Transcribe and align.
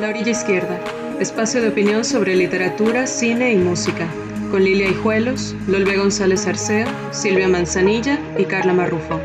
La 0.00 0.08
Orilla 0.08 0.32
Izquierda, 0.32 0.80
espacio 1.20 1.62
de 1.62 1.68
opinión 1.68 2.04
sobre 2.04 2.34
literatura, 2.34 3.06
cine 3.06 3.52
y 3.52 3.56
música, 3.56 4.08
con 4.50 4.64
Lilia 4.64 4.88
Hijuelos, 4.88 5.54
Lolbe 5.68 5.96
González 5.96 6.48
Arceo, 6.48 6.88
Silvia 7.12 7.46
Manzanilla 7.46 8.18
y 8.36 8.44
Carla 8.44 8.72
Marrufo. 8.72 9.20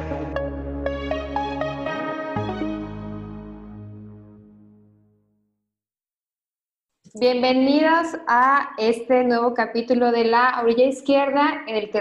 Bienvenidos 7.16 8.16
a 8.28 8.70
este 8.78 9.24
nuevo 9.24 9.56
capítulo 9.56 10.12
de 10.12 10.26
La 10.26 10.62
Orilla 10.62 10.86
Izquierda, 10.86 11.64
en 11.66 11.78
el 11.78 11.90
que 11.90 12.00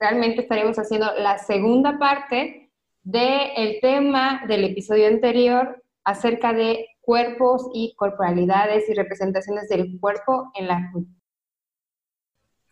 realmente 0.00 0.40
estaremos 0.40 0.76
haciendo 0.76 1.06
la 1.18 1.38
segunda 1.38 1.98
parte 2.00 2.68
del 3.04 3.78
tema 3.80 4.42
del 4.48 4.64
episodio 4.64 5.06
anterior 5.06 5.84
acerca 6.02 6.52
de 6.52 6.88
cuerpos 7.08 7.70
y 7.72 7.94
corporalidades 7.96 8.86
y 8.86 8.92
representaciones 8.92 9.66
del 9.70 9.98
cuerpo 9.98 10.52
en 10.54 10.68
la 10.68 10.90
cultura. 10.92 11.18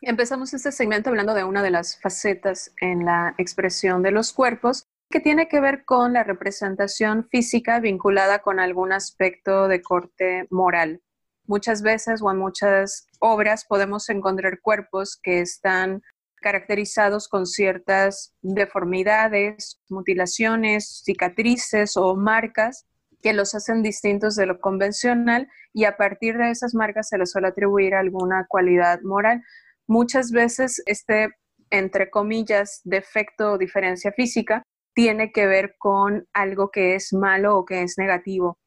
Empezamos 0.03 0.53
este 0.53 0.73
segmento 0.73 1.09
hablando 1.09 1.33
de 1.33 1.43
una 1.43 1.63
de 1.63 1.71
las 1.71 1.99
facetas 1.99 2.71
en 2.83 3.07
la 3.07 3.35
expresión 3.39 4.03
de 4.03 4.11
los 4.11 4.35
cuerpos 4.35 4.85
que 5.09 5.21
tiene 5.21 5.49
que 5.49 5.61
ver 5.61 5.87
con 5.87 6.13
la 6.13 6.23
representación 6.23 7.27
física 7.31 7.81
vinculada 7.81 8.41
con 8.41 8.61
algún 8.61 8.93
aspecto 8.93 9.69
de 9.69 9.81
corte 9.81 10.47
moral. 10.51 11.01
Muchas 11.47 11.81
veces 11.81 12.21
o 12.21 12.31
en 12.31 12.37
muchas 12.37 13.09
obras 13.21 13.65
podemos 13.65 14.07
encontrar 14.11 14.61
cuerpos 14.61 15.19
que 15.23 15.41
están 15.41 16.03
caracterizados 16.43 17.29
con 17.29 17.47
ciertas 17.47 18.35
deformidades, 18.43 19.81
mutilaciones, 19.89 21.01
cicatrices 21.07 21.97
o 21.97 22.15
marcas 22.17 22.85
que 23.27 23.33
los 23.33 23.57
hacen 23.57 23.83
distintos 23.83 24.37
de 24.37 24.47
lo 24.47 24.61
convencional 24.61 25.49
y 25.73 25.83
a 25.83 25.97
partir 25.97 26.39
de 26.39 26.51
esas 26.51 26.75
marcas 26.77 27.09
se 27.09 27.19
les 27.19 27.33
suele 27.33 27.49
atribuir 27.49 27.97
alguna 27.97 28.47
cualidad 28.49 29.01
moral. 29.03 29.43
Muchas 29.89 30.31
veces 30.31 30.81
este, 30.87 31.31
entre 31.71 32.09
comillas, 32.09 32.83
defecto 32.85 33.55
o 33.55 33.59
diferencia 33.59 34.13
física 34.13 34.63
tiene 34.95 35.33
que 35.33 35.49
ver 35.49 35.75
con 35.77 36.29
algo 36.35 36.71
que 36.71 36.95
es 36.95 37.13
malo 37.13 37.59
o 37.59 37.65
que 37.65 37.83
es 37.83 37.99
negativo. 37.99 38.61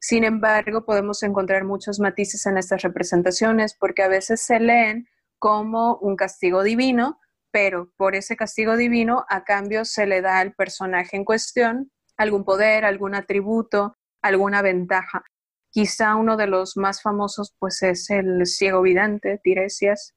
Sin 0.00 0.22
embargo, 0.22 0.84
podemos 0.84 1.24
encontrar 1.24 1.64
muchos 1.64 1.98
matices 1.98 2.46
en 2.46 2.56
estas 2.56 2.82
representaciones 2.82 3.76
porque 3.76 4.04
a 4.04 4.08
veces 4.08 4.42
se 4.42 4.60
leen 4.60 5.08
como 5.40 5.96
un 5.96 6.14
castigo 6.14 6.62
divino, 6.62 7.18
pero 7.50 7.90
por 7.96 8.14
ese 8.14 8.36
castigo 8.36 8.76
divino 8.76 9.24
a 9.28 9.42
cambio 9.42 9.84
se 9.84 10.06
le 10.06 10.20
da 10.20 10.38
al 10.38 10.54
personaje 10.54 11.16
en 11.16 11.24
cuestión 11.24 11.90
algún 12.16 12.44
poder, 12.44 12.84
algún 12.84 13.16
atributo, 13.16 13.96
alguna 14.24 14.62
ventaja. 14.62 15.22
Quizá 15.70 16.16
uno 16.16 16.36
de 16.36 16.46
los 16.46 16.76
más 16.76 17.02
famosos 17.02 17.54
pues 17.58 17.82
es 17.82 18.08
el 18.10 18.46
ciego 18.46 18.80
vidente, 18.80 19.38
Tiresias, 19.42 20.14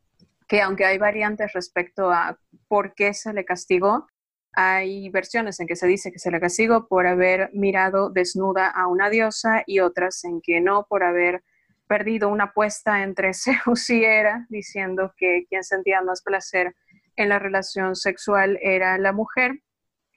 que 0.47 0.61
aunque 0.61 0.85
hay 0.85 0.97
variantes 0.97 1.51
respecto 1.53 2.09
a 2.09 2.39
por 2.69 2.93
qué 2.93 3.13
se 3.13 3.33
le 3.33 3.43
castigó, 3.43 4.07
hay 4.53 5.09
versiones 5.09 5.59
en 5.59 5.67
que 5.67 5.75
se 5.75 5.87
dice 5.87 6.11
que 6.11 6.19
se 6.19 6.31
le 6.31 6.39
castigó 6.39 6.87
por 6.87 7.05
haber 7.05 7.49
mirado 7.53 8.09
desnuda 8.09 8.69
a 8.69 8.87
una 8.87 9.09
diosa 9.09 9.63
y 9.65 9.81
otras 9.81 10.23
en 10.23 10.41
que 10.41 10.61
no, 10.61 10.87
por 10.87 11.03
haber 11.03 11.43
perdido 11.87 12.29
una 12.29 12.45
apuesta 12.45 13.03
entre 13.03 13.33
Zeus 13.33 13.89
y 13.89 14.05
Hera, 14.05 14.45
diciendo 14.49 15.13
que 15.17 15.45
quien 15.49 15.63
sentía 15.63 16.01
más 16.01 16.21
placer 16.21 16.75
en 17.17 17.29
la 17.29 17.39
relación 17.39 17.95
sexual 17.95 18.57
era 18.61 18.97
la 18.97 19.11
mujer 19.11 19.63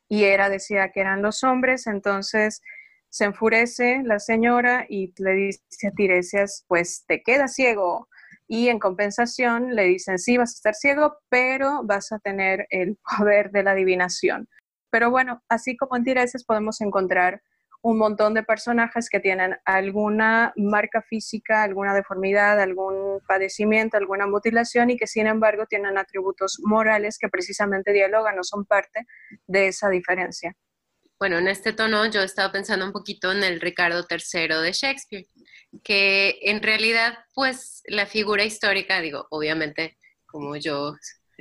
y 0.08 0.24
Hera 0.24 0.48
decía 0.48 0.90
que 0.90 1.00
eran 1.00 1.22
los 1.22 1.42
hombres, 1.44 1.86
entonces 1.86 2.62
se 3.10 3.24
enfurece 3.24 4.02
la 4.04 4.18
señora 4.18 4.86
y 4.88 5.12
le 5.18 5.32
dice 5.32 5.88
a 5.88 5.90
Tiresias, 5.90 6.64
pues 6.68 7.04
te 7.06 7.22
quedas 7.22 7.54
ciego, 7.54 8.08
y 8.52 8.68
en 8.68 8.80
compensación 8.80 9.76
le 9.76 9.84
dicen, 9.84 10.18
sí, 10.18 10.36
vas 10.36 10.50
a 10.50 10.58
estar 10.58 10.74
ciego, 10.74 11.18
pero 11.28 11.82
vas 11.84 12.10
a 12.10 12.18
tener 12.18 12.66
el 12.70 12.98
poder 13.18 13.52
de 13.52 13.62
la 13.62 13.70
adivinación. 13.72 14.48
Pero 14.90 15.08
bueno, 15.08 15.40
así 15.48 15.76
como 15.76 15.96
en 15.96 16.02
Tiresias 16.02 16.44
podemos 16.44 16.80
encontrar 16.80 17.42
un 17.82 17.96
montón 17.96 18.34
de 18.34 18.42
personajes 18.42 19.08
que 19.08 19.20
tienen 19.20 19.56
alguna 19.64 20.52
marca 20.56 21.00
física, 21.00 21.62
alguna 21.62 21.94
deformidad, 21.94 22.60
algún 22.60 23.20
padecimiento, 23.26 23.96
alguna 23.96 24.26
mutilación 24.26 24.90
y 24.90 24.96
que 24.96 25.06
sin 25.06 25.28
embargo 25.28 25.66
tienen 25.66 25.96
atributos 25.96 26.58
morales 26.64 27.18
que 27.18 27.28
precisamente 27.28 27.92
dialogan 27.92 28.36
o 28.36 28.42
son 28.42 28.66
parte 28.66 29.06
de 29.46 29.68
esa 29.68 29.88
diferencia. 29.88 30.54
Bueno, 31.20 31.36
en 31.36 31.48
este 31.48 31.74
tono 31.74 32.10
yo 32.10 32.22
estaba 32.22 32.50
pensando 32.50 32.86
un 32.86 32.92
poquito 32.92 33.30
en 33.30 33.44
el 33.44 33.60
Ricardo 33.60 34.06
III 34.08 34.62
de 34.62 34.72
Shakespeare, 34.72 35.26
que 35.84 36.38
en 36.40 36.62
realidad, 36.62 37.18
pues 37.34 37.82
la 37.88 38.06
figura 38.06 38.42
histórica, 38.42 39.02
digo, 39.02 39.26
obviamente, 39.28 39.98
como 40.24 40.56
yo 40.56 40.94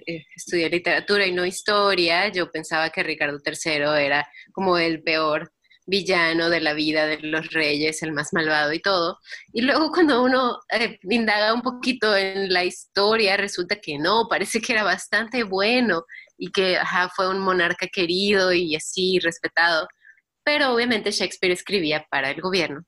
eh, 0.06 0.26
estudié 0.36 0.70
literatura 0.70 1.26
y 1.26 1.32
no 1.32 1.46
historia, 1.46 2.28
yo 2.28 2.52
pensaba 2.52 2.90
que 2.90 3.04
Ricardo 3.04 3.40
III 3.46 4.04
era 4.04 4.30
como 4.52 4.78
el 4.78 5.02
peor 5.02 5.54
villano 5.86 6.50
de 6.50 6.60
la 6.60 6.74
vida 6.74 7.08
de 7.08 7.20
los 7.20 7.48
reyes, 7.54 8.04
el 8.04 8.12
más 8.12 8.34
malvado 8.34 8.74
y 8.74 8.82
todo. 8.82 9.20
Y 9.54 9.62
luego 9.62 9.92
cuando 9.92 10.22
uno 10.24 10.60
eh, 10.74 11.00
indaga 11.04 11.54
un 11.54 11.62
poquito 11.62 12.18
en 12.18 12.52
la 12.52 12.66
historia, 12.66 13.38
resulta 13.38 13.78
que 13.78 13.98
no, 13.98 14.28
parece 14.30 14.60
que 14.60 14.74
era 14.74 14.84
bastante 14.84 15.44
bueno 15.44 16.04
y 16.40 16.52
que 16.52 16.80
fue 17.16 17.30
un 17.30 17.40
monarca 17.40 17.88
querido 17.88 18.52
y 18.54 18.76
así 18.76 19.20
respetado. 19.20 19.88
Pero 20.44 20.74
obviamente 20.74 21.12
Shakespeare 21.12 21.52
escribía 21.54 22.08
para 22.10 22.32
el 22.32 22.42
gobierno 22.42 22.84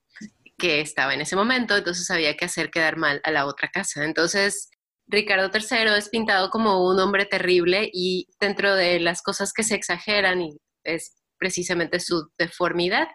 que 0.58 0.80
estaba 0.80 1.14
en 1.14 1.22
ese 1.22 1.36
momento, 1.36 1.76
entonces 1.76 2.10
había 2.12 2.38
que 2.38 2.46
hacer 2.46 2.70
quedar 2.70 2.96
mal 2.96 3.20
a 3.24 3.32
la 3.32 3.48
otra 3.48 3.70
casa. 3.70 4.06
Entonces, 4.06 4.70
Ricardo 5.08 5.50
III 5.52 5.98
es 5.98 6.10
pintado 6.10 6.52
como 6.52 6.88
un 6.88 7.00
hombre 7.00 7.26
terrible 7.26 7.90
y 7.92 8.28
dentro 8.40 8.76
de 8.76 9.00
las 9.00 9.24
cosas 9.24 9.54
que 9.54 9.64
se 9.64 9.76
exageran 9.76 10.42
y 10.42 10.58
es 10.84 11.16
precisamente 11.38 12.00
su 12.00 12.30
deformidad, 12.38 13.08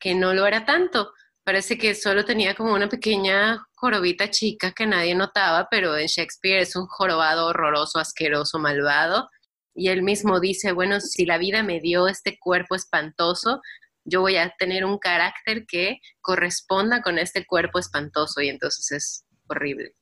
que 0.00 0.14
no 0.14 0.32
lo 0.32 0.46
era 0.46 0.64
tanto. 0.64 1.12
Parece 1.44 1.76
que 1.76 1.94
solo 1.94 2.24
tenía 2.24 2.54
como 2.54 2.72
una 2.72 2.88
pequeña 2.88 3.62
jorobita 3.74 4.30
chica 4.30 4.72
que 4.72 4.86
nadie 4.86 5.14
notaba, 5.14 5.68
pero 5.70 5.94
en 5.96 6.06
Shakespeare 6.06 6.62
es 6.62 6.74
un 6.74 6.86
jorobado 6.86 7.48
horroroso, 7.48 7.98
asqueroso, 7.98 8.58
malvado. 8.58 9.28
Y 9.74 9.88
él 9.88 10.02
mismo 10.02 10.40
dice, 10.40 10.72
bueno, 10.72 11.00
si 11.00 11.26
la 11.26 11.38
vida 11.38 11.62
me 11.62 11.80
dio 11.80 12.08
este 12.08 12.38
cuerpo 12.38 12.74
espantoso, 12.74 13.60
yo 14.04 14.20
voy 14.20 14.36
a 14.36 14.54
tener 14.58 14.84
un 14.84 14.98
carácter 14.98 15.64
que 15.66 15.98
corresponda 16.20 17.02
con 17.02 17.18
este 17.18 17.46
cuerpo 17.46 17.78
espantoso 17.78 18.40
y 18.40 18.48
entonces 18.48 18.92
es 18.92 19.24
horrible. 19.48 19.94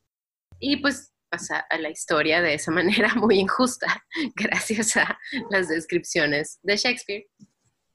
Y 0.58 0.76
pues 0.76 1.12
pasa 1.32 1.64
a 1.70 1.78
la 1.78 1.88
historia 1.88 2.42
de 2.42 2.54
esa 2.54 2.70
manera 2.72 3.14
muy 3.14 3.38
injusta, 3.38 4.04
gracias 4.36 4.96
a 4.96 5.18
las 5.50 5.68
descripciones 5.68 6.58
de 6.62 6.76
Shakespeare. 6.76 7.26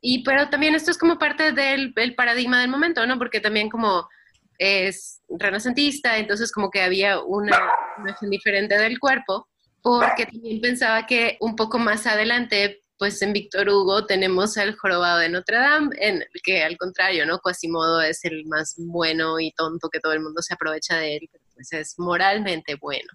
Y 0.01 0.23
pero 0.23 0.49
también 0.49 0.75
esto 0.75 0.91
es 0.91 0.97
como 0.97 1.17
parte 1.17 1.51
del, 1.51 1.93
paradigma 2.15 2.61
del 2.61 2.69
momento, 2.69 3.05
¿no? 3.05 3.17
Porque 3.17 3.39
también 3.39 3.69
como 3.69 4.07
es 4.59 5.21
renacentista, 5.29 6.17
entonces 6.17 6.51
como 6.51 6.69
que 6.69 6.81
había 6.81 7.21
una 7.21 7.57
imagen 7.99 8.29
diferente 8.29 8.77
del 8.77 8.99
cuerpo, 8.99 9.47
porque 9.87 10.25
también 10.25 10.59
pensaba 10.59 11.05
que 11.05 11.37
un 11.39 11.55
poco 11.55 11.79
más 11.79 12.05
adelante, 12.07 12.83
pues 12.97 13.21
en 13.21 13.31
Víctor 13.31 13.69
Hugo 13.69 14.05
tenemos 14.05 14.57
el 14.57 14.75
jorobado 14.75 15.19
de 15.19 15.29
Notre 15.29 15.57
Dame, 15.57 15.95
en 15.97 16.25
que 16.43 16.61
al 16.61 16.75
contrario, 16.77 17.25
¿no? 17.25 17.39
Quasimodo 17.39 18.01
es 18.01 18.25
el 18.25 18.45
más 18.47 18.75
bueno 18.77 19.39
y 19.39 19.53
tonto 19.53 19.87
que 19.87 20.01
todo 20.01 20.11
el 20.11 20.19
mundo 20.19 20.41
se 20.41 20.53
aprovecha 20.53 20.97
de 20.97 21.15
él, 21.15 21.29
pero 21.31 21.45
pues 21.53 21.71
es 21.71 21.97
moralmente 21.97 22.75
bueno. 22.75 23.07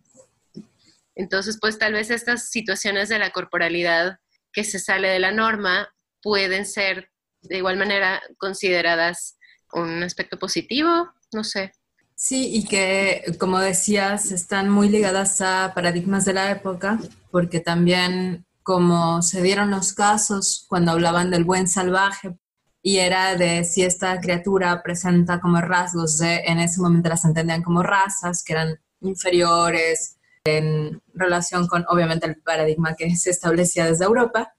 Entonces, 1.15 1.59
pues 1.61 1.78
tal 1.78 1.93
vez 1.93 2.11
estas 2.11 2.49
situaciones 2.49 3.11
de 3.11 3.19
la 3.19 3.32
corporalidad 3.32 4.16
que 4.50 4.65
se 4.65 4.78
sale 4.78 5.09
de 5.09 5.19
la 5.19 5.31
norma 5.31 5.93
pueden 6.22 6.65
ser 6.65 7.11
de 7.43 7.59
igual 7.59 7.77
manera 7.77 8.22
consideradas 8.38 9.37
un 9.75 10.03
aspecto 10.03 10.38
positivo, 10.38 11.12
no 11.32 11.44
sé. 11.44 11.72
Sí, 12.15 12.50
y 12.55 12.64
que, 12.64 13.37
como 13.38 13.59
decías, 13.59 14.31
están 14.31 14.70
muy 14.70 14.88
ligadas 14.88 15.41
a 15.41 15.73
paradigmas 15.75 16.25
de 16.25 16.35
la 16.35 16.50
época, 16.50 16.99
porque 17.31 17.61
también 17.61 18.47
como 18.62 19.23
se 19.23 19.43
dieron 19.43 19.70
los 19.70 19.93
casos 19.93 20.64
cuando 20.69 20.93
hablaban 20.93 21.31
del 21.31 21.44
buen 21.44 21.67
salvaje, 21.67 22.38
y 22.82 22.99
era 22.99 23.37
de 23.37 23.64
si 23.64 23.82
esta 23.82 24.20
criatura 24.20 24.82
presenta 24.82 25.41
como 25.41 25.61
rasgos 25.61 26.19
de, 26.19 26.43
en 26.47 26.59
ese 26.59 26.81
momento 26.81 27.09
las 27.09 27.25
entendían 27.25 27.62
como 27.62 27.82
razas, 27.82 28.43
que 28.44 28.53
eran 28.53 28.81
inferiores 29.00 30.17
en 30.44 31.00
relación 31.15 31.69
con, 31.69 31.85
obviamente, 31.88 32.26
el 32.26 32.37
paradigma 32.37 32.94
que 32.94 33.15
se 33.17 33.31
establecía 33.31 33.87
desde 33.87 34.05
Europa, 34.05 34.53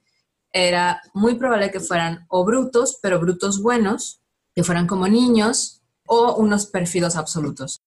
era 0.52 1.02
muy 1.14 1.36
probable 1.36 1.72
que 1.72 1.80
fueran 1.80 2.26
o 2.30 2.46
brutos, 2.46 3.00
pero 3.02 3.20
brutos 3.20 3.62
buenos, 3.62 4.22
que 4.56 4.64
fueran 4.64 4.88
como 4.88 5.08
niños, 5.08 5.83
o 6.14 6.36
unos 6.36 6.68
pérfidos 6.68 7.16
absolutos. 7.16 7.82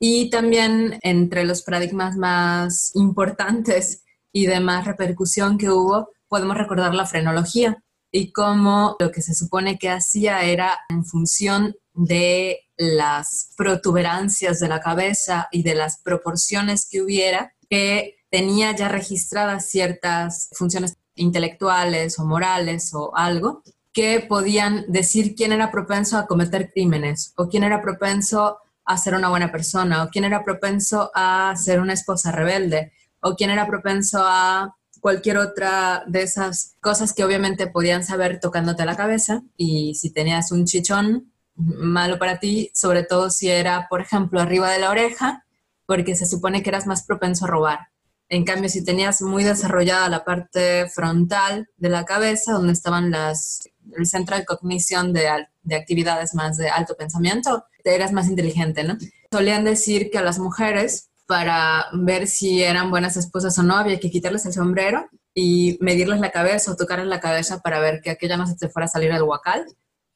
Y 0.00 0.30
también 0.30 0.98
entre 1.02 1.44
los 1.44 1.62
paradigmas 1.62 2.16
más 2.16 2.94
importantes 2.94 4.04
y 4.32 4.46
de 4.46 4.60
más 4.60 4.86
repercusión 4.86 5.58
que 5.58 5.70
hubo, 5.70 6.10
podemos 6.28 6.56
recordar 6.56 6.94
la 6.94 7.06
frenología 7.06 7.82
y 8.10 8.32
cómo 8.32 8.96
lo 9.00 9.10
que 9.10 9.22
se 9.22 9.34
supone 9.34 9.78
que 9.78 9.90
hacía 9.90 10.42
era 10.42 10.78
en 10.88 11.04
función 11.04 11.74
de 11.94 12.60
las 12.76 13.50
protuberancias 13.56 14.60
de 14.60 14.68
la 14.68 14.80
cabeza 14.80 15.48
y 15.50 15.62
de 15.62 15.74
las 15.74 16.00
proporciones 16.00 16.88
que 16.88 17.02
hubiera, 17.02 17.52
que 17.68 18.16
tenía 18.30 18.74
ya 18.74 18.88
registradas 18.88 19.68
ciertas 19.68 20.48
funciones 20.52 20.96
intelectuales 21.16 22.18
o 22.18 22.24
morales 22.24 22.94
o 22.94 23.14
algo 23.16 23.62
que 23.98 24.20
podían 24.20 24.84
decir 24.86 25.34
quién 25.34 25.50
era 25.50 25.72
propenso 25.72 26.18
a 26.18 26.28
cometer 26.28 26.70
crímenes 26.72 27.32
o 27.36 27.48
quién 27.48 27.64
era 27.64 27.82
propenso 27.82 28.58
a 28.84 28.96
ser 28.96 29.14
una 29.14 29.28
buena 29.28 29.50
persona 29.50 30.04
o 30.04 30.08
quién 30.08 30.24
era 30.24 30.44
propenso 30.44 31.10
a 31.16 31.52
ser 31.56 31.80
una 31.80 31.94
esposa 31.94 32.30
rebelde 32.30 32.92
o 33.18 33.34
quién 33.34 33.50
era 33.50 33.66
propenso 33.66 34.20
a 34.22 34.76
cualquier 35.00 35.38
otra 35.38 36.04
de 36.06 36.22
esas 36.22 36.76
cosas 36.80 37.12
que 37.12 37.24
obviamente 37.24 37.66
podían 37.66 38.04
saber 38.04 38.38
tocándote 38.38 38.86
la 38.86 38.96
cabeza 38.96 39.42
y 39.56 39.96
si 39.96 40.12
tenías 40.12 40.52
un 40.52 40.64
chichón 40.64 41.32
malo 41.56 42.20
para 42.20 42.38
ti, 42.38 42.70
sobre 42.74 43.02
todo 43.02 43.30
si 43.30 43.48
era, 43.48 43.88
por 43.90 44.00
ejemplo, 44.00 44.40
arriba 44.40 44.70
de 44.70 44.78
la 44.78 44.90
oreja, 44.90 45.44
porque 45.86 46.14
se 46.14 46.26
supone 46.26 46.62
que 46.62 46.70
eras 46.70 46.86
más 46.86 47.02
propenso 47.02 47.46
a 47.46 47.48
robar. 47.48 47.88
En 48.28 48.44
cambio, 48.44 48.68
si 48.68 48.84
tenías 48.84 49.22
muy 49.22 49.42
desarrollada 49.42 50.08
la 50.08 50.24
parte 50.24 50.88
frontal 50.88 51.68
de 51.78 51.88
la 51.88 52.04
cabeza, 52.04 52.52
donde 52.52 52.74
estaban 52.74 53.10
las, 53.10 53.68
el 53.96 54.06
centro 54.06 54.36
de 54.36 54.44
cognición 54.44 55.12
de, 55.12 55.28
de 55.62 55.76
actividades 55.76 56.34
más 56.34 56.56
de 56.56 56.68
alto 56.68 56.96
pensamiento, 56.96 57.64
eras 57.94 58.12
más 58.12 58.28
inteligente, 58.28 58.84
¿no? 58.84 58.96
Solían 59.30 59.64
decir 59.64 60.10
que 60.10 60.18
a 60.18 60.22
las 60.22 60.38
mujeres, 60.38 61.10
para 61.26 61.86
ver 61.92 62.26
si 62.26 62.62
eran 62.62 62.90
buenas 62.90 63.16
esposas 63.16 63.58
o 63.58 63.62
no, 63.62 63.76
había 63.76 64.00
que 64.00 64.10
quitarles 64.10 64.46
el 64.46 64.52
sombrero 64.52 65.08
y 65.34 65.78
medirles 65.80 66.20
la 66.20 66.30
cabeza 66.30 66.72
o 66.72 66.76
tocarles 66.76 67.06
la 67.06 67.20
cabeza 67.20 67.60
para 67.60 67.80
ver 67.80 68.00
que 68.02 68.10
aquella 68.10 68.36
no 68.36 68.46
se 68.46 68.56
te 68.56 68.68
fuera 68.68 68.86
a 68.86 68.88
salir 68.88 69.12
al 69.12 69.22
huacal 69.22 69.66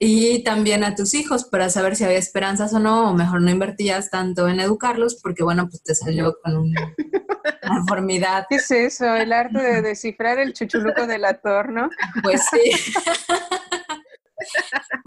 y 0.04 0.42
también 0.42 0.82
a 0.82 0.96
tus 0.96 1.14
hijos 1.14 1.44
para 1.44 1.70
saber 1.70 1.94
si 1.94 2.02
había 2.02 2.18
esperanzas 2.18 2.74
o 2.74 2.80
no, 2.80 3.08
o 3.08 3.14
mejor 3.14 3.40
no 3.40 3.52
invertías 3.52 4.10
tanto 4.10 4.48
en 4.48 4.58
educarlos 4.58 5.14
porque, 5.22 5.44
bueno, 5.44 5.68
pues 5.68 5.80
te 5.84 5.94
salió 5.94 6.36
con 6.42 6.56
una 6.56 6.92
deformidad. 7.78 8.46
¿Qué 8.50 8.56
es 8.56 8.68
eso? 8.72 9.14
El 9.14 9.32
arte 9.32 9.62
de 9.62 9.80
descifrar 9.80 10.40
el 10.40 10.54
chuchuluco 10.54 11.06
del 11.06 11.24
ator, 11.24 11.70
¿no? 11.70 11.88
Pues 12.20 12.42
sí. 12.50 12.72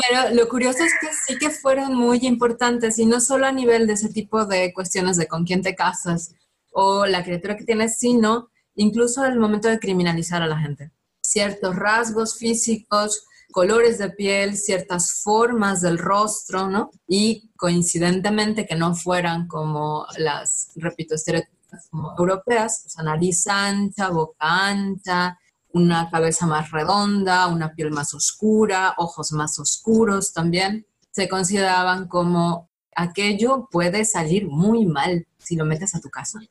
Pero 0.07 0.33
lo 0.33 0.47
curioso 0.47 0.81
es 0.81 0.93
que 1.01 1.07
sí 1.27 1.37
que 1.37 1.49
fueron 1.49 1.93
muy 1.93 2.19
importantes 2.21 2.97
y 2.97 3.05
no 3.05 3.19
solo 3.19 3.47
a 3.47 3.51
nivel 3.51 3.87
de 3.87 3.93
ese 3.93 4.07
tipo 4.07 4.45
de 4.45 4.71
cuestiones 4.73 5.17
de 5.17 5.27
con 5.27 5.43
quién 5.43 5.61
te 5.61 5.75
casas 5.75 6.35
o 6.71 7.05
la 7.05 7.21
criatura 7.21 7.57
que 7.57 7.65
tienes, 7.65 7.97
sino 7.97 8.49
incluso 8.75 9.23
al 9.23 9.37
momento 9.39 9.67
de 9.67 9.77
criminalizar 9.77 10.41
a 10.41 10.47
la 10.47 10.57
gente. 10.57 10.93
Ciertos 11.21 11.75
rasgos 11.75 12.37
físicos, 12.37 13.25
colores 13.55 13.99
de 13.99 14.09
piel, 14.09 14.57
ciertas 14.57 15.21
formas 15.23 15.79
del 15.79 15.97
rostro, 15.97 16.67
¿no? 16.67 16.91
Y 17.07 17.51
coincidentemente 17.55 18.65
que 18.65 18.75
no 18.75 18.93
fueran 18.93 19.47
como 19.47 20.05
las, 20.17 20.73
repito, 20.75 21.15
estereotipas 21.15 21.89
europeas, 22.19 22.83
o 22.85 22.89
sea, 22.89 23.05
nariz 23.05 23.47
ancha, 23.47 24.09
boca 24.09 24.35
ancha, 24.39 25.39
una 25.71 26.09
cabeza 26.11 26.45
más 26.45 26.69
redonda, 26.71 27.47
una 27.47 27.73
piel 27.73 27.91
más 27.91 28.13
oscura, 28.13 28.93
ojos 28.97 29.31
más 29.31 29.57
oscuros 29.57 30.33
también, 30.33 30.85
se 31.11 31.29
consideraban 31.29 32.09
como 32.09 32.69
aquello 32.93 33.69
puede 33.71 34.03
salir 34.03 34.47
muy 34.47 34.85
mal 34.85 35.25
si 35.37 35.55
lo 35.55 35.63
metes 35.63 35.95
a 35.95 36.01
tu 36.01 36.09
casa. 36.09 36.41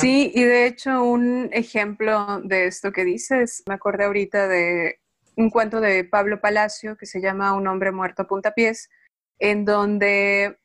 Sí, 0.00 0.32
y 0.34 0.42
de 0.42 0.66
hecho 0.66 1.04
un 1.04 1.48
ejemplo 1.52 2.40
de 2.42 2.66
esto 2.66 2.90
que 2.90 3.04
dices, 3.04 3.62
me 3.66 3.74
acordé 3.74 4.04
ahorita 4.04 4.48
de 4.48 4.99
un 5.40 5.50
cuento 5.50 5.80
de 5.80 6.04
Pablo 6.04 6.40
Palacio 6.40 6.96
que 6.96 7.06
se 7.06 7.20
llama 7.20 7.54
Un 7.54 7.66
hombre 7.66 7.92
muerto 7.92 8.22
a 8.22 8.26
puntapiés, 8.26 8.90
en 9.38 9.64
donde 9.64 10.58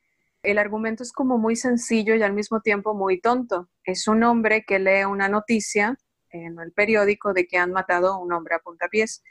el 0.43 0.57
argumento 0.57 1.01
es 1.01 1.13
como 1.13 1.37
muy 1.37 1.55
sencillo 1.55 2.13
y 2.15 2.21
al 2.21 2.33
mismo 2.33 2.59
tiempo 2.59 2.93
muy 2.93 3.21
tonto. 3.21 3.69
Es 3.85 4.07
un 4.07 4.23
hombre 4.23 4.65
que 4.65 4.79
lee 4.79 5.05
una 5.05 5.29
noticia 5.29 5.97
en 6.29 6.59
el 6.59 6.73
periódico 6.73 7.33
de 7.33 7.47
que 7.47 7.57
han 7.57 7.71
matado 7.71 8.13
a 8.13 8.17
un 8.19 8.33
hombre 8.33 8.55
a 8.55 8.59
puntapiés 8.59 9.23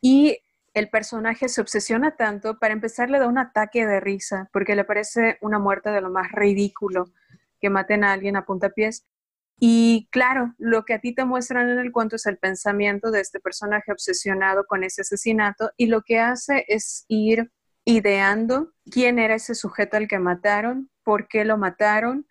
y 0.00 0.38
el 0.72 0.88
personaje 0.88 1.48
se 1.48 1.60
obsesiona 1.60 2.16
tanto, 2.16 2.58
para 2.58 2.72
empezar 2.72 3.10
le 3.10 3.18
da 3.18 3.28
un 3.28 3.38
ataque 3.38 3.86
de 3.86 4.00
risa 4.00 4.48
porque 4.52 4.74
le 4.74 4.84
parece 4.84 5.36
una 5.42 5.58
muerte 5.58 5.90
de 5.90 6.00
lo 6.00 6.10
más 6.10 6.32
ridículo 6.32 7.04
que 7.60 7.70
maten 7.70 8.02
a 8.02 8.12
alguien 8.12 8.36
a 8.36 8.46
puntapiés 8.46 9.06
y 9.58 10.08
claro, 10.10 10.54
lo 10.58 10.84
que 10.84 10.94
a 10.94 11.00
ti 11.00 11.14
te 11.14 11.24
muestran 11.24 11.70
en 11.70 11.78
el 11.78 11.92
cuento 11.92 12.16
es 12.16 12.26
el 12.26 12.38
pensamiento 12.38 13.10
de 13.10 13.20
este 13.20 13.40
personaje 13.40 13.90
obsesionado 13.90 14.64
con 14.66 14.84
ese 14.84 15.00
asesinato 15.00 15.70
y 15.76 15.86
lo 15.86 16.02
que 16.02 16.18
hace 16.18 16.64
es 16.68 17.06
ir 17.08 17.50
ideando 17.84 18.72
quién 18.90 19.18
era 19.18 19.36
ese 19.36 19.54
sujeto 19.54 19.96
al 19.96 20.08
que 20.08 20.18
mataron, 20.18 20.90
por 21.04 21.28
qué 21.28 21.44
lo 21.44 21.56
mataron 21.56 22.26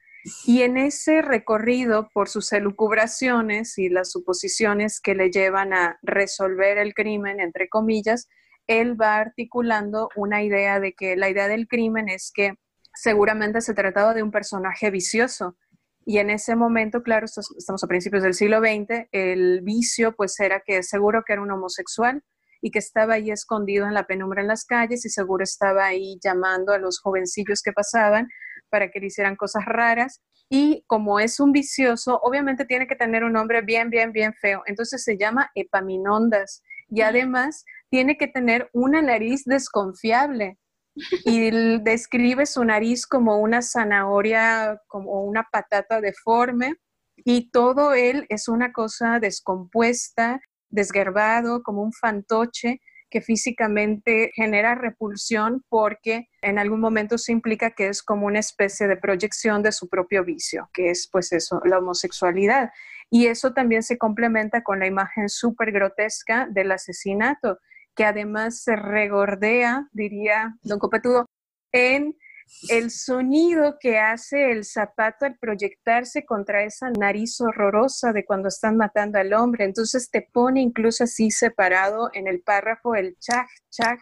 y 0.46 0.64
en 0.64 0.78
ese 0.78 1.22
recorrido 1.22 2.10
por 2.14 2.30
sus 2.30 2.52
elucubraciones 2.52 3.78
y 3.78 3.90
las 3.90 4.12
suposiciones 4.12 5.00
que 5.00 5.16
le 5.16 5.30
llevan 5.30 5.74
a 5.74 6.00
resolver 6.02 6.78
el 6.78 6.94
crimen, 6.94 7.40
entre 7.40 7.70
comillas, 7.70 8.28
él 8.68 9.00
va 9.00 9.18
articulando 9.18 10.10
una 10.16 10.44
idea 10.44 10.80
de 10.80 10.94
que 10.94 11.16
la 11.16 11.30
idea 11.30 11.48
del 11.48 11.68
crimen 11.68 12.10
es 12.10 12.32
que 12.34 12.56
seguramente 12.96 13.62
se 13.62 13.76
trataba 13.76 14.14
de 14.14 14.24
un 14.24 14.32
personaje 14.32 14.90
vicioso 14.90 15.58
y 16.06 16.20
en 16.20 16.30
ese 16.30 16.56
momento, 16.56 17.02
claro, 17.02 17.26
estamos 17.26 17.84
a 17.84 17.88
principios 17.88 18.22
del 18.22 18.36
siglo 18.36 18.60
XX, 18.60 19.08
el 19.12 19.62
vicio 19.62 20.16
pues 20.16 20.40
era 20.40 20.62
que 20.64 20.84
seguro 20.84 21.24
que 21.26 21.34
era 21.34 21.42
un 21.42 21.52
homosexual 21.52 22.24
y 22.62 22.70
que 22.70 22.78
estaba 22.78 23.16
ahí 23.16 23.32
escondido 23.32 23.88
en 23.88 23.96
la 23.96 24.06
penumbra 24.06 24.42
en 24.42 24.48
las 24.48 24.66
calles 24.66 25.04
y 25.06 25.10
seguro 25.10 25.44
estaba 25.44 25.86
ahí 25.86 26.20
llamando 26.24 26.74
a 26.74 26.78
los 26.78 27.00
jovencillos 27.00 27.64
que 27.64 27.72
pasaban 27.72 28.28
para 28.70 28.92
que 28.92 29.00
le 29.00 29.08
hicieran 29.08 29.36
cosas 29.36 29.66
raras. 29.66 30.22
Y 30.48 30.84
como 30.86 31.20
es 31.20 31.40
un 31.40 31.52
vicioso, 31.52 32.20
obviamente 32.22 32.66
tiene 32.66 32.86
que 32.86 32.96
tener 32.96 33.24
un 33.24 33.34
nombre 33.34 33.62
bien, 33.62 33.90
bien, 33.90 34.12
bien 34.12 34.34
feo. 34.34 34.62
Entonces 34.68 35.04
se 35.04 35.18
llama 35.18 35.50
Epaminondas. 35.56 36.62
Y 36.88 37.02
además 37.02 37.66
tiene 37.90 38.16
que 38.16 38.28
tener 38.28 38.70
una 38.74 39.02
nariz 39.02 39.44
desconfiable 39.46 40.60
y 41.26 41.52
describe 41.80 42.46
su 42.46 42.64
nariz 42.64 43.06
como 43.06 43.40
una 43.40 43.62
zanahoria, 43.62 44.82
como 44.88 45.24
una 45.24 45.48
patata 45.52 46.02
deforme, 46.02 46.76
y 47.18 47.50
todo 47.52 47.94
él 47.94 48.26
es 48.30 48.48
una 48.48 48.72
cosa 48.72 49.20
descompuesta, 49.20 50.42
desgarbado, 50.70 51.64
como 51.64 51.82
un 51.82 51.94
fantoche 51.94 52.82
que 53.10 53.22
físicamente 53.22 54.32
genera 54.36 54.76
repulsión 54.76 55.64
porque 55.70 56.28
en 56.42 56.60
algún 56.60 56.82
momento 56.82 57.18
se 57.18 57.32
implica 57.32 57.72
que 57.72 57.88
es 57.88 58.04
como 58.04 58.26
una 58.26 58.40
especie 58.40 58.88
de 58.88 58.98
proyección 58.98 59.64
de 59.64 59.72
su 59.72 59.88
propio 59.88 60.26
vicio, 60.26 60.70
que 60.74 60.90
es 60.90 61.08
pues 61.12 61.32
eso, 61.32 61.62
la 61.64 61.80
homosexualidad. 61.80 62.72
Y 63.10 63.28
eso 63.28 63.54
también 63.54 63.84
se 63.84 63.98
complementa 63.98 64.64
con 64.64 64.80
la 64.80 64.88
imagen 64.88 65.30
súper 65.30 65.72
grotesca 65.72 66.48
del 66.52 66.72
asesinato 66.72 67.60
que 67.96 68.06
además 68.06 68.62
se 68.62 68.76
regordea, 68.76 69.88
diría 69.92 70.58
don 70.64 70.80
Copetudo, 70.80 71.26
en 71.72 72.16
el 72.70 72.92
sonido 72.92 73.78
que 73.80 74.00
hace 74.00 74.52
el 74.52 74.66
zapato 74.66 75.26
al 75.26 75.38
proyectarse 75.38 76.26
contra 76.26 76.64
esa 76.64 76.90
nariz 76.92 77.42
horrorosa 77.42 78.14
de 78.14 78.26
cuando 78.26 78.50
están 78.50 78.78
matando 78.78 79.18
al 79.18 79.34
hombre. 79.34 79.66
Entonces 79.66 80.10
te 80.12 80.22
pone 80.22 80.62
incluso 80.62 81.06
así 81.06 81.32
separado 81.32 82.10
en 82.14 82.28
el 82.28 82.42
párrafo 82.42 82.96
el 82.96 83.18
chaj, 83.20 83.48
chaj, 83.72 84.00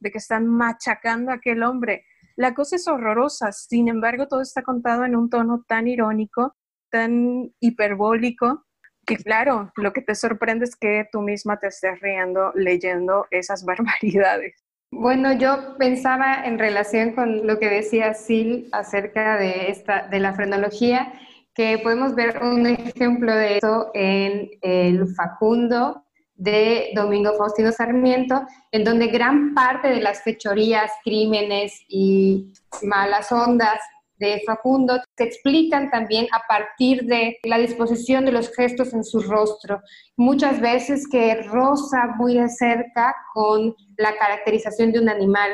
de 0.00 0.10
que 0.10 0.18
están 0.18 0.46
machacando 0.46 1.30
a 1.30 1.34
aquel 1.34 1.62
hombre. 1.62 2.04
La 2.36 2.54
cosa 2.54 2.76
es 2.76 2.88
horrorosa, 2.88 3.52
sin 3.52 3.88
embargo, 3.88 4.26
todo 4.26 4.40
está 4.40 4.62
contado 4.62 5.04
en 5.04 5.14
un 5.14 5.28
tono 5.28 5.64
tan 5.68 5.86
irónico, 5.86 6.56
tan 6.90 7.52
hiperbólico, 7.60 8.64
que 9.06 9.16
claro, 9.16 9.72
lo 9.76 9.92
que 9.92 10.02
te 10.02 10.14
sorprende 10.14 10.64
es 10.64 10.76
que 10.76 11.08
tú 11.10 11.22
misma 11.22 11.58
te 11.58 11.68
estés 11.68 12.00
riendo 12.00 12.52
leyendo 12.54 13.26
esas 13.30 13.64
barbaridades. 13.66 14.62
Bueno, 14.90 15.32
yo 15.32 15.76
pensaba 15.78 16.44
en 16.44 16.58
relación 16.58 17.12
con 17.12 17.46
lo 17.46 17.58
que 17.58 17.70
decía 17.70 18.12
Sil 18.12 18.68
acerca 18.72 19.38
de, 19.38 19.70
esta, 19.70 20.06
de 20.08 20.20
la 20.20 20.34
frenología, 20.34 21.14
que 21.54 21.78
podemos 21.78 22.14
ver 22.14 22.42
un 22.42 22.66
ejemplo 22.66 23.34
de 23.34 23.56
eso 23.56 23.90
en 23.94 24.50
el 24.60 25.06
Facundo 25.14 26.04
de 26.34 26.90
Domingo 26.94 27.32
Faustino 27.38 27.72
Sarmiento, 27.72 28.42
en 28.70 28.84
donde 28.84 29.06
gran 29.06 29.54
parte 29.54 29.88
de 29.88 30.00
las 30.00 30.22
fechorías, 30.22 30.90
crímenes 31.04 31.84
y 31.88 32.52
malas 32.82 33.30
ondas 33.32 33.80
de 34.22 34.42
Facundo 34.46 35.00
se 35.16 35.24
explican 35.24 35.90
también 35.90 36.28
a 36.32 36.46
partir 36.46 37.04
de 37.06 37.38
la 37.42 37.58
disposición 37.58 38.24
de 38.24 38.32
los 38.32 38.54
gestos 38.54 38.94
en 38.94 39.02
su 39.04 39.20
rostro, 39.20 39.80
muchas 40.16 40.60
veces 40.60 41.08
que 41.08 41.42
roza 41.42 42.06
muy 42.16 42.38
de 42.38 42.48
cerca 42.48 43.14
con 43.34 43.74
la 43.96 44.16
caracterización 44.16 44.92
de 44.92 45.00
un 45.00 45.08
animal 45.08 45.50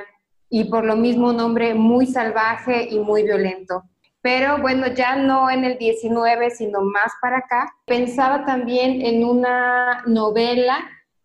y 0.51 0.65
por 0.65 0.85
lo 0.85 0.97
mismo 0.97 1.31
un 1.31 1.41
hombre 1.41 1.75
muy 1.75 2.07
salvaje 2.07 2.89
y 2.91 2.99
muy 2.99 3.23
violento. 3.23 3.85
Pero 4.21 4.59
bueno, 4.59 4.89
ya 4.89 5.17
no 5.17 5.49
en 5.51 5.65
el 5.65 5.79
19, 5.79 6.51
sino 6.51 6.83
más 6.83 7.13
para 7.23 7.39
acá. 7.39 7.73
Pensaba 7.87 8.45
también 8.45 9.01
en 9.01 9.25
una 9.25 10.03
novela 10.07 10.79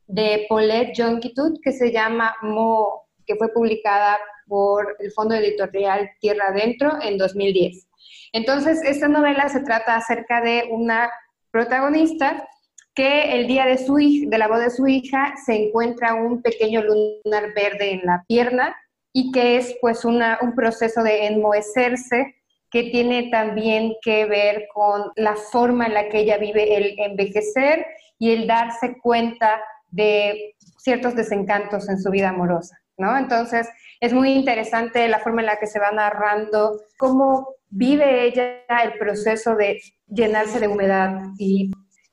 de 0.07 0.45
Paulette 0.47 0.93
Jonquitud 0.95 1.59
que 1.61 1.71
se 1.71 1.91
llama 1.91 2.35
Mo, 2.41 3.09
que 3.25 3.35
fue 3.35 3.49
publicada 3.49 4.17
por 4.47 4.95
el 4.99 5.11
Fondo 5.11 5.35
Editorial 5.35 6.09
Tierra 6.19 6.47
Adentro 6.49 6.91
en 7.01 7.17
2010. 7.17 7.87
Entonces, 8.33 8.81
esta 8.83 9.07
novela 9.07 9.49
se 9.49 9.61
trata 9.61 9.95
acerca 9.95 10.41
de 10.41 10.65
una 10.71 11.11
protagonista 11.51 12.47
que 12.95 13.35
el 13.35 13.47
día 13.47 13.65
de, 13.65 13.77
su, 13.77 13.95
de 13.95 14.37
la 14.37 14.47
boda 14.47 14.65
de 14.65 14.69
su 14.69 14.87
hija 14.87 15.33
se 15.45 15.55
encuentra 15.55 16.15
un 16.15 16.41
pequeño 16.41 16.81
lunar 16.81 17.53
verde 17.53 17.91
en 17.91 18.01
la 18.03 18.23
pierna 18.27 18.75
y 19.11 19.31
que 19.31 19.57
es 19.57 19.75
pues 19.81 20.05
un 20.05 20.21
proceso 20.55 21.03
de 21.03 21.27
enmohecerse 21.27 22.35
que 22.71 22.85
tiene 22.85 23.29
también 23.29 23.93
que 24.01 24.25
ver 24.25 24.67
con 24.73 25.11
la 25.15 25.35
forma 25.35 25.85
en 25.85 25.93
la 25.93 26.09
que 26.09 26.21
ella 26.21 26.39
vive 26.39 26.75
el 26.75 26.95
envejecer 26.97 27.85
y 28.17 28.31
el 28.31 28.47
darse 28.47 28.97
cuenta 28.99 29.61
de 29.89 30.55
ciertos 30.79 31.15
desencantos 31.15 31.87
en 31.87 32.01
su 32.01 32.09
vida 32.09 32.29
amorosa, 32.29 32.79
¿no? 32.97 33.15
Entonces, 33.15 33.69
es 34.03 34.11
muy 34.11 34.33
interesante 34.33 35.07
la 35.07 35.19
forma 35.19 35.39
en 35.39 35.45
la 35.45 35.57
que 35.57 35.65
se 35.65 35.79
va 35.79 35.89
narrando 35.91 36.81
cómo 36.97 37.55
vive 37.69 38.25
ella 38.25 38.65
el 38.83 38.97
proceso 38.99 39.55
de 39.55 39.81
llenarse 40.07 40.59
de 40.59 40.67
humedad 40.67 41.21
y 41.37 41.71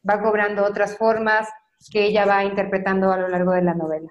va 0.08 0.22
cobrando 0.22 0.64
otras 0.64 0.96
formas 0.96 1.48
que 1.90 2.04
ella 2.04 2.26
va 2.26 2.44
interpretando 2.44 3.10
a 3.10 3.16
lo 3.16 3.26
largo 3.26 3.50
de 3.50 3.62
la 3.62 3.74
novela. 3.74 4.08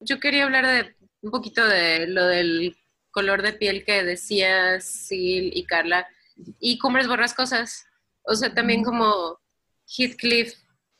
Yo 0.00 0.18
quería 0.18 0.42
hablar 0.42 0.66
de 0.66 0.96
un 1.22 1.30
poquito 1.30 1.64
de 1.64 2.08
lo 2.08 2.26
del 2.26 2.76
color 3.12 3.42
de 3.42 3.52
piel 3.52 3.84
que 3.84 4.02
decía 4.02 4.80
Sil 4.82 5.54
y 5.54 5.64
Carla 5.66 6.08
y 6.58 6.78
Cumbres 6.78 7.06
Borrascosas. 7.06 7.86
O 8.24 8.34
sea, 8.34 8.52
también 8.52 8.82
como 8.82 9.38
Heathcliff 9.86 10.54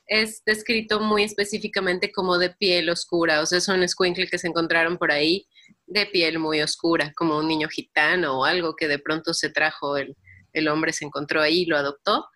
es 0.06 0.44
descrito 0.44 1.00
muy 1.00 1.24
específicamente 1.24 2.12
como 2.12 2.38
de 2.38 2.50
piel 2.50 2.88
oscura, 2.88 3.40
o 3.40 3.46
sea, 3.46 3.58
es 3.58 3.66
un 3.66 3.88
squinkle 3.88 4.28
que 4.28 4.38
se 4.38 4.46
encontraron 4.46 4.96
por 4.96 5.10
ahí 5.10 5.48
de 5.90 6.06
piel 6.06 6.38
muy 6.38 6.62
oscura, 6.62 7.12
como 7.14 7.38
un 7.38 7.48
niño 7.48 7.68
gitano 7.68 8.38
o 8.38 8.44
algo 8.44 8.74
que 8.76 8.88
de 8.88 8.98
pronto 8.98 9.34
se 9.34 9.50
trajo, 9.50 9.96
el, 9.96 10.16
el 10.52 10.68
hombre 10.68 10.92
se 10.92 11.04
encontró 11.04 11.42
ahí 11.42 11.66
lo 11.66 11.76
adoptó, 11.76 12.26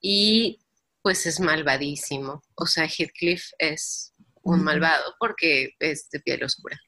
y 0.00 0.60
pues 1.02 1.26
es 1.26 1.40
malvadísimo. 1.40 2.42
O 2.54 2.66
sea, 2.66 2.86
Heathcliff 2.86 3.50
es 3.58 4.14
un 4.42 4.62
malvado 4.62 5.14
porque 5.18 5.70
es 5.78 6.08
de 6.10 6.20
piel 6.20 6.44
oscura. 6.44 6.78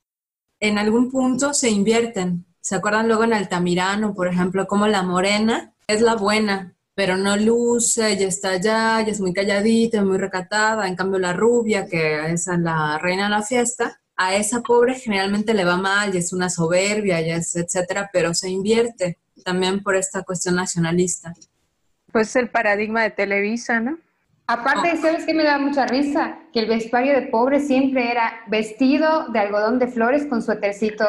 En 0.60 0.78
algún 0.78 1.10
punto 1.10 1.52
se 1.54 1.70
invierten. 1.70 2.46
¿Se 2.60 2.76
acuerdan 2.76 3.08
luego 3.08 3.24
en 3.24 3.32
Altamirano, 3.32 4.14
por 4.14 4.28
ejemplo, 4.28 4.66
como 4.66 4.86
la 4.86 5.02
morena 5.02 5.74
es 5.88 6.00
la 6.00 6.14
buena, 6.14 6.76
pero 6.94 7.16
no 7.16 7.36
luce, 7.36 8.16
ya 8.16 8.28
está 8.28 8.50
allá, 8.50 9.00
ya 9.00 9.10
es 9.10 9.20
muy 9.20 9.32
calladita, 9.32 10.04
muy 10.04 10.18
recatada. 10.18 10.86
En 10.86 10.94
cambio, 10.94 11.18
la 11.18 11.32
rubia, 11.32 11.86
que 11.86 12.32
es 12.32 12.46
la 12.46 12.98
reina 12.98 13.24
de 13.24 13.30
la 13.30 13.42
fiesta, 13.42 14.01
a 14.16 14.36
esa 14.36 14.60
pobre 14.60 14.94
generalmente 14.94 15.54
le 15.54 15.64
va 15.64 15.76
mal, 15.76 16.12
ya 16.12 16.18
es 16.18 16.32
una 16.32 16.50
soberbia, 16.50 17.20
ya 17.20 17.36
es 17.36 17.56
etcétera, 17.56 18.10
pero 18.12 18.34
se 18.34 18.50
invierte 18.50 19.18
también 19.44 19.82
por 19.82 19.96
esta 19.96 20.22
cuestión 20.22 20.56
nacionalista. 20.56 21.32
Pues 22.12 22.36
el 22.36 22.50
paradigma 22.50 23.02
de 23.02 23.10
Televisa, 23.10 23.80
¿no? 23.80 23.98
Aparte. 24.46 24.96
¿sabes 24.98 25.24
qué 25.24 25.34
me 25.34 25.44
da 25.44 25.58
mucha 25.58 25.86
risa? 25.86 26.38
Que 26.52 26.60
el 26.60 26.66
vestuario 26.66 27.14
de 27.14 27.28
pobre 27.28 27.60
siempre 27.60 28.10
era 28.10 28.40
vestido 28.48 29.28
de 29.28 29.38
algodón 29.38 29.78
de 29.78 29.86
flores 29.86 30.26
con 30.26 30.42
suétercito. 30.42 31.06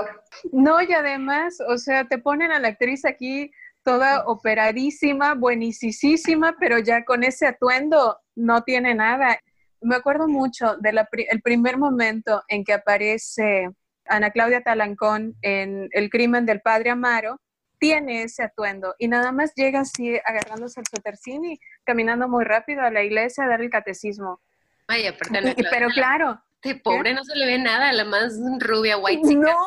No, 0.51 0.81
y 0.81 0.93
además, 0.93 1.57
o 1.67 1.77
sea, 1.77 2.05
te 2.05 2.19
ponen 2.19 2.51
a 2.51 2.59
la 2.59 2.69
actriz 2.69 3.05
aquí 3.05 3.51
toda 3.83 4.25
operadísima, 4.27 5.33
buenísima, 5.33 6.55
pero 6.59 6.79
ya 6.79 7.03
con 7.03 7.23
ese 7.23 7.47
atuendo 7.47 8.17
no 8.35 8.61
tiene 8.63 8.95
nada. 8.95 9.39
Me 9.83 9.95
acuerdo 9.95 10.27
mucho 10.27 10.77
del 10.77 10.99
primer 11.43 11.77
momento 11.77 12.43
en 12.47 12.63
que 12.63 12.73
aparece 12.73 13.69
Ana 14.05 14.31
Claudia 14.31 14.61
Talancón 14.61 15.35
en 15.41 15.89
El 15.91 16.09
crimen 16.09 16.45
del 16.45 16.61
padre 16.61 16.89
Amaro, 16.89 17.39
tiene 17.79 18.23
ese 18.23 18.43
atuendo 18.43 18.95
y 18.97 19.09
nada 19.09 19.33
más 19.33 19.53
llega 19.55 19.81
así 19.81 20.17
agarrándose 20.25 20.79
el 20.79 20.85
suétercín 20.87 21.43
y 21.43 21.59
caminando 21.83 22.29
muy 22.29 22.45
rápido 22.45 22.81
a 22.81 22.89
la 22.89 23.03
iglesia 23.03 23.43
a 23.43 23.49
dar 23.49 23.61
el 23.61 23.69
catecismo. 23.69 24.39
Ay, 24.87 25.07
aparte 25.07 25.55
Pero 25.69 25.89
claro. 25.89 26.41
De 26.63 26.75
pobre 26.75 27.13
no 27.13 27.25
se 27.25 27.35
le 27.35 27.45
ve 27.45 27.59
nada, 27.59 27.91
la 27.91 28.05
más 28.05 28.39
rubia, 28.59 28.97
white. 28.97 29.35
No, 29.35 29.57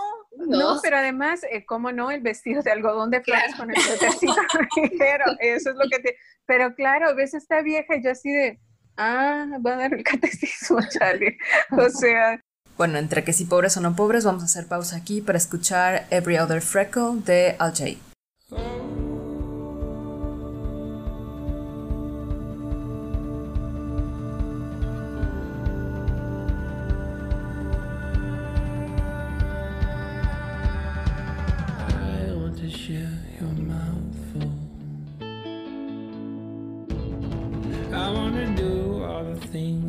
no, 0.46 0.78
pero 0.82 0.96
además, 0.96 1.44
eh, 1.50 1.66
¿cómo 1.66 1.92
no? 1.92 2.10
El 2.10 2.22
vestido 2.22 2.62
de 2.62 2.70
algodón 2.70 3.10
de 3.10 3.22
flores 3.22 3.54
con 3.54 3.70
el 3.70 3.76
suétercito 3.76 4.34
pero 4.98 5.24
eso 5.40 5.70
es 5.70 5.76
lo 5.76 5.86
que 5.90 5.98
te... 5.98 6.16
Pero 6.46 6.74
claro, 6.74 7.14
ves 7.14 7.34
esta 7.34 7.60
vieja 7.60 7.96
y 7.96 8.02
yo 8.02 8.12
así 8.12 8.32
de, 8.32 8.58
ah, 8.96 9.46
va 9.64 9.74
a 9.74 9.76
dar 9.76 9.94
el 9.94 10.04
catecismo, 10.04 10.78
Charlie. 10.90 11.38
O 11.70 11.88
sea, 11.90 12.40
bueno, 12.76 12.98
entre 12.98 13.24
que 13.24 13.32
si 13.32 13.46
pobres 13.46 13.76
o 13.76 13.80
no 13.80 13.96
pobres, 13.96 14.24
vamos 14.24 14.42
a 14.42 14.46
hacer 14.46 14.66
pausa 14.66 14.96
aquí 14.96 15.22
para 15.22 15.38
escuchar 15.38 16.06
Every 16.10 16.38
Other 16.38 16.60
Freckle 16.60 17.22
de 17.24 17.56
Al 17.58 17.72
Jay. 17.74 17.98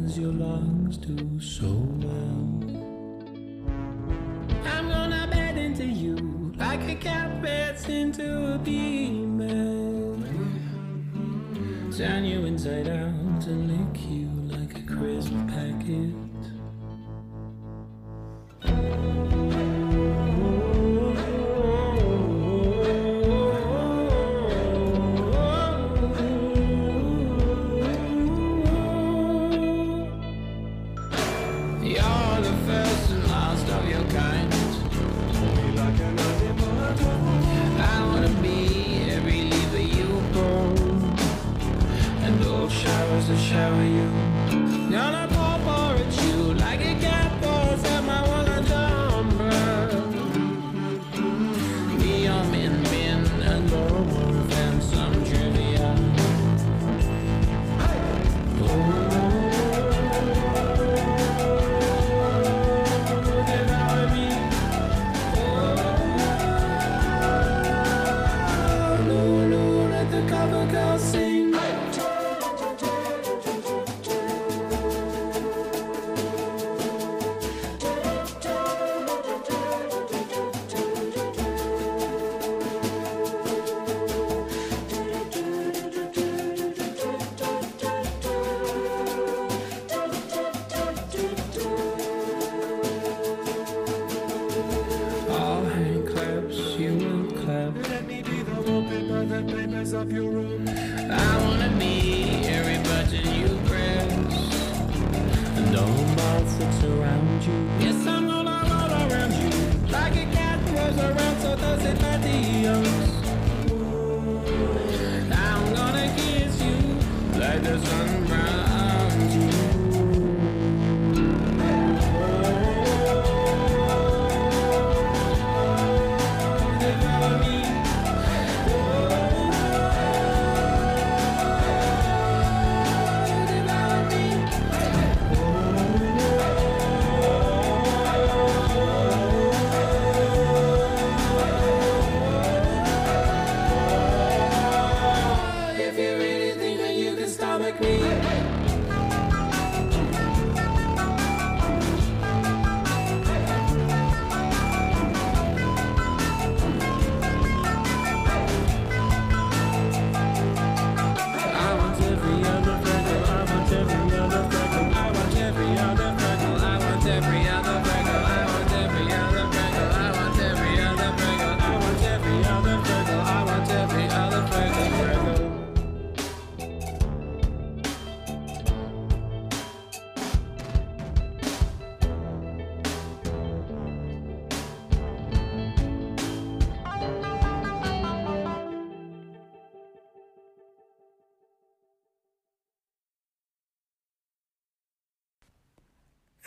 things 0.08 0.20
your 0.20 0.32
lungs 0.34 0.98
do 0.98 1.40
so 1.40 1.68
well. 1.68 2.48
I'm 4.66 4.88
gonna 4.90 5.28
bed 5.30 5.58
into 5.58 5.86
you 5.86 6.54
like 6.58 6.88
a 6.90 6.96
cat 6.96 7.42
beds 7.42 7.90
into 7.90 8.54
a 8.54 8.60
female. 8.60 10.18
Turn 11.98 12.26
you 12.26 12.46
inside 12.46 12.88
out 12.88 13.48
and 13.48 13.68
lick 13.72 14.02
you 14.10 14.30
like 14.58 14.78
a 14.78 14.82
crisp 14.84 15.34
packet. 15.48 16.14
Oh, 18.66 18.88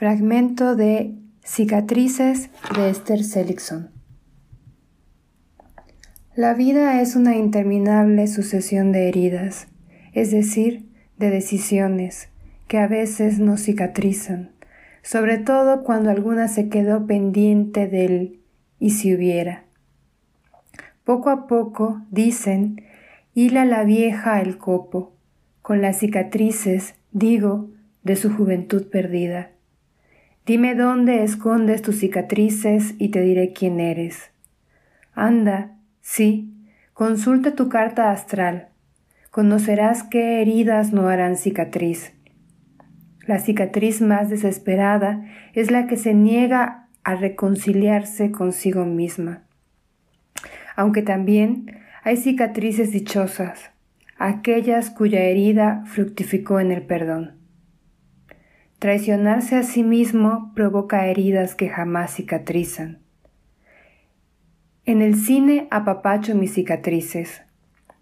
Fragmento 0.01 0.77
de 0.77 1.15
Cicatrices 1.45 2.49
de 2.75 2.89
Esther 2.89 3.23
Seligson. 3.23 3.91
La 6.35 6.55
vida 6.55 7.03
es 7.03 7.17
una 7.17 7.37
interminable 7.37 8.27
sucesión 8.27 8.93
de 8.93 9.11
heridas, 9.11 9.69
es 10.15 10.31
decir, 10.31 10.89
de 11.19 11.29
decisiones, 11.29 12.31
que 12.67 12.79
a 12.79 12.87
veces 12.87 13.41
nos 13.41 13.63
cicatrizan, 13.63 14.53
sobre 15.03 15.37
todo 15.37 15.85
cuando 15.85 16.09
alguna 16.09 16.49
se 16.49 16.71
quedó 16.71 17.07
pendiente 17.07 17.87
del 17.87 18.41
y 18.79 18.93
si 18.93 19.15
hubiera. 19.15 19.65
Poco 21.05 21.29
a 21.29 21.47
poco, 21.47 22.01
dicen, 22.11 22.87
hila 23.35 23.67
la 23.67 23.85
vieja 23.85 24.41
el 24.41 24.57
copo, 24.57 25.13
con 25.61 25.83
las 25.83 25.99
cicatrices, 25.99 26.95
digo, 27.13 27.69
de 28.03 28.17
su 28.17 28.35
juventud 28.35 28.89
perdida. 28.89 29.51
Dime 30.51 30.75
dónde 30.75 31.23
escondes 31.23 31.81
tus 31.81 32.01
cicatrices 32.01 32.97
y 32.99 33.11
te 33.11 33.21
diré 33.21 33.53
quién 33.53 33.79
eres. 33.79 34.33
Anda, 35.15 35.77
sí, 36.01 36.53
consulta 36.93 37.55
tu 37.55 37.69
carta 37.69 38.11
astral. 38.11 38.67
Conocerás 39.31 40.03
qué 40.03 40.43
heridas 40.43 40.93
no 40.93 41.07
harán 41.07 41.37
cicatriz. 41.37 42.15
La 43.29 43.39
cicatriz 43.39 44.03
más 44.03 44.29
desesperada 44.29 45.25
es 45.53 45.71
la 45.71 45.87
que 45.87 45.97
se 45.97 46.15
niega 46.15 46.89
a 47.05 47.15
reconciliarse 47.15 48.33
consigo 48.33 48.85
misma. 48.85 49.45
Aunque 50.75 51.03
también 51.03 51.79
hay 52.03 52.17
cicatrices 52.17 52.91
dichosas, 52.91 53.71
aquellas 54.19 54.91
cuya 54.91 55.21
herida 55.21 55.85
fructificó 55.87 56.59
en 56.59 56.73
el 56.73 56.83
perdón. 56.83 57.40
Traicionarse 58.81 59.57
a 59.57 59.63
sí 59.63 59.83
mismo 59.83 60.53
provoca 60.55 61.07
heridas 61.07 61.55
que 61.55 61.69
jamás 61.69 62.15
cicatrizan. 62.15 63.01
En 64.87 65.03
el 65.03 65.17
cine 65.17 65.69
apapacho 65.71 66.35
mis 66.35 66.55
cicatrices. 66.55 67.43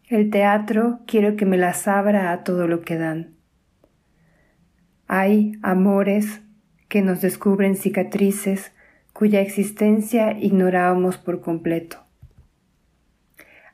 El 0.09 0.31
teatro 0.31 1.01
quiero 1.05 1.35
que 1.35 1.47
me 1.47 1.57
las 1.57 1.89
abra 1.89 2.31
a 2.31 2.45
todo 2.45 2.69
lo 2.69 2.83
que 2.83 2.97
dan. 2.97 3.35
Hay 5.09 5.59
amores 5.63 6.43
que 6.87 7.03
nos 7.03 7.21
descubren 7.23 7.75
cicatrices 7.75 8.71
cuya 9.13 9.41
existencia 9.41 10.39
ignorábamos 10.39 11.19
por 11.19 11.41
completo. 11.41 12.05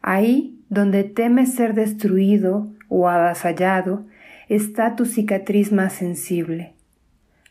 Ahí 0.00 0.58
donde 0.70 1.04
temes 1.04 1.54
ser 1.54 1.74
destruido 1.74 2.72
o 2.88 3.10
avasallado 3.10 4.06
está 4.48 4.96
tu 4.96 5.04
cicatriz 5.04 5.70
más 5.70 5.92
sensible. 5.92 6.73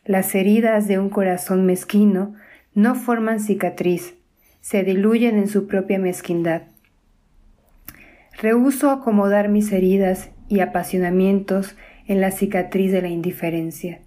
Las 0.04 0.34
heridas 0.34 0.86
de 0.86 0.98
un 0.98 1.08
corazón 1.08 1.64
mezquino 1.64 2.34
no 2.74 2.94
forman 2.94 3.40
cicatriz, 3.40 4.14
se 4.60 4.84
diluyen 4.84 5.38
en 5.38 5.48
su 5.48 5.66
propia 5.66 5.98
mezquindad. 5.98 6.62
Rehuso 8.36 8.90
acomodar 8.90 9.48
mis 9.48 9.72
heridas 9.72 10.30
y 10.48 10.60
apasionamientos 10.60 11.74
en 12.06 12.20
la 12.20 12.32
cicatriz 12.32 12.92
de 12.92 13.00
la 13.00 13.08
indiferencia. 13.08 14.02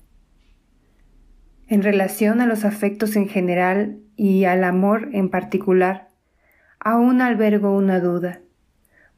En 1.68 1.82
relación 1.82 2.42
a 2.42 2.46
los 2.46 2.64
afectos 2.64 3.16
en 3.16 3.28
general 3.28 3.98
y 4.16 4.46
al 4.46 4.66
amor 4.66 5.10
en 5.14 5.30
particular, 5.30 6.10
aún 6.80 7.22
albergo 7.22 7.76
una 7.76 8.00
duda. 8.00 8.42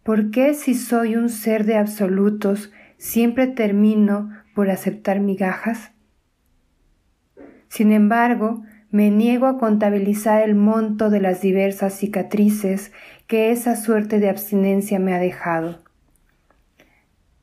¿Por 0.04 0.32
qué 0.32 0.54
si 0.54 0.76
soy 0.76 1.18
un 1.18 1.28
ser 1.28 1.65
de 1.65 1.76
absolutos 1.76 2.72
siempre 2.98 3.48
termino 3.48 4.30
por 4.56 4.70
aceptar 4.70 5.20
migajas? 5.20 5.92
Sin 7.69 7.91
embargo, 7.91 8.63
me 8.91 9.12
niego 9.12 9.45
a 9.45 9.60
contabilizar 9.60 10.41
el 10.41 10.55
monto 10.55 11.10
de 11.10 11.21
las 11.21 11.41
diversas 11.41 11.93
cicatrices 11.93 12.91
que 13.27 13.51
esa 13.51 13.75
suerte 13.75 14.19
de 14.19 14.29
abstinencia 14.29 14.99
me 14.99 15.13
ha 15.13 15.19
dejado. 15.19 15.79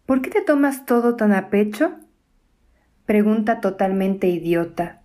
¿Por 0.04 0.22
qué 0.22 0.30
te 0.30 0.42
tomas 0.42 0.84
todo 0.84 1.16
tan 1.16 1.32
a 1.32 1.48
pecho? 1.48 1.94
Pregunta 3.06 3.60
totalmente 3.60 4.26
idiota. 4.26 5.02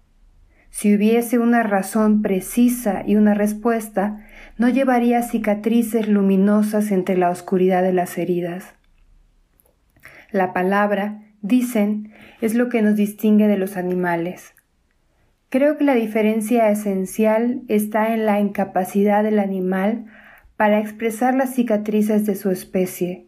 Si 0.72 0.96
hubiese 0.96 1.38
una 1.38 1.64
razón 1.64 2.22
precisa 2.22 3.04
y 3.06 3.16
una 3.16 3.34
respuesta, 3.34 4.26
no 4.58 4.70
llevaría 4.70 5.22
cicatrices 5.22 6.08
luminosas 6.08 6.92
entre 6.92 7.18
la 7.18 7.30
oscuridad 7.30 7.84
de 7.84 7.94
las 7.94 8.18
heridas. 8.18 8.74
La 10.32 10.54
palabra, 10.54 11.22
dicen, 11.42 12.14
es 12.40 12.56
lo 12.56 12.70
que 12.70 12.82
nos 12.82 12.96
distingue 12.96 13.48
de 13.48 13.58
los 13.58 13.76
animales. 13.76 14.54
Creo 15.52 15.78
que 15.78 15.84
la 15.84 15.96
diferencia 15.96 16.70
esencial 16.70 17.64
está 17.68 18.14
en 18.14 18.26
la 18.26 18.40
incapacidad 18.40 19.22
del 19.22 19.38
animal 19.38 20.06
para 20.56 20.80
expresar 20.80 21.36
las 21.36 21.54
cicatrices 21.54 22.26
de 22.26 22.36
su 22.36 22.52
especie, 22.52 23.26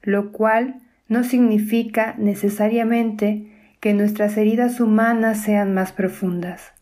lo 0.00 0.32
cual 0.32 0.80
no 1.06 1.22
significa 1.22 2.14
necesariamente 2.16 3.74
que 3.78 3.92
nuestras 3.92 4.38
heridas 4.38 4.80
humanas 4.80 5.42
sean 5.42 5.74
más 5.74 5.92
profundas. 5.92 6.72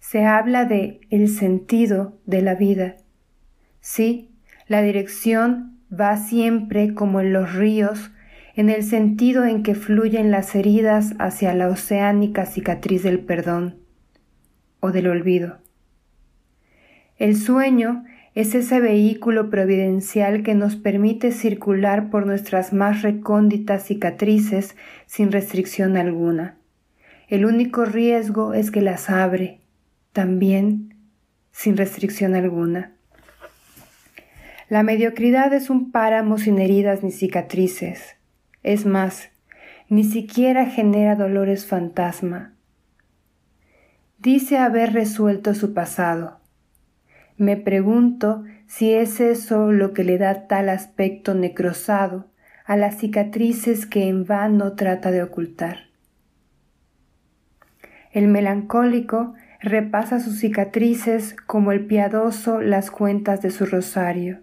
Se 0.00 0.24
habla 0.24 0.64
de 0.64 1.00
el 1.10 1.28
sentido 1.28 2.18
de 2.26 2.42
la 2.42 2.56
vida. 2.56 2.96
Sí, 3.80 4.28
la 4.66 4.82
dirección 4.82 5.78
va 5.88 6.16
siempre 6.16 6.94
como 6.94 7.20
en 7.20 7.32
los 7.32 7.54
ríos 7.54 8.10
en 8.56 8.70
el 8.70 8.82
sentido 8.82 9.44
en 9.44 9.62
que 9.62 9.74
fluyen 9.74 10.30
las 10.30 10.54
heridas 10.54 11.14
hacia 11.18 11.54
la 11.54 11.68
oceánica 11.68 12.46
cicatriz 12.46 13.02
del 13.02 13.20
perdón 13.20 13.76
o 14.80 14.92
del 14.92 15.08
olvido. 15.08 15.58
El 17.18 17.36
sueño 17.36 18.04
es 18.34 18.54
ese 18.54 18.80
vehículo 18.80 19.50
providencial 19.50 20.42
que 20.42 20.54
nos 20.54 20.76
permite 20.76 21.32
circular 21.32 22.08
por 22.08 22.26
nuestras 22.26 22.72
más 22.72 23.02
recónditas 23.02 23.84
cicatrices 23.84 24.74
sin 25.06 25.32
restricción 25.32 25.98
alguna. 25.98 26.56
El 27.28 27.44
único 27.44 27.84
riesgo 27.84 28.54
es 28.54 28.70
que 28.70 28.80
las 28.80 29.10
abre, 29.10 29.60
también 30.12 30.94
sin 31.52 31.76
restricción 31.76 32.34
alguna. 32.34 32.92
La 34.70 34.82
mediocridad 34.82 35.52
es 35.52 35.68
un 35.68 35.90
páramo 35.90 36.38
sin 36.38 36.58
heridas 36.58 37.02
ni 37.02 37.12
cicatrices. 37.12 38.15
Es 38.66 38.84
más, 38.84 39.28
ni 39.88 40.02
siquiera 40.02 40.66
genera 40.66 41.14
dolores 41.14 41.66
fantasma. 41.66 42.52
Dice 44.18 44.58
haber 44.58 44.92
resuelto 44.92 45.54
su 45.54 45.72
pasado. 45.72 46.40
Me 47.36 47.56
pregunto 47.56 48.42
si 48.66 48.92
es 48.92 49.20
eso 49.20 49.70
lo 49.70 49.92
que 49.92 50.02
le 50.02 50.18
da 50.18 50.48
tal 50.48 50.68
aspecto 50.68 51.32
necrosado 51.32 52.26
a 52.64 52.76
las 52.76 52.98
cicatrices 52.98 53.86
que 53.86 54.08
en 54.08 54.24
vano 54.24 54.72
trata 54.72 55.12
de 55.12 55.22
ocultar. 55.22 55.82
El 58.10 58.26
melancólico 58.26 59.34
repasa 59.60 60.18
sus 60.18 60.40
cicatrices 60.40 61.34
como 61.34 61.70
el 61.70 61.86
piadoso 61.86 62.60
las 62.60 62.90
cuentas 62.90 63.42
de 63.42 63.52
su 63.52 63.64
rosario. 63.64 64.40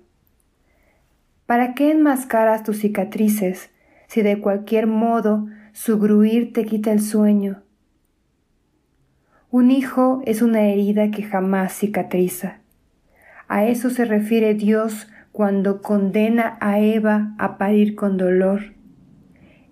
¿Para 1.45 1.73
qué 1.73 1.91
enmascaras 1.91 2.63
tus 2.63 2.79
cicatrices 2.79 3.72
si 4.13 4.21
de 4.21 4.39
cualquier 4.39 4.85
modo 4.85 5.47
su 5.71 5.97
gruir 5.97 6.53
te 6.53 6.65
quita 6.65 6.91
el 6.91 7.01
sueño. 7.01 7.63
Un 9.49 9.71
hijo 9.71 10.21
es 10.27 10.43
una 10.43 10.61
herida 10.67 11.09
que 11.09 11.23
jamás 11.23 11.73
cicatriza. 11.73 12.59
A 13.47 13.65
eso 13.65 13.89
se 13.89 14.05
refiere 14.05 14.53
Dios 14.53 15.07
cuando 15.31 15.81
condena 15.81 16.59
a 16.61 16.79
Eva 16.79 17.33
a 17.39 17.57
parir 17.57 17.95
con 17.95 18.17
dolor. 18.17 18.75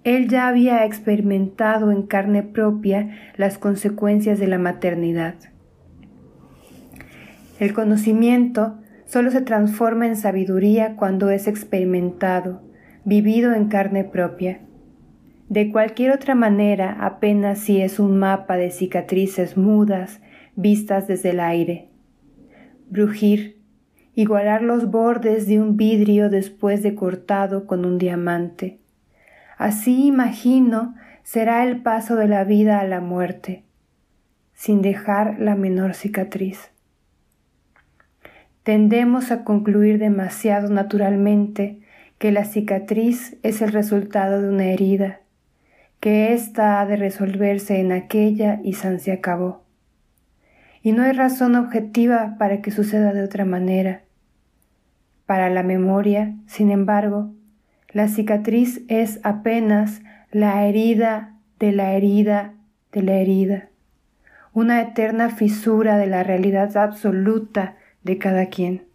Él 0.04 0.28
ya 0.28 0.48
había 0.48 0.86
experimentado 0.86 1.92
en 1.92 2.02
carne 2.02 2.42
propia 2.42 3.16
las 3.38 3.60
consecuencias 3.60 4.40
de 4.40 4.48
la 4.48 4.58
maternidad. 4.58 5.36
El 7.60 7.74
conocimiento 7.74 8.80
solo 9.06 9.30
se 9.30 9.42
transforma 9.42 10.08
en 10.08 10.16
sabiduría 10.16 10.96
cuando 10.96 11.30
es 11.30 11.46
experimentado, 11.46 12.71
vivido 13.04 13.54
en 13.54 13.68
carne 13.68 14.04
propia. 14.04 14.62
De 15.50 15.72
cualquier 15.72 16.12
otra 16.12 16.36
manera, 16.36 16.98
apenas 17.02 17.60
si 17.60 17.82
es 17.82 18.00
un 18.00 18.18
mapa 18.18 18.58
de 18.58 18.72
cicatrices 18.72 19.58
mudas 19.58 20.22
vistas 20.56 21.08
desde 21.08 21.32
el 21.32 21.40
aire. 21.40 21.90
Brujir, 22.90 23.62
igualar 24.14 24.62
los 24.62 24.92
bordes 24.92 25.48
de 25.48 25.60
un 25.60 25.78
vidrio 25.78 26.30
después 26.30 26.84
de 26.84 26.96
cortado 26.96 27.66
con 27.66 27.86
un 27.86 27.98
diamante. 27.98 28.80
Así 29.58 30.08
imagino 30.08 30.96
será 31.24 31.64
el 31.66 31.82
paso 31.82 32.16
de 32.16 32.28
la 32.28 32.44
vida 32.44 32.80
a 32.80 32.86
la 32.86 33.00
muerte, 33.00 33.64
sin 34.54 34.82
dejar 34.82 35.40
la 35.40 35.56
menor 35.56 35.96
cicatriz. 35.96 36.72
Tendemos 38.64 39.32
a 39.32 39.44
concluir 39.44 39.98
demasiado 39.98 40.70
naturalmente 40.70 41.81
que 42.22 42.32
la 42.32 42.46
cicatriz 42.46 43.36
es 43.42 43.64
el 43.64 43.72
resultado 43.72 44.44
de 44.44 44.50
una 44.50 44.66
herida, 44.66 45.22
que 46.00 46.34
ésta 46.34 46.80
ha 46.80 46.86
de 46.86 46.96
resolverse 46.96 47.80
en 47.80 47.92
aquella 47.92 48.60
y 48.64 48.74
san 48.74 49.00
se 49.00 49.12
acabó. 49.12 49.64
Y 50.84 50.92
no 50.92 51.02
hay 51.02 51.14
razón 51.14 51.56
objetiva 51.56 52.36
para 52.38 52.62
que 52.62 52.70
suceda 52.70 53.12
de 53.12 53.24
otra 53.24 53.44
manera. 53.44 54.04
Para 55.26 55.50
la 55.50 55.64
memoria, 55.64 56.36
sin 56.46 56.70
embargo, 56.70 57.34
la 57.90 58.08
cicatriz 58.08 58.84
es 58.88 59.20
apenas 59.24 60.04
la 60.30 60.68
herida 60.68 61.40
de 61.58 61.72
la 61.72 61.94
herida 61.94 62.54
de 62.92 63.02
la 63.02 63.14
herida, 63.14 63.70
una 64.54 64.80
eterna 64.80 65.32
fisura 65.32 65.98
de 65.98 66.06
la 66.06 66.22
realidad 66.22 66.78
absoluta 66.78 67.78
de 68.04 68.20
cada 68.20 68.46
quien. 68.46 68.91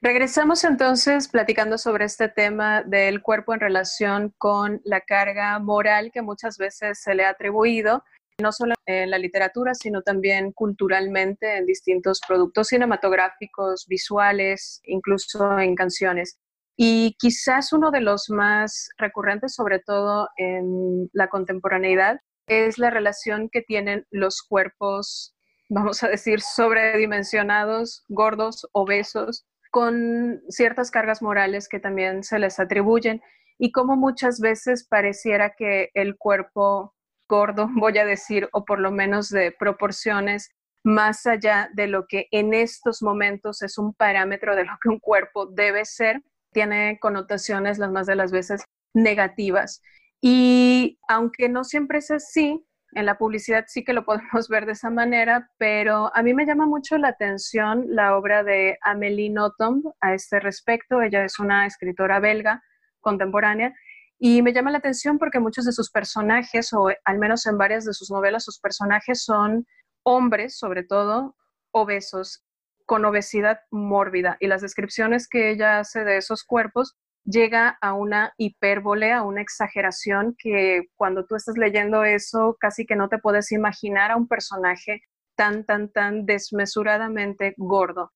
Regresamos 0.00 0.62
entonces 0.62 1.26
platicando 1.26 1.76
sobre 1.76 2.04
este 2.04 2.28
tema 2.28 2.82
del 2.82 3.20
cuerpo 3.20 3.52
en 3.52 3.58
relación 3.58 4.32
con 4.38 4.80
la 4.84 5.00
carga 5.00 5.58
moral 5.58 6.12
que 6.12 6.22
muchas 6.22 6.56
veces 6.56 7.00
se 7.02 7.16
le 7.16 7.24
ha 7.24 7.30
atribuido, 7.30 8.04
no 8.40 8.52
solo 8.52 8.74
en 8.86 9.10
la 9.10 9.18
literatura, 9.18 9.74
sino 9.74 10.02
también 10.02 10.52
culturalmente 10.52 11.56
en 11.56 11.66
distintos 11.66 12.20
productos 12.28 12.68
cinematográficos, 12.68 13.86
visuales, 13.88 14.80
incluso 14.84 15.58
en 15.58 15.74
canciones. 15.74 16.38
Y 16.76 17.16
quizás 17.18 17.72
uno 17.72 17.90
de 17.90 18.00
los 18.00 18.30
más 18.30 18.90
recurrentes, 18.98 19.56
sobre 19.56 19.80
todo 19.80 20.28
en 20.36 21.10
la 21.12 21.26
contemporaneidad, 21.28 22.20
es 22.46 22.78
la 22.78 22.90
relación 22.90 23.48
que 23.50 23.62
tienen 23.62 24.06
los 24.12 24.42
cuerpos, 24.42 25.34
vamos 25.68 26.04
a 26.04 26.08
decir, 26.08 26.40
sobredimensionados, 26.40 28.04
gordos, 28.08 28.68
obesos, 28.70 29.44
con 29.78 30.42
ciertas 30.48 30.90
cargas 30.90 31.22
morales 31.22 31.68
que 31.68 31.78
también 31.78 32.24
se 32.24 32.40
les 32.40 32.58
atribuyen 32.58 33.22
y 33.58 33.70
como 33.70 33.94
muchas 33.94 34.40
veces 34.40 34.84
pareciera 34.84 35.50
que 35.50 35.90
el 35.94 36.16
cuerpo 36.16 36.96
gordo, 37.28 37.68
voy 37.76 37.96
a 37.96 38.04
decir, 38.04 38.48
o 38.52 38.64
por 38.64 38.80
lo 38.80 38.90
menos 38.90 39.28
de 39.28 39.52
proporciones 39.52 40.50
más 40.82 41.26
allá 41.26 41.70
de 41.74 41.86
lo 41.86 42.08
que 42.08 42.26
en 42.32 42.54
estos 42.54 43.02
momentos 43.02 43.62
es 43.62 43.78
un 43.78 43.94
parámetro 43.94 44.56
de 44.56 44.64
lo 44.64 44.72
que 44.82 44.88
un 44.88 44.98
cuerpo 44.98 45.46
debe 45.46 45.84
ser, 45.84 46.24
tiene 46.52 46.98
connotaciones 47.00 47.78
las 47.78 47.92
más 47.92 48.08
de 48.08 48.16
las 48.16 48.32
veces 48.32 48.64
negativas. 48.94 49.80
Y 50.20 50.98
aunque 51.08 51.48
no 51.48 51.62
siempre 51.62 51.98
es 51.98 52.10
así, 52.10 52.66
en 52.98 53.06
la 53.06 53.16
publicidad 53.16 53.64
sí 53.68 53.84
que 53.84 53.92
lo 53.92 54.04
podemos 54.04 54.48
ver 54.48 54.66
de 54.66 54.72
esa 54.72 54.90
manera, 54.90 55.50
pero 55.56 56.10
a 56.14 56.22
mí 56.22 56.34
me 56.34 56.46
llama 56.46 56.66
mucho 56.66 56.98
la 56.98 57.08
atención 57.08 57.84
la 57.88 58.16
obra 58.16 58.42
de 58.42 58.76
Amélie 58.82 59.30
Nothomb 59.30 59.84
a 60.00 60.14
este 60.14 60.40
respecto. 60.40 61.00
Ella 61.00 61.24
es 61.24 61.38
una 61.38 61.64
escritora 61.66 62.18
belga 62.18 62.60
contemporánea 63.00 63.72
y 64.18 64.42
me 64.42 64.52
llama 64.52 64.72
la 64.72 64.78
atención 64.78 65.16
porque 65.16 65.38
muchos 65.38 65.64
de 65.64 65.72
sus 65.72 65.92
personajes, 65.92 66.72
o 66.72 66.88
al 67.04 67.18
menos 67.18 67.46
en 67.46 67.56
varias 67.56 67.84
de 67.84 67.94
sus 67.94 68.10
novelas, 68.10 68.42
sus 68.42 68.58
personajes 68.58 69.22
son 69.22 69.64
hombres, 70.02 70.58
sobre 70.58 70.82
todo, 70.82 71.36
obesos, 71.70 72.44
con 72.84 73.04
obesidad 73.04 73.60
mórbida. 73.70 74.36
Y 74.40 74.48
las 74.48 74.62
descripciones 74.62 75.28
que 75.28 75.50
ella 75.50 75.78
hace 75.78 76.02
de 76.02 76.16
esos 76.16 76.42
cuerpos 76.42 76.96
llega 77.28 77.76
a 77.80 77.92
una 77.92 78.32
hipérbole, 78.38 79.12
a 79.12 79.22
una 79.22 79.42
exageración 79.42 80.34
que 80.38 80.88
cuando 80.96 81.26
tú 81.26 81.36
estás 81.36 81.58
leyendo 81.58 82.04
eso 82.04 82.56
casi 82.58 82.86
que 82.86 82.96
no 82.96 83.08
te 83.08 83.18
puedes 83.18 83.52
imaginar 83.52 84.10
a 84.10 84.16
un 84.16 84.28
personaje 84.28 85.02
tan, 85.36 85.64
tan, 85.64 85.90
tan 85.90 86.24
desmesuradamente 86.24 87.54
gordo. 87.58 88.12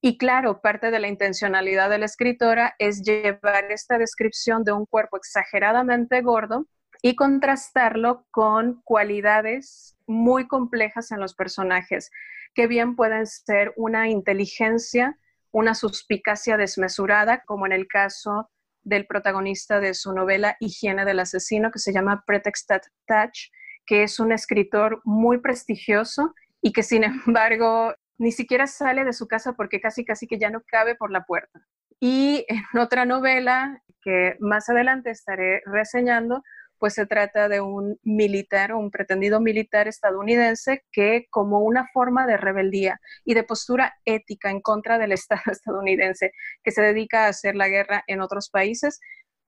Y 0.00 0.18
claro, 0.18 0.60
parte 0.60 0.90
de 0.90 1.00
la 1.00 1.08
intencionalidad 1.08 1.90
de 1.90 1.98
la 1.98 2.04
escritora 2.04 2.74
es 2.78 3.02
llevar 3.02 3.70
esta 3.70 3.98
descripción 3.98 4.62
de 4.62 4.72
un 4.72 4.86
cuerpo 4.86 5.16
exageradamente 5.16 6.20
gordo 6.20 6.66
y 7.02 7.16
contrastarlo 7.16 8.26
con 8.30 8.82
cualidades 8.84 9.96
muy 10.06 10.46
complejas 10.46 11.10
en 11.10 11.20
los 11.20 11.34
personajes, 11.34 12.10
que 12.54 12.66
bien 12.66 12.96
pueden 12.96 13.26
ser 13.26 13.72
una 13.76 14.08
inteligencia 14.08 15.18
una 15.54 15.74
suspicacia 15.74 16.56
desmesurada, 16.56 17.44
como 17.46 17.64
en 17.64 17.72
el 17.72 17.86
caso 17.86 18.50
del 18.82 19.06
protagonista 19.06 19.78
de 19.78 19.94
su 19.94 20.12
novela 20.12 20.56
Higiene 20.58 21.04
del 21.04 21.20
Asesino, 21.20 21.70
que 21.70 21.78
se 21.78 21.92
llama 21.92 22.24
Pretextat 22.26 22.84
Touch, 23.06 23.50
que 23.86 24.02
es 24.02 24.18
un 24.18 24.32
escritor 24.32 25.00
muy 25.04 25.38
prestigioso 25.38 26.34
y 26.60 26.72
que 26.72 26.82
sin 26.82 27.04
embargo 27.26 27.94
ni 28.18 28.32
siquiera 28.32 28.66
sale 28.66 29.04
de 29.04 29.12
su 29.12 29.28
casa 29.28 29.52
porque 29.52 29.80
casi 29.80 30.04
casi 30.04 30.26
que 30.26 30.38
ya 30.38 30.50
no 30.50 30.60
cabe 30.66 30.96
por 30.96 31.12
la 31.12 31.24
puerta. 31.24 31.60
Y 32.00 32.44
en 32.48 32.80
otra 32.80 33.04
novela 33.04 33.80
que 34.02 34.36
más 34.40 34.68
adelante 34.68 35.10
estaré 35.10 35.62
reseñando, 35.66 36.42
pues 36.84 36.92
se 36.92 37.06
trata 37.06 37.48
de 37.48 37.62
un 37.62 37.98
militar, 38.02 38.74
un 38.74 38.90
pretendido 38.90 39.40
militar 39.40 39.88
estadounidense 39.88 40.84
que 40.92 41.26
como 41.30 41.60
una 41.60 41.88
forma 41.94 42.26
de 42.26 42.36
rebeldía 42.36 43.00
y 43.24 43.32
de 43.32 43.42
postura 43.42 43.94
ética 44.04 44.50
en 44.50 44.60
contra 44.60 44.98
del 44.98 45.12
Estado 45.12 45.44
estadounidense 45.50 46.32
que 46.62 46.72
se 46.72 46.82
dedica 46.82 47.24
a 47.24 47.28
hacer 47.28 47.56
la 47.56 47.68
guerra 47.68 48.04
en 48.06 48.20
otros 48.20 48.50
países, 48.50 49.00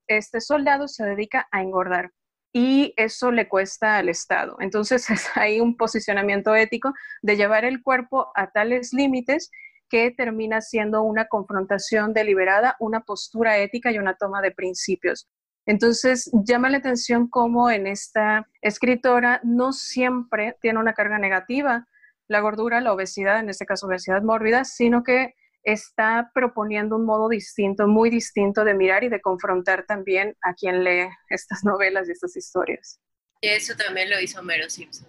este 0.06 0.40
soldado 0.40 0.88
se 0.88 1.04
dedica 1.04 1.46
a 1.50 1.60
engordar 1.60 2.10
y 2.54 2.94
eso 2.96 3.30
le 3.30 3.48
cuesta 3.48 3.98
al 3.98 4.08
Estado. 4.08 4.56
Entonces 4.60 5.06
hay 5.34 5.60
un 5.60 5.76
posicionamiento 5.76 6.54
ético 6.54 6.94
de 7.20 7.36
llevar 7.36 7.66
el 7.66 7.82
cuerpo 7.82 8.32
a 8.34 8.50
tales 8.50 8.94
límites 8.94 9.50
que 9.90 10.10
termina 10.10 10.62
siendo 10.62 11.02
una 11.02 11.26
confrontación 11.28 12.14
deliberada, 12.14 12.76
una 12.80 13.02
postura 13.02 13.58
ética 13.58 13.92
y 13.92 13.98
una 13.98 14.16
toma 14.16 14.40
de 14.40 14.52
principios. 14.52 15.28
Entonces, 15.66 16.30
llama 16.44 16.70
la 16.70 16.78
atención 16.78 17.28
cómo 17.28 17.70
en 17.70 17.86
esta 17.86 18.48
escritora 18.62 19.40
no 19.42 19.72
siempre 19.72 20.56
tiene 20.60 20.78
una 20.78 20.94
carga 20.94 21.18
negativa 21.18 21.86
la 22.28 22.40
gordura, 22.40 22.80
la 22.80 22.92
obesidad, 22.92 23.40
en 23.40 23.50
este 23.50 23.66
caso 23.66 23.86
obesidad 23.86 24.22
mórbida, 24.22 24.64
sino 24.64 25.02
que 25.02 25.34
está 25.62 26.30
proponiendo 26.34 26.96
un 26.96 27.04
modo 27.04 27.28
distinto, 27.28 27.88
muy 27.88 28.10
distinto 28.10 28.64
de 28.64 28.74
mirar 28.74 29.04
y 29.04 29.08
de 29.08 29.20
confrontar 29.20 29.84
también 29.84 30.36
a 30.42 30.54
quien 30.54 30.84
lee 30.84 31.08
estas 31.28 31.64
novelas 31.64 32.08
y 32.08 32.12
estas 32.12 32.36
historias. 32.36 33.00
Y 33.40 33.48
eso 33.48 33.76
también 33.76 34.10
lo 34.10 34.20
hizo 34.20 34.42
Mero 34.42 34.68
Simpson. 34.68 35.08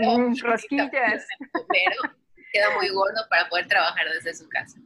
Mm, 0.00 0.34
rosquillas. 0.42 1.26
Pero 1.52 2.14
queda 2.52 2.74
muy 2.76 2.88
gordo 2.88 3.20
para 3.30 3.48
poder 3.48 3.68
trabajar 3.68 4.06
desde 4.12 4.34
su 4.34 4.48
casa 4.48 4.80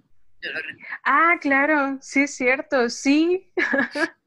ah, 1.04 1.36
claro, 1.40 1.98
sí 2.00 2.22
es 2.22 2.34
cierto, 2.34 2.88
sí. 2.88 3.52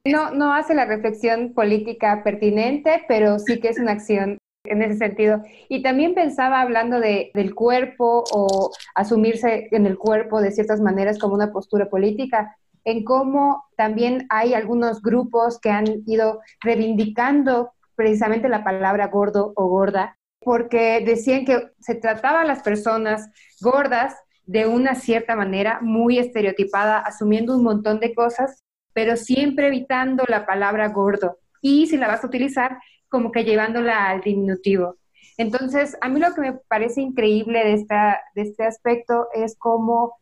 no, 0.05 0.31
no 0.31 0.53
hace 0.53 0.73
la 0.73 0.85
reflexión 0.85 1.53
política 1.53 2.23
pertinente, 2.23 3.03
pero 3.07 3.39
sí 3.39 3.59
que 3.59 3.69
es 3.69 3.79
una 3.79 3.93
acción 3.93 4.37
en 4.65 4.81
ese 4.81 4.97
sentido. 4.97 5.41
Y 5.69 5.81
también 5.81 6.13
pensaba 6.13 6.61
hablando 6.61 6.99
de, 6.99 7.31
del 7.33 7.53
cuerpo 7.53 8.23
o 8.31 8.71
asumirse 8.93 9.67
en 9.71 9.85
el 9.85 9.97
cuerpo 9.97 10.41
de 10.41 10.51
ciertas 10.51 10.81
maneras 10.81 11.19
como 11.19 11.35
una 11.35 11.51
postura 11.51 11.89
política, 11.89 12.55
en 12.83 13.03
cómo 13.03 13.65
también 13.77 14.25
hay 14.29 14.53
algunos 14.53 15.01
grupos 15.01 15.59
que 15.59 15.71
han 15.71 16.03
ido 16.05 16.41
reivindicando 16.61 17.71
precisamente 17.95 18.49
la 18.49 18.63
palabra 18.63 19.07
gordo 19.07 19.53
o 19.55 19.67
gorda, 19.67 20.17
porque 20.39 21.03
decían 21.03 21.45
que 21.45 21.71
se 21.79 21.95
trataba 21.95 22.41
a 22.41 22.45
las 22.45 22.61
personas 22.61 23.29
gordas 23.59 24.15
de 24.45 24.67
una 24.67 24.95
cierta 24.95 25.35
manera 25.35 25.79
muy 25.81 26.19
estereotipada, 26.19 26.99
asumiendo 26.99 27.55
un 27.55 27.63
montón 27.63 27.99
de 27.99 28.13
cosas, 28.13 28.63
pero 28.93 29.17
siempre 29.17 29.67
evitando 29.67 30.23
la 30.27 30.45
palabra 30.45 30.87
gordo. 30.89 31.39
Y 31.61 31.87
si 31.87 31.97
la 31.97 32.07
vas 32.07 32.23
a 32.23 32.27
utilizar, 32.27 32.77
como 33.09 33.31
que 33.31 33.43
llevándola 33.43 34.09
al 34.09 34.21
diminutivo. 34.21 34.97
Entonces, 35.37 35.97
a 36.01 36.09
mí 36.09 36.19
lo 36.19 36.33
que 36.33 36.41
me 36.41 36.53
parece 36.53 37.01
increíble 37.01 37.63
de, 37.63 37.73
esta, 37.73 38.21
de 38.35 38.43
este 38.43 38.63
aspecto 38.63 39.27
es 39.33 39.55
cómo 39.57 40.13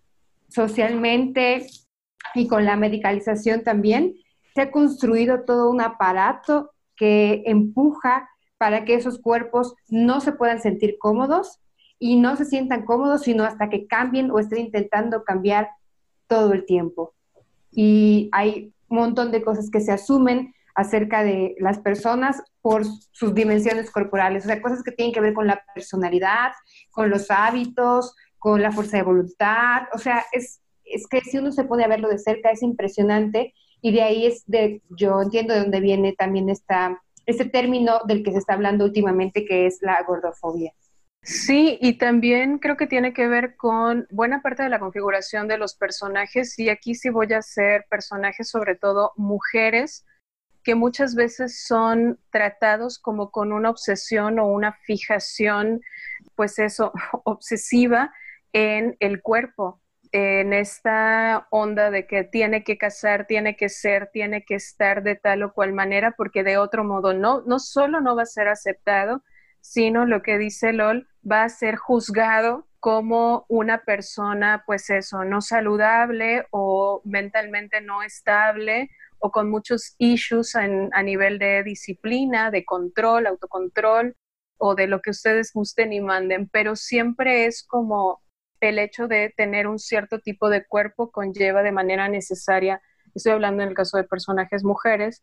socialmente 0.50 1.68
y 2.34 2.48
con 2.48 2.66
la 2.66 2.76
medicalización 2.76 3.64
también 3.64 4.16
se 4.56 4.62
ha 4.62 4.72
construido 4.72 5.44
todo 5.44 5.70
un 5.70 5.82
aparato 5.82 6.72
que 6.96 7.44
empuja 7.46 8.30
para 8.58 8.86
que 8.86 8.96
esos 8.96 9.20
cuerpos 9.20 9.76
no 9.90 10.22
se 10.22 10.32
puedan 10.32 10.62
sentir 10.62 10.98
cómodos 11.00 11.60
y 11.99 12.17
no 12.17 12.36
se 12.36 12.45
sientan 12.45 12.86
cómodos, 12.86 13.23
sino 13.23 13.43
hasta 13.43 13.69
que 13.69 13.88
cambien 13.88 14.32
o 14.32 14.39
estén 14.39 14.60
intentando 14.60 15.23
cambiar 15.23 15.69
todo 16.27 16.53
el 16.53 16.65
tiempo. 16.65 17.13
Y 17.71 18.29
hay 18.32 18.73
un 18.88 18.97
montón 18.97 19.32
de 19.32 19.43
cosas 19.43 19.69
que 19.69 19.82
se 19.82 19.91
asumen 19.91 20.53
acerca 20.75 21.23
de 21.23 21.56
las 21.60 21.79
personas 21.79 22.41
por 22.62 22.84
sus 23.12 23.34
dimensiones 23.34 23.91
corporales, 23.91 24.43
o 24.43 24.47
sea, 24.47 24.62
cosas 24.62 24.84
que 24.84 24.91
tienen 24.91 25.13
que 25.13 25.21
ver 25.21 25.34
con 25.34 25.47
la 25.47 25.63
personalidad, 25.73 26.51
con 26.91 27.10
los 27.10 27.29
hábitos, 27.29 28.15
con 28.39 28.62
la 28.62 28.71
fuerza 28.71 28.97
de 28.97 29.03
voluntad, 29.03 29.84
o 29.93 29.97
sea, 29.97 30.25
es, 30.32 30.62
es 30.84 31.08
que 31.08 31.21
si 31.21 31.38
uno 31.38 31.51
se 31.51 31.63
pone 31.63 31.84
a 31.84 31.88
verlo 31.88 32.10
de 32.10 32.17
cerca 32.17 32.51
es 32.51 32.62
impresionante 32.63 33.53
y 33.82 33.91
de 33.91 34.01
ahí 34.01 34.25
es 34.25 34.43
de, 34.47 34.82
yo 34.89 35.21
entiendo 35.21 35.53
de 35.53 35.62
dónde 35.62 35.79
viene 35.79 36.13
también 36.13 36.49
esta, 36.49 37.01
este 37.25 37.45
término 37.45 37.99
del 38.08 38.23
que 38.23 38.32
se 38.32 38.39
está 38.39 38.53
hablando 38.53 38.86
últimamente 38.86 39.45
que 39.45 39.65
es 39.65 39.79
la 39.82 40.01
gordofobia. 40.03 40.73
Sí, 41.26 41.78
y 41.82 41.98
también 41.98 42.60
creo 42.60 42.76
que 42.76 42.86
tiene 42.86 43.14
que 43.14 43.28
ver 43.28 43.56
con 43.56 44.08
buena 44.12 44.42
parte 44.42 44.64
de 44.64 44.70
la 44.70 44.80
configuración 44.80 45.48
de 45.48 45.58
los 45.58 45.74
personajes, 45.76 46.60
y 46.60 46.70
aquí 46.70 46.96
sí 46.96 47.10
voy 47.10 47.32
a 47.32 47.38
hacer 47.38 47.86
personajes, 47.90 48.50
sobre 48.50 48.76
todo 48.76 49.14
mujeres, 49.16 50.06
que 50.64 50.76
muchas 50.76 51.16
veces 51.16 51.64
son 51.66 52.20
tratados 52.30 53.00
como 53.00 53.32
con 53.32 53.54
una 53.54 53.70
obsesión 53.70 54.38
o 54.40 54.48
una 54.48 54.74
fijación, 54.86 55.82
pues 56.36 56.60
eso, 56.60 56.92
obsesiva 57.24 58.14
en 58.52 58.98
el 59.00 59.22
cuerpo, 59.22 59.82
en 60.12 60.52
esta 60.54 61.48
onda 61.52 61.90
de 61.90 62.06
que 62.06 62.24
tiene 62.26 62.64
que 62.66 62.78
casar, 62.78 63.28
tiene 63.28 63.56
que 63.56 63.70
ser, 63.70 64.10
tiene 64.12 64.44
que 64.44 64.56
estar 64.56 65.04
de 65.04 65.16
tal 65.16 65.44
o 65.44 65.54
cual 65.54 65.74
manera, 65.74 66.12
porque 66.18 66.44
de 66.44 66.58
otro 66.58 66.84
modo 66.84 67.14
no, 67.14 67.44
no 67.48 67.60
solo 67.60 68.02
no 68.02 68.16
va 68.16 68.24
a 68.24 68.26
ser 68.26 68.50
aceptado, 68.50 69.24
sino 69.62 70.06
lo 70.06 70.22
que 70.22 70.38
dice 70.38 70.74
LOL, 70.74 71.08
va 71.30 71.44
a 71.44 71.50
ser 71.50 71.76
juzgado 71.76 72.68
como 72.80 73.46
una 73.48 73.84
persona, 73.84 74.64
pues 74.66 74.90
eso, 74.90 75.24
no 75.24 75.42
saludable 75.42 76.48
o 76.52 77.02
mentalmente 77.06 77.80
no 77.82 78.04
estable 78.04 78.90
o 79.20 79.32
con 79.32 79.50
muchos 79.50 79.96
issues 80.00 80.56
a 80.56 81.02
nivel 81.02 81.40
de 81.40 81.64
disciplina, 81.64 82.52
de 82.52 82.66
control, 82.66 83.26
autocontrol 83.26 84.18
o 84.58 84.76
de 84.76 84.88
lo 84.88 85.02
que 85.02 85.12
ustedes 85.12 85.52
gusten 85.54 85.94
y 85.94 86.02
manden, 86.02 86.50
pero 86.50 86.76
siempre 86.76 87.46
es 87.46 87.64
como 87.64 88.22
el 88.60 88.80
hecho 88.80 89.08
de 89.08 89.34
tener 89.36 89.68
un 89.68 89.80
cierto 89.80 90.20
tipo 90.20 90.50
de 90.50 90.66
cuerpo 90.66 91.12
conlleva 91.12 91.64
de 91.64 91.72
manera 91.72 92.10
necesaria, 92.10 92.82
estoy 93.16 93.32
hablando 93.32 93.64
en 93.64 93.70
el 93.70 93.76
caso 93.76 93.98
de 93.98 94.04
personajes 94.04 94.64
mujeres, 94.64 95.22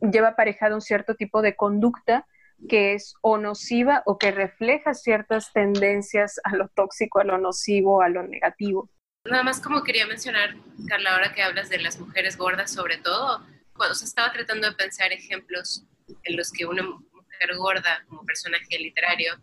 lleva 0.00 0.28
aparejado 0.28 0.74
un 0.74 0.80
cierto 0.80 1.14
tipo 1.14 1.42
de 1.42 1.56
conducta 1.56 2.26
que 2.68 2.94
es 2.94 3.14
o 3.22 3.38
nociva 3.38 4.02
o 4.06 4.18
que 4.18 4.30
refleja 4.30 4.94
ciertas 4.94 5.52
tendencias 5.52 6.40
a 6.44 6.56
lo 6.56 6.68
tóxico, 6.68 7.20
a 7.20 7.24
lo 7.24 7.38
nocivo, 7.38 8.02
a 8.02 8.08
lo 8.08 8.22
negativo. 8.22 8.90
Nada 9.24 9.42
más 9.42 9.60
como 9.60 9.82
quería 9.82 10.06
mencionar, 10.06 10.56
Carla, 10.88 11.14
ahora 11.14 11.32
que 11.32 11.42
hablas 11.42 11.68
de 11.68 11.78
las 11.78 11.98
mujeres 11.98 12.36
gordas, 12.36 12.72
sobre 12.72 12.98
todo, 12.98 13.44
cuando 13.74 13.94
se 13.94 14.04
estaba 14.04 14.32
tratando 14.32 14.68
de 14.68 14.76
pensar 14.76 15.12
ejemplos 15.12 15.84
en 16.24 16.36
los 16.36 16.50
que 16.50 16.66
una 16.66 16.82
mujer 16.82 17.56
gorda 17.56 18.04
como 18.08 18.24
personaje 18.24 18.78
literario 18.78 19.34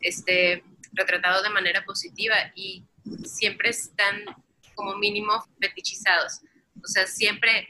esté 0.00 0.64
retratado 0.92 1.42
de 1.42 1.50
manera 1.50 1.84
positiva 1.84 2.34
y 2.54 2.84
siempre 3.24 3.70
están 3.70 4.24
como 4.74 4.96
mínimo 4.96 5.32
fetichizados, 5.60 6.40
o 6.82 6.86
sea, 6.86 7.06
siempre 7.06 7.68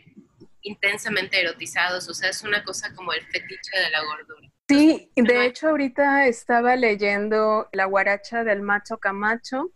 intensamente 0.62 1.40
erotizados, 1.40 2.08
o 2.08 2.14
sea, 2.14 2.30
es 2.30 2.42
una 2.42 2.62
cosa 2.64 2.94
como 2.94 3.12
el 3.12 3.24
fetiche 3.26 3.78
de 3.78 3.90
la 3.90 4.04
gordura. 4.04 4.50
Sí, 4.70 5.11
de 5.16 5.46
hecho 5.46 5.70
ahorita 5.70 6.26
estaba 6.26 6.76
leyendo 6.76 7.68
La 7.72 7.87
guaracha 7.87 8.44
del 8.44 8.62
macho 8.62 8.98
Camacho, 8.98 9.72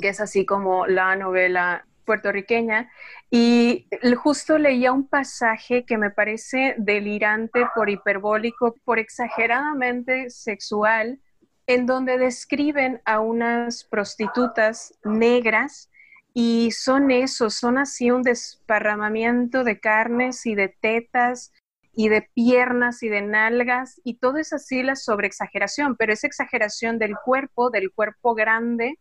que 0.00 0.08
es 0.08 0.20
así 0.20 0.46
como 0.46 0.86
la 0.86 1.14
novela 1.16 1.86
puertorriqueña, 2.06 2.90
y 3.30 3.86
justo 4.16 4.56
leía 4.56 4.90
un 4.90 5.06
pasaje 5.06 5.84
que 5.84 5.98
me 5.98 6.10
parece 6.10 6.74
delirante 6.78 7.66
por 7.74 7.90
hiperbólico, 7.90 8.74
por 8.86 8.98
exageradamente 8.98 10.30
sexual, 10.30 11.20
en 11.66 11.84
donde 11.84 12.16
describen 12.16 13.02
a 13.04 13.20
unas 13.20 13.84
prostitutas 13.84 14.98
negras 15.04 15.90
y 16.32 16.70
son 16.70 17.10
eso, 17.10 17.50
son 17.50 17.76
así 17.76 18.10
un 18.10 18.22
desparramamiento 18.22 19.62
de 19.62 19.78
carnes 19.78 20.46
y 20.46 20.54
de 20.54 20.68
tetas 20.68 21.52
y 22.00 22.08
de 22.10 22.30
piernas 22.32 23.02
y 23.02 23.08
de 23.08 23.22
nalgas 23.22 24.00
y 24.04 24.18
todo 24.18 24.36
es 24.36 24.52
así 24.52 24.84
la 24.84 24.94
sobreexageración, 24.94 25.96
pero 25.96 26.12
esa 26.12 26.28
exageración 26.28 26.96
del 26.96 27.16
cuerpo, 27.16 27.70
del 27.70 27.90
cuerpo 27.90 28.36
grande, 28.36 29.00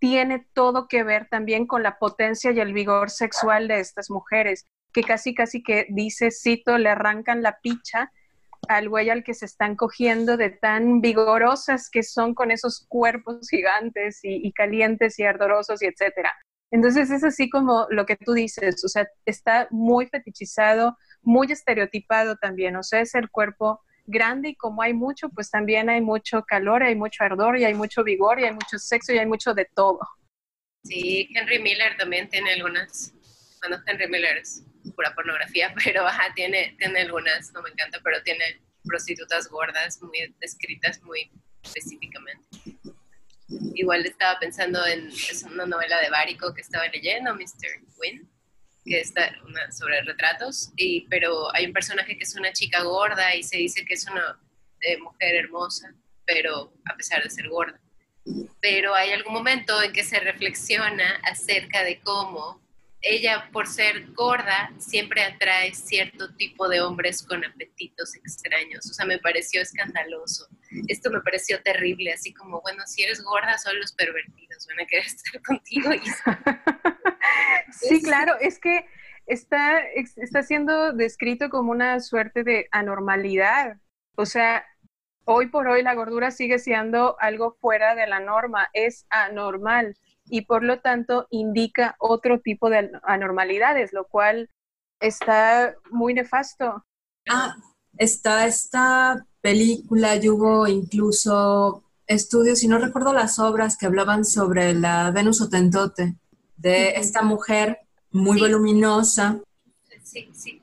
tiene 0.00 0.46
todo 0.52 0.86
que 0.86 1.02
ver 1.02 1.28
también 1.30 1.66
con 1.66 1.82
la 1.82 1.98
potencia 1.98 2.50
y 2.50 2.60
el 2.60 2.74
vigor 2.74 3.08
sexual 3.08 3.68
de 3.68 3.80
estas 3.80 4.10
mujeres, 4.10 4.66
que 4.92 5.02
casi 5.02 5.34
casi 5.34 5.62
que 5.62 5.86
dice, 5.88 6.30
cito, 6.30 6.76
le 6.76 6.90
arrancan 6.90 7.40
la 7.40 7.58
picha 7.62 8.12
al 8.68 8.90
güey 8.90 9.08
al 9.08 9.24
que 9.24 9.32
se 9.32 9.46
están 9.46 9.74
cogiendo 9.74 10.36
de 10.36 10.50
tan 10.50 11.00
vigorosas 11.00 11.88
que 11.88 12.02
son 12.02 12.34
con 12.34 12.50
esos 12.50 12.84
cuerpos 12.86 13.48
gigantes 13.48 14.20
y, 14.22 14.52
calientes 14.52 15.18
y 15.18 15.24
ardorosos 15.24 15.82
y 15.82 15.86
etcétera. 15.86 16.36
Entonces 16.70 17.10
es 17.10 17.24
así 17.24 17.48
como 17.48 17.86
lo 17.88 18.04
que 18.04 18.16
tú 18.16 18.34
dices, 18.34 18.84
o 18.84 18.88
sea, 18.88 19.06
está 19.24 19.68
muy 19.70 20.06
fetichizado, 20.08 20.98
muy 21.26 21.50
estereotipado 21.50 22.36
también, 22.36 22.76
o 22.76 22.84
sea, 22.84 23.00
es 23.00 23.14
el 23.16 23.28
cuerpo 23.28 23.82
grande 24.06 24.50
y 24.50 24.54
como 24.54 24.80
hay 24.80 24.94
mucho, 24.94 25.28
pues 25.28 25.50
también 25.50 25.90
hay 25.90 26.00
mucho 26.00 26.44
calor, 26.44 26.84
hay 26.84 26.94
mucho 26.94 27.24
ardor 27.24 27.58
y 27.58 27.64
hay 27.64 27.74
mucho 27.74 28.04
vigor 28.04 28.38
y 28.38 28.44
hay 28.44 28.52
mucho 28.52 28.78
sexo 28.78 29.12
y 29.12 29.18
hay 29.18 29.26
mucho 29.26 29.52
de 29.52 29.68
todo. 29.74 29.98
Sí, 30.84 31.28
Henry 31.34 31.58
Miller 31.58 31.96
también 31.96 32.28
tiene 32.28 32.52
algunas, 32.52 33.12
bueno, 33.60 33.82
Henry 33.86 34.06
Miller 34.06 34.38
es 34.38 34.62
pura 34.94 35.12
pornografía, 35.16 35.74
pero 35.84 36.04
tiene, 36.36 36.76
tiene 36.78 37.00
algunas, 37.00 37.52
no 37.52 37.60
me 37.62 37.70
encanta, 37.70 37.98
pero 38.04 38.22
tiene 38.22 38.62
prostitutas 38.84 39.48
gordas 39.48 40.00
muy 40.00 40.32
descritas 40.40 41.02
muy 41.02 41.28
específicamente. 41.64 42.46
Igual 43.74 44.06
estaba 44.06 44.38
pensando 44.38 44.86
en 44.86 45.08
es 45.08 45.42
una 45.42 45.66
novela 45.66 46.00
de 46.00 46.08
Bárico 46.10 46.54
que 46.54 46.60
estaba 46.60 46.86
leyendo, 46.86 47.34
Mr. 47.34 47.82
Wynn, 47.98 48.28
que 48.86 49.00
está 49.00 49.34
sobre 49.70 50.00
retratos, 50.02 50.72
y, 50.76 51.02
pero 51.08 51.54
hay 51.54 51.66
un 51.66 51.72
personaje 51.72 52.16
que 52.16 52.24
es 52.24 52.34
una 52.36 52.52
chica 52.52 52.82
gorda 52.82 53.34
y 53.34 53.42
se 53.42 53.58
dice 53.58 53.84
que 53.84 53.94
es 53.94 54.06
una 54.06 54.40
eh, 54.80 54.98
mujer 54.98 55.34
hermosa, 55.34 55.92
pero 56.24 56.72
a 56.84 56.96
pesar 56.96 57.22
de 57.22 57.30
ser 57.30 57.48
gorda. 57.48 57.80
Pero 58.60 58.94
hay 58.94 59.12
algún 59.12 59.34
momento 59.34 59.82
en 59.82 59.92
que 59.92 60.04
se 60.04 60.18
reflexiona 60.20 61.20
acerca 61.22 61.82
de 61.84 62.00
cómo 62.00 62.60
ella, 63.06 63.48
por 63.52 63.66
ser 63.66 64.12
gorda, 64.12 64.72
siempre 64.78 65.22
atrae 65.22 65.72
cierto 65.74 66.34
tipo 66.34 66.68
de 66.68 66.80
hombres 66.80 67.22
con 67.22 67.44
apetitos 67.44 68.14
extraños. 68.16 68.90
O 68.90 68.94
sea, 68.94 69.06
me 69.06 69.18
pareció 69.18 69.62
escandaloso. 69.62 70.48
Esto 70.88 71.10
me 71.10 71.20
pareció 71.20 71.62
terrible, 71.62 72.12
así 72.12 72.34
como, 72.34 72.60
bueno, 72.62 72.82
si 72.86 73.02
eres 73.02 73.22
gorda, 73.22 73.58
solo 73.58 73.78
los 73.80 73.92
pervertidos 73.92 74.66
van 74.66 74.80
a 74.80 74.86
querer 74.86 75.06
estar 75.06 75.40
contigo. 75.42 75.92
Y 75.92 76.00
Sí, 77.72 78.02
claro, 78.02 78.34
es 78.40 78.58
que 78.58 78.86
está, 79.26 79.80
está 79.94 80.42
siendo 80.42 80.92
descrito 80.92 81.48
como 81.48 81.72
una 81.72 82.00
suerte 82.00 82.42
de 82.42 82.68
anormalidad. 82.72 83.78
O 84.16 84.26
sea, 84.26 84.64
hoy 85.24 85.46
por 85.46 85.68
hoy 85.68 85.82
la 85.82 85.94
gordura 85.94 86.30
sigue 86.30 86.58
siendo 86.58 87.16
algo 87.20 87.56
fuera 87.60 87.94
de 87.94 88.06
la 88.06 88.20
norma, 88.20 88.68
es 88.72 89.06
anormal 89.10 89.96
y 90.28 90.42
por 90.42 90.62
lo 90.62 90.80
tanto 90.80 91.26
indica 91.30 91.96
otro 91.98 92.40
tipo 92.40 92.68
de 92.70 92.90
anormalidades, 93.02 93.92
lo 93.92 94.06
cual 94.06 94.50
está 95.00 95.74
muy 95.90 96.14
nefasto. 96.14 96.84
Ah, 97.28 97.56
está 97.98 98.46
esta 98.46 99.26
película 99.40 100.16
y 100.16 100.28
hubo 100.28 100.66
incluso 100.66 101.82
estudios, 102.06 102.62
y 102.62 102.68
no 102.68 102.78
recuerdo 102.78 103.12
las 103.12 103.38
obras 103.38 103.76
que 103.76 103.86
hablaban 103.86 104.24
sobre 104.24 104.74
la 104.74 105.10
Venus 105.10 105.40
Otentote, 105.40 106.14
de 106.56 106.90
esta 106.96 107.22
mujer 107.22 107.80
muy 108.10 108.38
voluminosa. 108.40 109.40
Sí, 110.02 110.30
sí. 110.32 110.62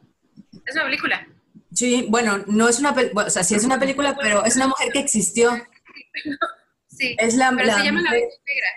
Es 0.65 0.75
una 0.75 0.85
película. 0.85 1.27
Sí, 1.73 2.05
bueno, 2.09 2.43
no 2.47 2.69
es 2.69 2.79
una 2.79 2.93
película, 2.95 3.25
o 3.25 3.29
sea, 3.29 3.43
sí 3.43 3.55
es 3.55 3.63
una 3.65 3.79
película, 3.79 4.15
pero 4.21 4.45
es 4.45 4.55
una 4.55 4.67
mujer 4.67 4.91
que 4.91 4.99
existió. 4.99 5.51
Sí, 6.95 7.15
es 7.17 7.33
la, 7.33 7.49
pero 7.49 7.75
se 7.75 7.83
llama 7.85 8.01
La 8.03 8.09
mujer- 8.11 8.29
Negra. 8.45 8.67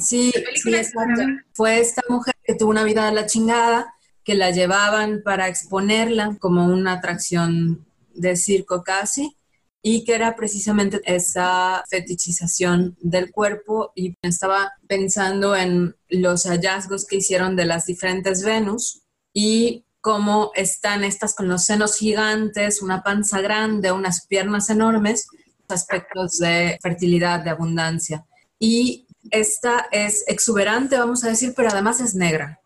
Sí, 0.00 0.32
exacto. 0.34 1.22
Fue 1.52 1.80
esta 1.80 2.02
mujer 2.08 2.34
que 2.42 2.54
tuvo 2.54 2.70
una 2.70 2.84
vida 2.84 3.06
de 3.06 3.12
la 3.12 3.26
chingada, 3.26 3.94
que 4.24 4.34
la 4.34 4.50
llevaban 4.50 5.22
para 5.24 5.48
exponerla 5.48 6.36
como 6.40 6.66
una 6.66 6.92
atracción 6.94 7.86
de 8.14 8.36
circo 8.36 8.82
casi, 8.82 9.36
y 9.82 10.04
que 10.04 10.14
era 10.14 10.34
precisamente 10.34 11.00
esa 11.04 11.84
fetichización 11.90 12.96
del 13.00 13.30
cuerpo. 13.30 13.92
Y 13.94 14.16
estaba 14.22 14.72
pensando 14.86 15.54
en 15.54 15.94
los 16.08 16.44
hallazgos 16.46 17.06
que 17.06 17.16
hicieron 17.16 17.54
de 17.54 17.66
las 17.66 17.86
diferentes 17.86 18.42
Venus 18.42 19.02
y 19.34 19.84
cómo 20.00 20.52
están 20.54 21.04
estas 21.04 21.34
con 21.34 21.48
los 21.48 21.64
senos 21.64 21.96
gigantes, 21.96 22.82
una 22.82 23.02
panza 23.02 23.40
grande, 23.40 23.92
unas 23.92 24.26
piernas 24.26 24.70
enormes, 24.70 25.26
aspectos 25.68 26.38
de 26.38 26.78
fertilidad, 26.82 27.40
de 27.40 27.50
abundancia. 27.50 28.24
Y 28.58 29.06
esta 29.30 29.86
es 29.90 30.24
exuberante, 30.28 30.98
vamos 30.98 31.24
a 31.24 31.28
decir, 31.28 31.52
pero 31.56 31.70
además 31.70 32.00
es 32.00 32.14
negra. 32.14 32.60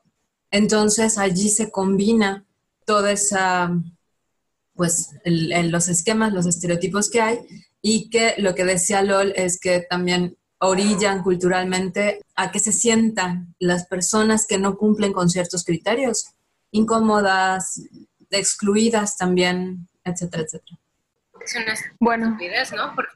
Entonces 0.50 1.18
allí 1.18 1.48
se 1.50 1.70
combina 1.70 2.44
toda 2.86 3.12
esa, 3.12 3.70
pues, 4.74 5.10
el- 5.24 5.52
el- 5.52 5.70
los 5.70 5.88
esquemas, 5.88 6.32
los 6.32 6.46
estereotipos 6.46 7.10
que 7.10 7.20
hay 7.20 7.38
y 7.82 8.08
que 8.10 8.34
lo 8.38 8.54
que 8.54 8.64
decía 8.64 9.02
LOL 9.02 9.32
es 9.36 9.60
que 9.60 9.80
también 9.88 10.36
orillan 10.60 11.22
culturalmente 11.22 12.20
a 12.34 12.50
que 12.50 12.58
se 12.58 12.72
sientan 12.72 13.54
las 13.60 13.86
personas 13.86 14.46
que 14.46 14.58
no 14.58 14.76
cumplen 14.76 15.12
con 15.12 15.28
ciertos 15.30 15.64
criterios, 15.64 16.30
incómodas, 16.72 17.80
excluidas 18.30 19.16
también, 19.16 19.88
etcétera, 20.04 20.42
etcétera. 20.44 20.78
Es 21.44 21.54
una 21.54 21.74
Bueno, 22.00 22.26
estupidez, 22.26 22.72
¿no? 22.72 22.94
Porque 22.94 23.12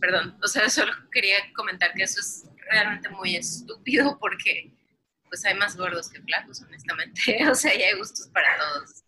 perdón, 0.00 0.36
o 0.42 0.48
sea, 0.48 0.68
solo 0.68 0.92
quería 1.12 1.36
comentar 1.54 1.92
que 1.94 2.02
eso 2.02 2.20
es 2.20 2.44
realmente 2.70 3.08
muy 3.10 3.36
estúpido 3.36 4.18
porque 4.20 4.72
pues 5.28 5.44
hay 5.44 5.54
más 5.54 5.76
gordos 5.76 6.08
que 6.08 6.20
flacos, 6.22 6.62
honestamente. 6.62 7.20
O 7.50 7.54
sea, 7.54 7.76
ya 7.76 7.86
hay 7.86 7.98
gustos 7.98 8.28
para 8.28 8.48
todos. 8.58 9.02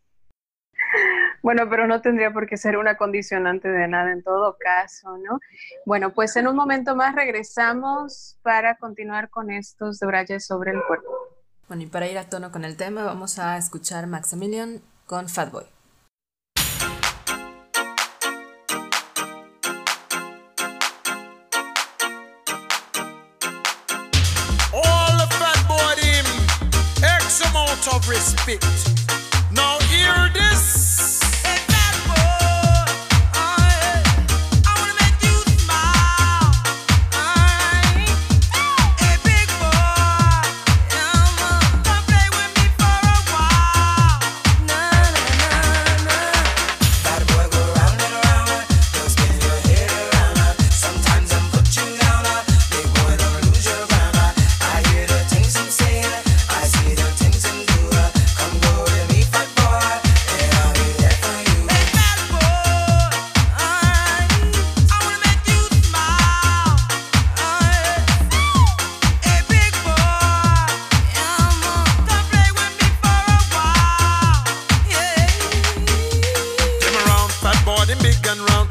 Bueno, 1.43 1.69
pero 1.69 1.87
no 1.87 2.01
tendría 2.01 2.33
por 2.33 2.47
qué 2.47 2.57
ser 2.57 2.77
una 2.77 2.97
condicionante 2.97 3.69
de 3.69 3.89
nada 3.89 4.13
en 4.13 4.23
todo 4.23 4.57
caso, 4.59 5.19
¿no? 5.19 5.39
Bueno, 5.85 6.13
pues 6.15 6.35
en 6.37 6.49
un 6.49 6.57
momento 6.57 6.97
más 6.97 7.15
regresamos 7.15 8.39
para 8.43 8.77
continuar 8.77 9.29
con 9.29 9.51
estos 9.51 9.99
debrayes 9.99 10.47
sobre 10.47 10.73
el 10.73 10.83
cuerpo. 10.83 11.11
Bueno, 11.69 11.83
y 11.83 11.87
para 11.87 12.09
ir 12.09 12.17
a 12.19 12.29
tono 12.29 12.51
con 12.51 12.65
el 12.65 12.77
tema, 12.77 13.05
vamos 13.05 13.39
a 13.39 13.59
escuchar 13.59 14.07
Maximilian 14.07 14.81
con 15.07 15.29
Fatboy. 15.29 15.78
Respect. 28.09 29.08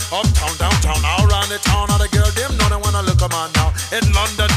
Uptown, 0.07 0.55
downtown, 0.55 1.03
all 1.03 1.27
around 1.27 1.49
the 1.49 1.59
town, 1.59 1.91
all 1.91 1.99
the 1.99 2.07
girls 2.07 2.33
them 2.33 2.55
know 2.55 2.69
they 2.71 2.79
wanna 2.79 3.03
look 3.03 3.19
a 3.19 3.27
man 3.27 3.51
now. 3.59 3.75
In 3.91 4.07
London, 4.15 4.47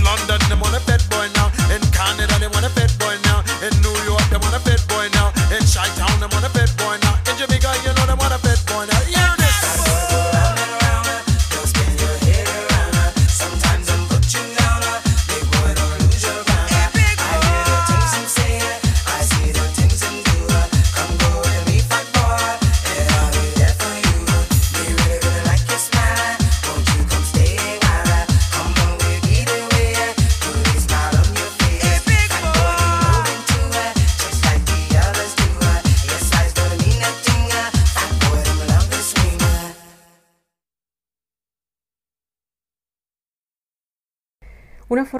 Una 0.00 1.11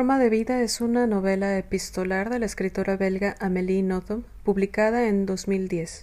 forma 0.03 0.19
de 0.19 0.31
vida 0.31 0.63
es 0.63 0.81
una 0.81 1.07
novela 1.07 1.57
epistolar 1.57 2.29
de 2.29 2.41
la 2.41 2.47
escritora 2.47 2.97
belga 2.97 3.37
Amélie 3.39 3.85
Nothomb, 3.85 4.25
publicada 4.43 5.07
en 5.07 5.27
2010. 5.27 6.03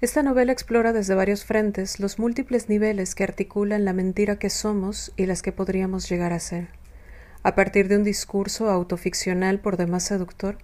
Esta 0.00 0.22
novela 0.22 0.50
explora 0.50 0.94
desde 0.94 1.14
varios 1.14 1.44
frentes 1.44 2.00
los 2.00 2.18
múltiples 2.18 2.70
niveles 2.70 3.14
que 3.14 3.24
articulan 3.24 3.84
la 3.84 3.92
mentira 3.92 4.38
que 4.38 4.48
somos 4.48 5.12
y 5.18 5.26
las 5.26 5.42
que 5.42 5.52
podríamos 5.52 6.08
llegar 6.08 6.32
a 6.32 6.40
ser. 6.40 6.68
A 7.42 7.54
partir 7.54 7.88
de 7.88 7.98
un 7.98 8.02
discurso 8.02 8.70
autoficcional 8.70 9.60
por 9.60 9.76
demás 9.76 10.04
seductor, 10.04 10.56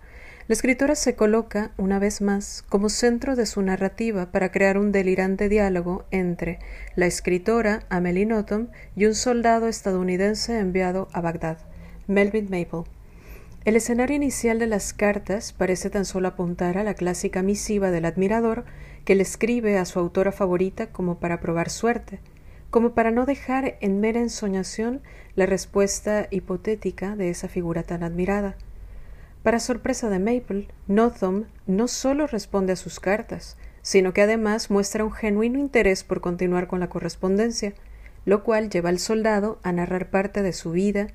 la 0.46 0.54
escritora 0.54 0.94
se 0.94 1.16
coloca, 1.16 1.72
una 1.76 1.98
vez 1.98 2.22
más, 2.22 2.64
como 2.70 2.88
centro 2.88 3.36
de 3.36 3.44
su 3.44 3.60
narrativa 3.60 4.32
para 4.32 4.50
crear 4.50 4.78
un 4.78 4.90
delirante 4.90 5.50
diálogo 5.50 6.06
entre 6.10 6.60
la 6.96 7.04
escritora 7.04 7.80
Amélie 7.90 8.24
Nothomb 8.24 8.70
y 8.96 9.04
un 9.04 9.14
soldado 9.14 9.68
estadounidense 9.68 10.58
enviado 10.58 11.08
a 11.12 11.20
Bagdad. 11.20 11.67
Melvin 12.08 12.44
Maple. 12.44 12.90
El 13.66 13.76
escenario 13.76 14.16
inicial 14.16 14.58
de 14.58 14.66
las 14.66 14.94
cartas 14.94 15.52
parece 15.52 15.90
tan 15.90 16.06
solo 16.06 16.28
apuntar 16.28 16.78
a 16.78 16.82
la 16.82 16.94
clásica 16.94 17.42
misiva 17.42 17.90
del 17.90 18.06
admirador 18.06 18.64
que 19.04 19.14
le 19.14 19.22
escribe 19.22 19.76
a 19.76 19.84
su 19.84 19.98
autora 19.98 20.32
favorita 20.32 20.86
como 20.86 21.18
para 21.18 21.38
probar 21.38 21.68
suerte, 21.68 22.18
como 22.70 22.94
para 22.94 23.10
no 23.10 23.26
dejar 23.26 23.76
en 23.82 24.00
mera 24.00 24.20
ensoñación 24.20 25.02
la 25.36 25.44
respuesta 25.44 26.28
hipotética 26.30 27.14
de 27.14 27.28
esa 27.28 27.46
figura 27.46 27.82
tan 27.82 28.02
admirada. 28.02 28.56
Para 29.42 29.60
sorpresa 29.60 30.08
de 30.08 30.18
Maple, 30.18 30.68
Nothomb 30.86 31.44
no 31.66 31.88
solo 31.88 32.26
responde 32.26 32.72
a 32.72 32.76
sus 32.76 33.00
cartas, 33.00 33.58
sino 33.82 34.14
que 34.14 34.22
además 34.22 34.70
muestra 34.70 35.04
un 35.04 35.12
genuino 35.12 35.58
interés 35.58 36.04
por 36.04 36.22
continuar 36.22 36.68
con 36.68 36.80
la 36.80 36.88
correspondencia, 36.88 37.74
lo 38.24 38.44
cual 38.44 38.70
lleva 38.70 38.88
al 38.88 38.98
soldado 38.98 39.58
a 39.62 39.72
narrar 39.72 40.08
parte 40.08 40.42
de 40.42 40.54
su 40.54 40.72
vida, 40.72 41.08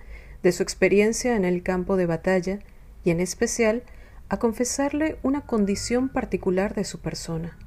de 0.44 0.52
su 0.52 0.62
experiencia 0.62 1.36
en 1.36 1.46
el 1.46 1.64
campo 1.64 1.98
de 1.98 2.06
batalla 2.06 2.60
y 3.04 3.12
en 3.12 3.20
especial 3.20 3.84
a 4.30 4.38
confesarle 4.38 5.18
una 5.24 5.42
condición 5.42 6.10
particular 6.10 6.76
de 6.76 6.84
su 6.84 7.00
persona, 7.00 7.58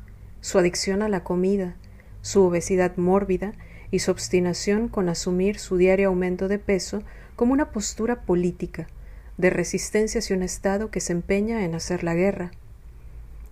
su 0.40 0.58
adicción 0.58 1.02
a 1.02 1.08
la 1.08 1.24
comida, 1.24 1.76
su 2.22 2.42
obesidad 2.42 2.96
mórbida 2.96 3.52
y 3.90 4.00
su 4.00 4.10
obstinación 4.10 4.88
con 4.88 5.08
asumir 5.08 5.58
su 5.58 5.76
diario 5.76 6.08
aumento 6.08 6.48
de 6.48 6.58
peso 6.58 7.02
como 7.34 7.52
una 7.52 7.70
postura 7.70 8.22
política, 8.22 8.86
de 9.38 9.50
resistencia 9.50 10.18
hacia 10.18 10.36
un 10.36 10.42
Estado 10.42 10.90
que 10.90 11.00
se 11.00 11.12
empeña 11.12 11.64
en 11.64 11.74
hacer 11.74 12.02
la 12.02 12.14
guerra. 12.14 12.50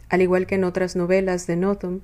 Al 0.08 0.22
igual 0.22 0.46
que 0.46 0.56
en 0.56 0.64
otras 0.64 0.96
novelas 0.96 1.46
de 1.46 1.56
Nothomb, 1.56 2.02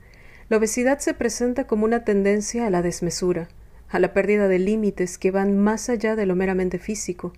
la 0.48 0.56
obesidad 0.56 0.98
se 0.98 1.14
presenta 1.14 1.66
como 1.66 1.84
una 1.84 2.04
tendencia 2.04 2.66
a 2.66 2.70
la 2.70 2.82
desmesura, 2.82 3.48
a 3.90 3.98
la 3.98 4.12
pérdida 4.12 4.48
de 4.48 4.58
límites 4.58 5.18
que 5.18 5.30
van 5.30 5.58
más 5.58 5.88
allá 5.88 6.16
de 6.16 6.24
lo 6.24 6.36
meramente 6.36 6.78
físico. 6.78 7.32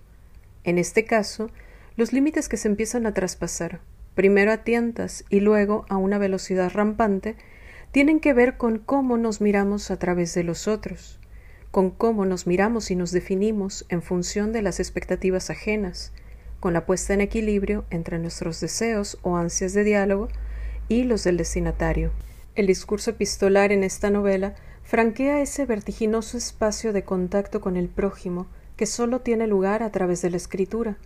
En 0.63 0.77
este 0.77 1.03
caso, 1.05 1.49
los 1.97 2.13
límites 2.13 2.47
que 2.47 2.57
se 2.57 2.67
empiezan 2.67 3.05
a 3.05 3.13
traspasar, 3.13 3.81
primero 4.15 4.51
a 4.51 4.57
tientas 4.57 5.25
y 5.29 5.39
luego 5.39 5.85
a 5.89 5.97
una 5.97 6.19
velocidad 6.19 6.71
rampante, 6.71 7.35
tienen 7.91 8.19
que 8.19 8.33
ver 8.33 8.57
con 8.57 8.79
cómo 8.79 9.17
nos 9.17 9.41
miramos 9.41 9.91
a 9.91 9.97
través 9.97 10.33
de 10.33 10.43
los 10.43 10.67
otros, 10.67 11.19
con 11.71 11.89
cómo 11.89 12.25
nos 12.25 12.47
miramos 12.47 12.91
y 12.91 12.95
nos 12.95 13.11
definimos 13.11 13.85
en 13.89 14.01
función 14.01 14.51
de 14.51 14.61
las 14.61 14.79
expectativas 14.79 15.49
ajenas, 15.49 16.11
con 16.59 16.73
la 16.73 16.85
puesta 16.85 17.13
en 17.13 17.21
equilibrio 17.21 17.85
entre 17.89 18.19
nuestros 18.19 18.59
deseos 18.61 19.17
o 19.21 19.37
ansias 19.37 19.73
de 19.73 19.83
diálogo 19.83 20.29
y 20.87 21.03
los 21.03 21.23
del 21.23 21.37
destinatario. 21.37 22.11
El 22.55 22.67
discurso 22.67 23.11
epistolar 23.11 23.71
en 23.71 23.83
esta 23.83 24.11
novela 24.11 24.55
franquea 24.93 25.41
ese 25.41 25.65
vertiginoso 25.65 26.37
espacio 26.37 26.93
de 26.93 27.03
contacto 27.03 27.61
con 27.61 27.77
el 27.77 27.89
prójimo 27.89 28.45
que 28.77 28.85
solo 28.85 29.21
tiene 29.21 29.47
lugar 29.47 29.81
a 29.81 29.91
través 29.91 30.21
de 30.21 30.29
la 30.29 30.37
escritura, 30.37 30.97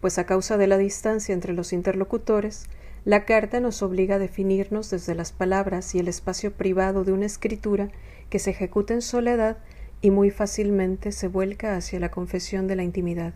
pues 0.00 0.16
a 0.16 0.24
causa 0.24 0.56
de 0.56 0.66
la 0.66 0.78
distancia 0.78 1.34
entre 1.34 1.52
los 1.52 1.74
interlocutores, 1.74 2.64
la 3.04 3.26
carta 3.26 3.60
nos 3.60 3.82
obliga 3.82 4.14
a 4.14 4.18
definirnos 4.18 4.88
desde 4.88 5.14
las 5.14 5.32
palabras 5.32 5.94
y 5.94 5.98
el 5.98 6.08
espacio 6.08 6.54
privado 6.54 7.04
de 7.04 7.12
una 7.12 7.26
escritura 7.26 7.90
que 8.30 8.38
se 8.38 8.48
ejecuta 8.48 8.94
en 8.94 9.02
soledad 9.02 9.58
y 10.00 10.10
muy 10.10 10.30
fácilmente 10.30 11.12
se 11.12 11.28
vuelca 11.28 11.76
hacia 11.76 12.00
la 12.00 12.10
confesión 12.10 12.66
de 12.66 12.76
la 12.76 12.82
intimidad. 12.82 13.34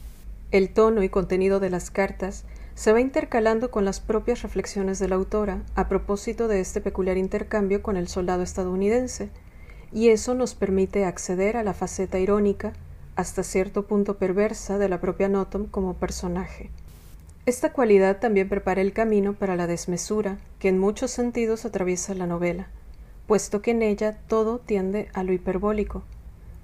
El 0.52 0.70
tono 0.70 1.02
y 1.02 1.11
contenido 1.11 1.61
de 1.61 1.68
las 1.68 1.90
cartas 1.90 2.46
se 2.74 2.94
va 2.94 3.02
intercalando 3.02 3.70
con 3.70 3.84
las 3.84 4.00
propias 4.00 4.40
reflexiones 4.40 4.98
de 5.00 5.09
la 5.09 5.16
autora 5.16 5.64
a 5.74 5.86
propósito 5.86 6.48
de 6.48 6.61
este 6.61 6.80
peculiar 6.80 7.18
intercambio 7.18 7.82
con 7.82 7.98
el 7.98 8.09
soldado 8.09 8.42
estadounidense, 8.42 9.28
y 9.93 10.09
eso 10.09 10.34
nos 10.34 10.55
permite 10.55 11.05
acceder 11.05 11.57
a 11.57 11.62
la 11.62 11.74
faceta 11.74 12.18
irónica, 12.18 12.72
hasta 13.16 13.43
cierto 13.43 13.86
punto 13.86 14.18
perversa, 14.18 14.78
de 14.78 14.89
la 14.89 15.01
propia 15.01 15.28
Notom 15.28 15.66
como 15.66 15.95
personaje. 15.95 16.70
Esta 17.47 17.72
cualidad 17.72 18.18
también 18.18 18.49
prepara 18.49 18.82
el 18.82 18.93
camino 18.93 19.32
para 19.32 19.57
la 19.57 19.66
desmesura 19.66 20.39
que 20.59 20.68
en 20.68 20.78
muchos 20.78 21.11
sentidos 21.11 21.64
atraviesa 21.64 22.14
la 22.14 22.26
novela, 22.26 22.68
puesto 23.26 23.62
que 23.62 23.70
en 23.70 23.82
ella 23.82 24.18
todo 24.28 24.59
tiende 24.59 25.09
a 25.14 25.24
lo 25.24 25.32
hiperbólico. 25.32 26.03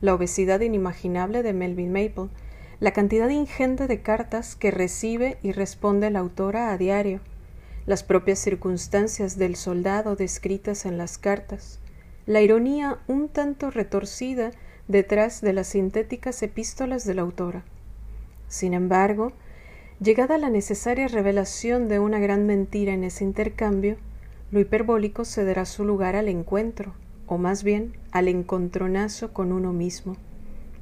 La 0.01 0.15
obesidad 0.15 0.61
inimaginable 0.61 1.43
de 1.43 1.55
Melvin 1.55 1.91
Maple, 1.91 2.29
la 2.81 2.93
cantidad 2.93 3.31
ingente 3.31 3.87
de 3.87 4.03
cartas 4.03 4.57
que 4.57 4.71
recibe 4.71 5.39
y 5.43 5.53
responde 5.53 6.11
la 6.11 6.19
autora 6.19 6.71
a 6.71 6.77
diario, 6.77 7.21
las 7.87 8.03
propias 8.03 8.39
circunstancias 8.39 9.39
del 9.39 9.57
soldado 9.57 10.17
descritas 10.17 10.85
en 10.85 10.99
las 10.99 11.19
cartas, 11.19 11.79
la 12.27 12.41
ironía 12.41 12.99
un 13.07 13.29
tanto 13.29 13.71
retorcida 13.71 14.51
detrás 14.89 15.41
de 15.41 15.53
las 15.53 15.69
sintéticas 15.69 16.43
epístolas 16.43 17.05
de 17.05 17.15
la 17.15 17.23
autora. 17.23 17.65
Sin 18.49 18.75
embargo, 18.75 19.33
Llegada 20.01 20.39
la 20.39 20.51
necesaria 20.51 21.07
revelación 21.07 21.89
de 21.89 22.01
una 22.01 22.19
gran 22.19 22.47
mentira 22.47 22.93
en 22.93 23.05
ese 23.05 23.23
intercambio, 23.23 23.97
lo 24.51 24.59
hiperbólico 24.59 25.25
cederá 25.25 25.65
su 25.67 25.85
lugar 25.85 26.17
al 26.17 26.29
encuentro, 26.29 26.95
o 27.27 27.39
más 27.39 27.63
bien 27.63 27.97
al 28.11 28.27
encontronazo 28.27 29.33
con 29.33 29.53
uno 29.53 29.73
mismo. 29.73 30.17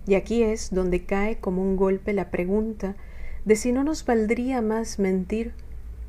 Y 0.07 0.15
aquí 0.15 0.43
es 0.43 0.75
donde 0.75 1.05
cae 1.05 1.37
como 1.37 1.63
un 1.63 1.77
golpe 1.77 2.15
la 2.15 2.31
pregunta 2.31 2.97
de 3.45 3.55
si 3.55 3.71
no 3.71 3.85
nos 3.85 4.05
valdría 4.07 4.63
más 4.63 4.99
mentir 4.99 5.53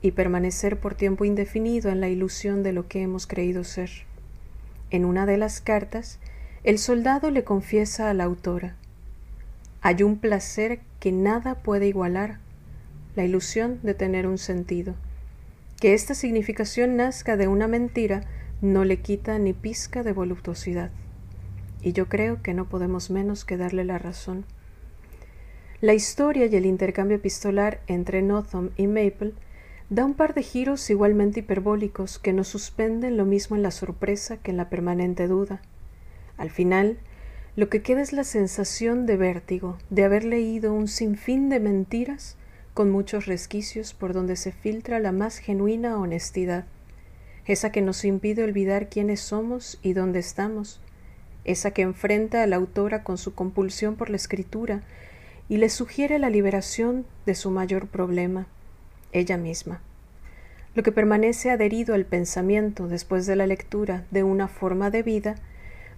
y 0.02 0.12
permanecer 0.12 0.80
por 0.80 0.96
tiempo 0.96 1.26
indefinido 1.26 1.92
en 1.92 2.00
la 2.00 2.08
ilusión 2.08 2.64
de 2.64 2.72
lo 2.72 2.88
que 2.88 3.02
hemos 3.02 3.28
creído 3.28 3.66
ser. 3.66 3.92
En 4.94 5.06
una 5.06 5.26
de 5.26 5.38
las 5.38 5.60
cartas, 5.60 6.20
el 6.64 6.78
soldado 6.78 7.32
le 7.32 7.44
confiesa 7.44 8.12
a 8.12 8.14
la 8.14 8.26
autora 8.26 8.76
Hay 9.82 10.04
un 10.04 10.20
placer 10.20 10.82
que 11.00 11.12
nada 11.12 11.56
puede 11.56 11.88
igualar 11.88 12.38
la 13.16 13.24
ilusión 13.26 13.80
de 13.82 13.96
tener 13.96 14.28
un 14.28 14.38
sentido. 14.38 14.94
Que 15.82 15.96
esta 15.96 16.14
significación 16.14 16.96
nazca 16.96 17.38
de 17.38 17.48
una 17.48 17.68
mentira 17.68 18.22
no 18.62 18.86
le 18.86 18.98
quita 18.98 19.40
ni 19.40 19.54
pizca 19.54 20.04
de 20.04 20.14
voluptuosidad. 20.14 20.92
Y 21.82 21.94
yo 21.94 22.08
creo 22.08 22.44
que 22.44 22.54
no 22.54 22.70
podemos 22.70 23.10
menos 23.10 23.46
que 23.46 23.58
darle 23.58 23.86
la 23.86 23.98
razón. 23.98 24.46
La 25.82 25.96
historia 25.96 26.46
y 26.46 26.56
el 26.56 26.68
intercambio 26.68 27.18
epistolar 27.18 27.82
entre 27.88 28.22
Nothomb 28.22 28.70
y 28.78 28.86
Maple 28.86 29.34
da 29.90 30.06
un 30.06 30.14
par 30.14 30.34
de 30.34 30.44
giros 30.44 30.90
igualmente 30.90 31.42
hiperbólicos 31.42 32.20
que 32.20 32.34
nos 32.34 32.48
suspenden 32.48 33.18
lo 33.18 33.26
mismo 33.26 33.56
en 33.56 33.64
la 33.64 33.72
sorpresa 33.72 34.38
que 34.38 34.52
en 34.52 34.58
la 34.58 34.70
permanente 34.70 35.28
duda. 35.28 35.62
Al 36.38 36.50
final, 36.50 36.98
lo 37.56 37.70
que 37.70 37.82
queda 37.82 38.02
es 38.02 38.14
la 38.14 38.24
sensación 38.24 39.06
de 39.06 39.18
vértigo, 39.18 39.78
de 39.90 40.04
haber 40.04 40.24
leído 40.24 40.74
un 40.74 40.88
sinfín 40.88 41.50
de 41.50 41.60
mentiras 41.60 42.36
con 42.74 42.90
muchos 42.90 43.28
resquicios 43.28 43.94
por 43.94 44.14
donde 44.14 44.36
se 44.36 44.52
filtra 44.52 45.00
la 45.00 45.12
más 45.12 45.38
genuina 45.38 46.00
honestidad, 46.00 46.66
esa 47.46 47.72
que 47.72 47.82
nos 47.82 48.04
impide 48.06 48.44
olvidar 48.44 48.90
quiénes 48.90 49.20
somos 49.20 49.80
y 49.84 49.94
dónde 49.94 50.20
estamos, 50.20 50.82
esa 51.44 51.72
que 51.72 51.84
enfrenta 51.84 52.42
a 52.42 52.48
la 52.48 52.56
autora 52.56 53.04
con 53.04 53.18
su 53.18 53.36
compulsión 53.36 53.96
por 53.96 54.10
la 54.10 54.16
escritura 54.16 54.82
y 55.50 55.58
le 55.58 55.70
sugiere 55.70 56.18
la 56.20 56.30
liberación 56.30 57.06
de 57.26 57.36
su 57.36 57.52
mayor 57.52 57.88
problema, 57.88 58.48
ella 59.14 59.38
misma. 59.38 59.82
Lo 60.76 60.84
que 60.84 60.92
permanece 60.92 61.52
adherido 61.52 61.94
al 61.94 62.06
pensamiento 62.06 62.88
después 62.88 63.26
de 63.26 63.36
la 63.36 63.48
lectura 63.48 64.06
de 64.12 64.24
una 64.24 64.48
forma 64.48 64.90
de 64.90 65.04
vida 65.04 65.36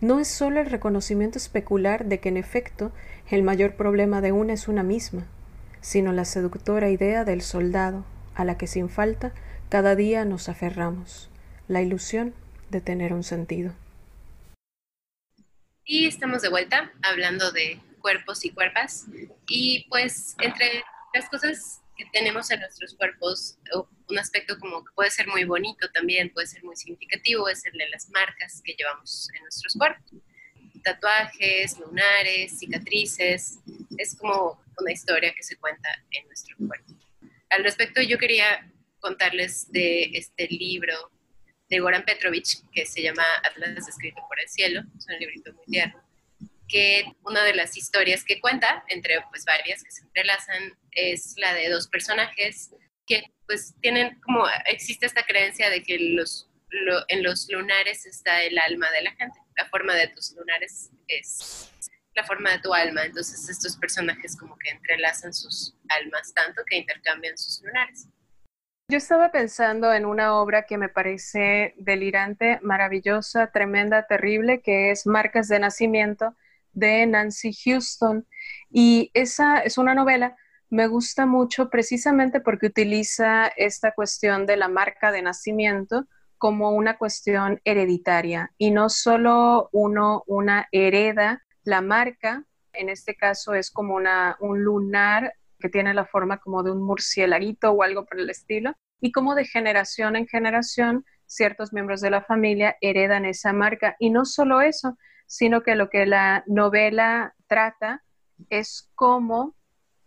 no 0.01 0.19
es 0.19 0.27
sólo 0.27 0.59
el 0.59 0.69
reconocimiento 0.69 1.37
especular 1.37 2.05
de 2.05 2.19
que 2.19 2.29
en 2.29 2.37
efecto 2.37 2.91
el 3.29 3.43
mayor 3.43 3.75
problema 3.75 4.21
de 4.21 4.31
una 4.31 4.53
es 4.53 4.67
una 4.67 4.83
misma, 4.83 5.25
sino 5.81 6.11
la 6.11 6.25
seductora 6.25 6.89
idea 6.89 7.23
del 7.23 7.41
soldado 7.41 8.05
a 8.35 8.43
la 8.43 8.57
que 8.57 8.67
sin 8.67 8.89
falta 8.89 9.33
cada 9.69 9.95
día 9.95 10.25
nos 10.25 10.49
aferramos, 10.49 11.29
la 11.67 11.81
ilusión 11.81 12.33
de 12.69 12.81
tener 12.81 13.13
un 13.13 13.23
sentido. 13.23 13.73
Y 15.85 16.07
estamos 16.07 16.41
de 16.41 16.49
vuelta 16.49 16.91
hablando 17.01 17.51
de 17.51 17.79
cuerpos 18.01 18.43
y 18.43 18.49
cuerpas. 18.49 19.05
Y 19.47 19.87
pues 19.89 20.35
entre 20.39 20.83
las 21.13 21.29
cosas 21.29 21.81
que 21.95 22.05
tenemos 22.11 22.49
en 22.51 22.59
nuestros 22.59 22.93
cuerpos, 22.95 23.57
un 24.09 24.19
aspecto 24.19 24.57
como 24.59 24.83
que 24.83 24.91
puede 24.93 25.09
ser 25.11 25.27
muy 25.27 25.43
bonito 25.43 25.89
también, 25.91 26.29
puede 26.29 26.47
ser 26.47 26.63
muy 26.63 26.75
significativo, 26.75 27.47
es 27.49 27.65
el 27.65 27.73
de 27.73 27.89
las 27.89 28.09
marcas 28.09 28.61
que 28.63 28.73
llevamos 28.73 29.29
en 29.35 29.43
nuestros 29.43 29.73
cuerpos. 29.73 30.11
Tatuajes, 30.83 31.79
lunares, 31.79 32.59
cicatrices, 32.59 33.59
es 33.97 34.15
como 34.15 34.63
una 34.79 34.91
historia 34.91 35.33
que 35.33 35.43
se 35.43 35.57
cuenta 35.57 35.89
en 36.11 36.27
nuestro 36.27 36.55
cuerpo. 36.57 36.93
Al 37.49 37.63
respecto, 37.63 38.01
yo 38.01 38.17
quería 38.17 38.71
contarles 38.99 39.71
de 39.71 40.11
este 40.13 40.47
libro 40.47 41.11
de 41.69 41.79
Goran 41.79 42.05
Petrovich 42.05 42.61
que 42.71 42.85
se 42.85 43.01
llama 43.01 43.23
Atlas 43.43 43.87
escrito 43.87 44.21
por 44.27 44.39
el 44.39 44.47
cielo, 44.47 44.81
es 44.97 45.07
un 45.07 45.19
librito 45.19 45.53
muy 45.53 45.65
tierno, 45.65 46.04
que 46.67 47.05
una 47.23 47.43
de 47.43 47.53
las 47.53 47.77
historias 47.77 48.23
que 48.23 48.39
cuenta, 48.39 48.83
entre 48.87 49.21
pues 49.29 49.45
varias 49.45 49.83
que 49.83 49.91
se 49.91 50.03
entrelazan, 50.03 50.77
es 50.91 51.35
la 51.37 51.53
de 51.53 51.69
dos 51.69 51.87
personajes 51.87 52.71
que 53.05 53.23
pues 53.45 53.75
tienen 53.81 54.19
como, 54.21 54.45
existe 54.65 55.05
esta 55.05 55.23
creencia 55.23 55.69
de 55.69 55.83
que 55.83 55.99
los, 55.99 56.49
en 57.07 57.23
los 57.23 57.47
lunares 57.51 58.05
está 58.05 58.43
el 58.43 58.57
alma 58.57 58.89
de 58.91 59.03
la 59.03 59.11
gente, 59.11 59.39
la 59.55 59.65
forma 59.69 59.93
de 59.93 60.07
tus 60.07 60.33
lunares 60.35 60.89
es 61.07 61.71
la 62.15 62.23
forma 62.23 62.51
de 62.51 62.59
tu 62.59 62.73
alma. 62.73 63.03
Entonces 63.03 63.47
estos 63.49 63.77
personajes 63.77 64.35
como 64.37 64.57
que 64.57 64.71
entrelazan 64.71 65.33
sus 65.33 65.75
almas 65.89 66.33
tanto 66.33 66.63
que 66.65 66.77
intercambian 66.77 67.37
sus 67.37 67.61
lunares. 67.63 68.07
Yo 68.87 68.97
estaba 68.97 69.31
pensando 69.31 69.93
en 69.93 70.05
una 70.05 70.35
obra 70.35 70.65
que 70.67 70.77
me 70.77 70.89
parece 70.89 71.73
delirante, 71.77 72.59
maravillosa, 72.61 73.51
tremenda, 73.51 74.05
terrible, 74.05 74.61
que 74.61 74.91
es 74.91 75.07
Marcas 75.07 75.47
de 75.47 75.59
Nacimiento 75.59 76.35
de 76.75 77.07
Nancy 77.07 77.51
Houston. 77.53 78.27
Y 78.69 79.09
esa 79.15 79.59
es 79.59 79.79
una 79.79 79.95
novela, 79.95 80.35
me 80.69 80.87
gusta 80.87 81.25
mucho 81.25 81.69
precisamente 81.69 82.39
porque 82.41 82.67
utiliza 82.67 83.47
esta 83.47 83.93
cuestión 83.93 84.45
de 84.45 84.57
la 84.57 84.67
marca 84.67 85.11
de 85.11 85.23
nacimiento 85.23 86.05
como 86.37 86.71
una 86.71 86.97
cuestión 86.97 87.59
hereditaria 87.63 88.51
y 88.57 88.71
no 88.71 88.89
solo 88.89 89.69
uno 89.71 90.23
una 90.27 90.67
hereda 90.71 91.41
la 91.63 91.81
marca, 91.81 92.43
en 92.73 92.89
este 92.89 93.15
caso 93.15 93.53
es 93.53 93.71
como 93.71 93.95
una, 93.95 94.37
un 94.39 94.63
lunar 94.63 95.33
que 95.59 95.69
tiene 95.69 95.93
la 95.93 96.05
forma 96.05 96.39
como 96.39 96.61
de 96.61 96.71
un 96.71 96.83
murcielaguito 96.83 97.71
o 97.71 97.81
algo 97.81 98.05
por 98.05 98.19
el 98.19 98.29
estilo, 98.29 98.75
y 98.99 99.11
como 99.11 99.33
de 99.33 99.45
generación 99.45 100.15
en 100.15 100.27
generación 100.27 101.05
ciertos 101.25 101.73
miembros 101.73 102.01
de 102.01 102.09
la 102.09 102.21
familia 102.21 102.77
heredan 102.81 103.25
esa 103.25 103.53
marca. 103.53 103.95
Y 103.99 104.09
no 104.09 104.25
solo 104.25 104.61
eso, 104.61 104.97
sino 105.25 105.63
que 105.63 105.75
lo 105.75 105.89
que 105.89 106.05
la 106.05 106.43
novela 106.47 107.35
trata 107.47 108.03
es 108.49 108.89
cómo 108.95 109.55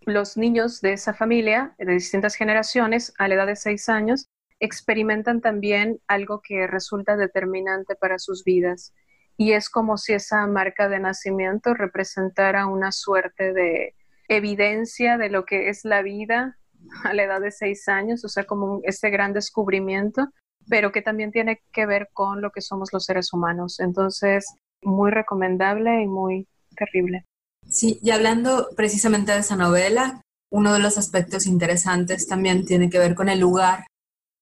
los 0.01 0.37
niños 0.37 0.81
de 0.81 0.95
esa 0.95 1.13
familia, 1.13 1.75
de 1.79 1.93
distintas 1.93 2.35
generaciones, 2.35 3.13
a 3.19 3.29
la 3.29 3.35
edad 3.35 3.47
de 3.47 3.57
seis 3.57 3.89
años, 3.89 4.29
experimentan 4.61 5.41
también 5.41 6.01
algo 6.07 6.41
que 6.43 6.67
resulta 6.67 7.17
determinante 7.17 7.95
para 7.95 8.19
sus 8.19 8.45
vidas. 8.45 8.95
Y 9.37 9.53
es 9.53 9.71
como 9.71 9.97
si 9.99 10.15
esa 10.15 10.47
marca 10.47 10.89
de 10.89 10.99
nacimiento 10.99 11.75
representara 11.75 12.67
una 12.67 12.91
suerte 12.91 13.53
de 13.53 13.95
evidencia 14.29 15.17
de 15.17 15.31
lo 15.31 15.45
que 15.45 15.69
es 15.69 15.85
la 15.85 16.03
vida 16.03 16.59
a 17.05 17.15
la 17.15 17.25
edad 17.25 17.41
de 17.41 17.51
seis 17.51 17.89
años, 17.89 18.25
o 18.25 18.29
sea, 18.29 18.45
como 18.45 18.81
este 18.85 19.11
gran 19.11 19.33
descubrimiento, 19.33 20.29
pero 20.69 20.93
que 20.93 21.03
también 21.03 21.33
tiene 21.33 21.63
que 21.73 21.87
ver 21.87 22.09
con 22.13 22.41
lo 22.41 22.51
que 22.51 22.61
somos 22.61 22.93
los 22.93 23.05
seres 23.05 23.33
humanos. 23.33 23.81
Entonces, 23.81 24.47
muy 24.83 25.11
recomendable 25.11 26.03
y 26.03 26.07
muy 26.07 26.47
terrible. 26.77 27.25
Sí, 27.69 27.99
y 28.03 28.11
hablando 28.11 28.69
precisamente 28.77 29.33
de 29.33 29.39
esa 29.39 29.57
novela, 29.57 30.23
uno 30.51 30.73
de 30.73 30.79
los 30.79 30.97
aspectos 30.97 31.47
interesantes 31.47 32.27
también 32.27 32.65
tiene 32.65 32.89
que 32.89 32.99
ver 32.99 33.15
con 33.15 33.29
el 33.29 33.41
lugar 33.41 33.87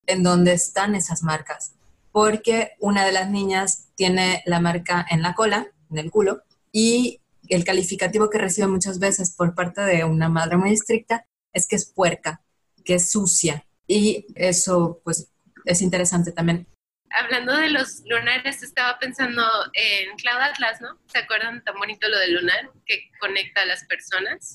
en 0.06 0.22
donde 0.22 0.52
están 0.52 0.94
esas 0.94 1.22
marcas, 1.22 1.74
porque 2.12 2.72
una 2.78 3.04
de 3.04 3.12
las 3.12 3.30
niñas 3.30 3.88
tiene 3.96 4.42
la 4.46 4.60
marca 4.60 5.04
en 5.10 5.22
la 5.22 5.34
cola, 5.34 5.66
en 5.90 5.98
el 5.98 6.10
culo, 6.10 6.42
y 6.70 7.20
el 7.48 7.64
calificativo 7.64 8.30
que 8.30 8.38
recibe 8.38 8.68
muchas 8.68 8.98
veces 8.98 9.34
por 9.34 9.54
parte 9.54 9.80
de 9.80 10.04
una 10.04 10.28
madre 10.28 10.56
muy 10.56 10.72
estricta 10.72 11.26
es 11.52 11.66
que 11.66 11.76
es 11.76 11.86
puerca, 11.86 12.42
que 12.84 12.94
es 12.94 13.10
sucia. 13.10 13.66
Y 13.86 14.26
eso, 14.34 15.00
pues, 15.04 15.28
es 15.64 15.82
interesante 15.82 16.32
también. 16.32 16.66
Hablando 17.10 17.56
de 17.56 17.70
los 17.70 18.02
lunares, 18.06 18.62
estaba 18.62 18.98
pensando 18.98 19.42
en 19.74 20.16
Cloud 20.16 20.40
Atlas, 20.40 20.80
¿no? 20.80 20.98
¿Se 21.06 21.18
acuerdan 21.18 21.62
tan 21.64 21.76
bonito 21.76 22.08
lo 22.08 22.18
del 22.18 22.34
lunar 22.34 22.70
que 22.84 23.10
conecta 23.20 23.62
a 23.62 23.66
las 23.66 23.84
personas? 23.86 24.54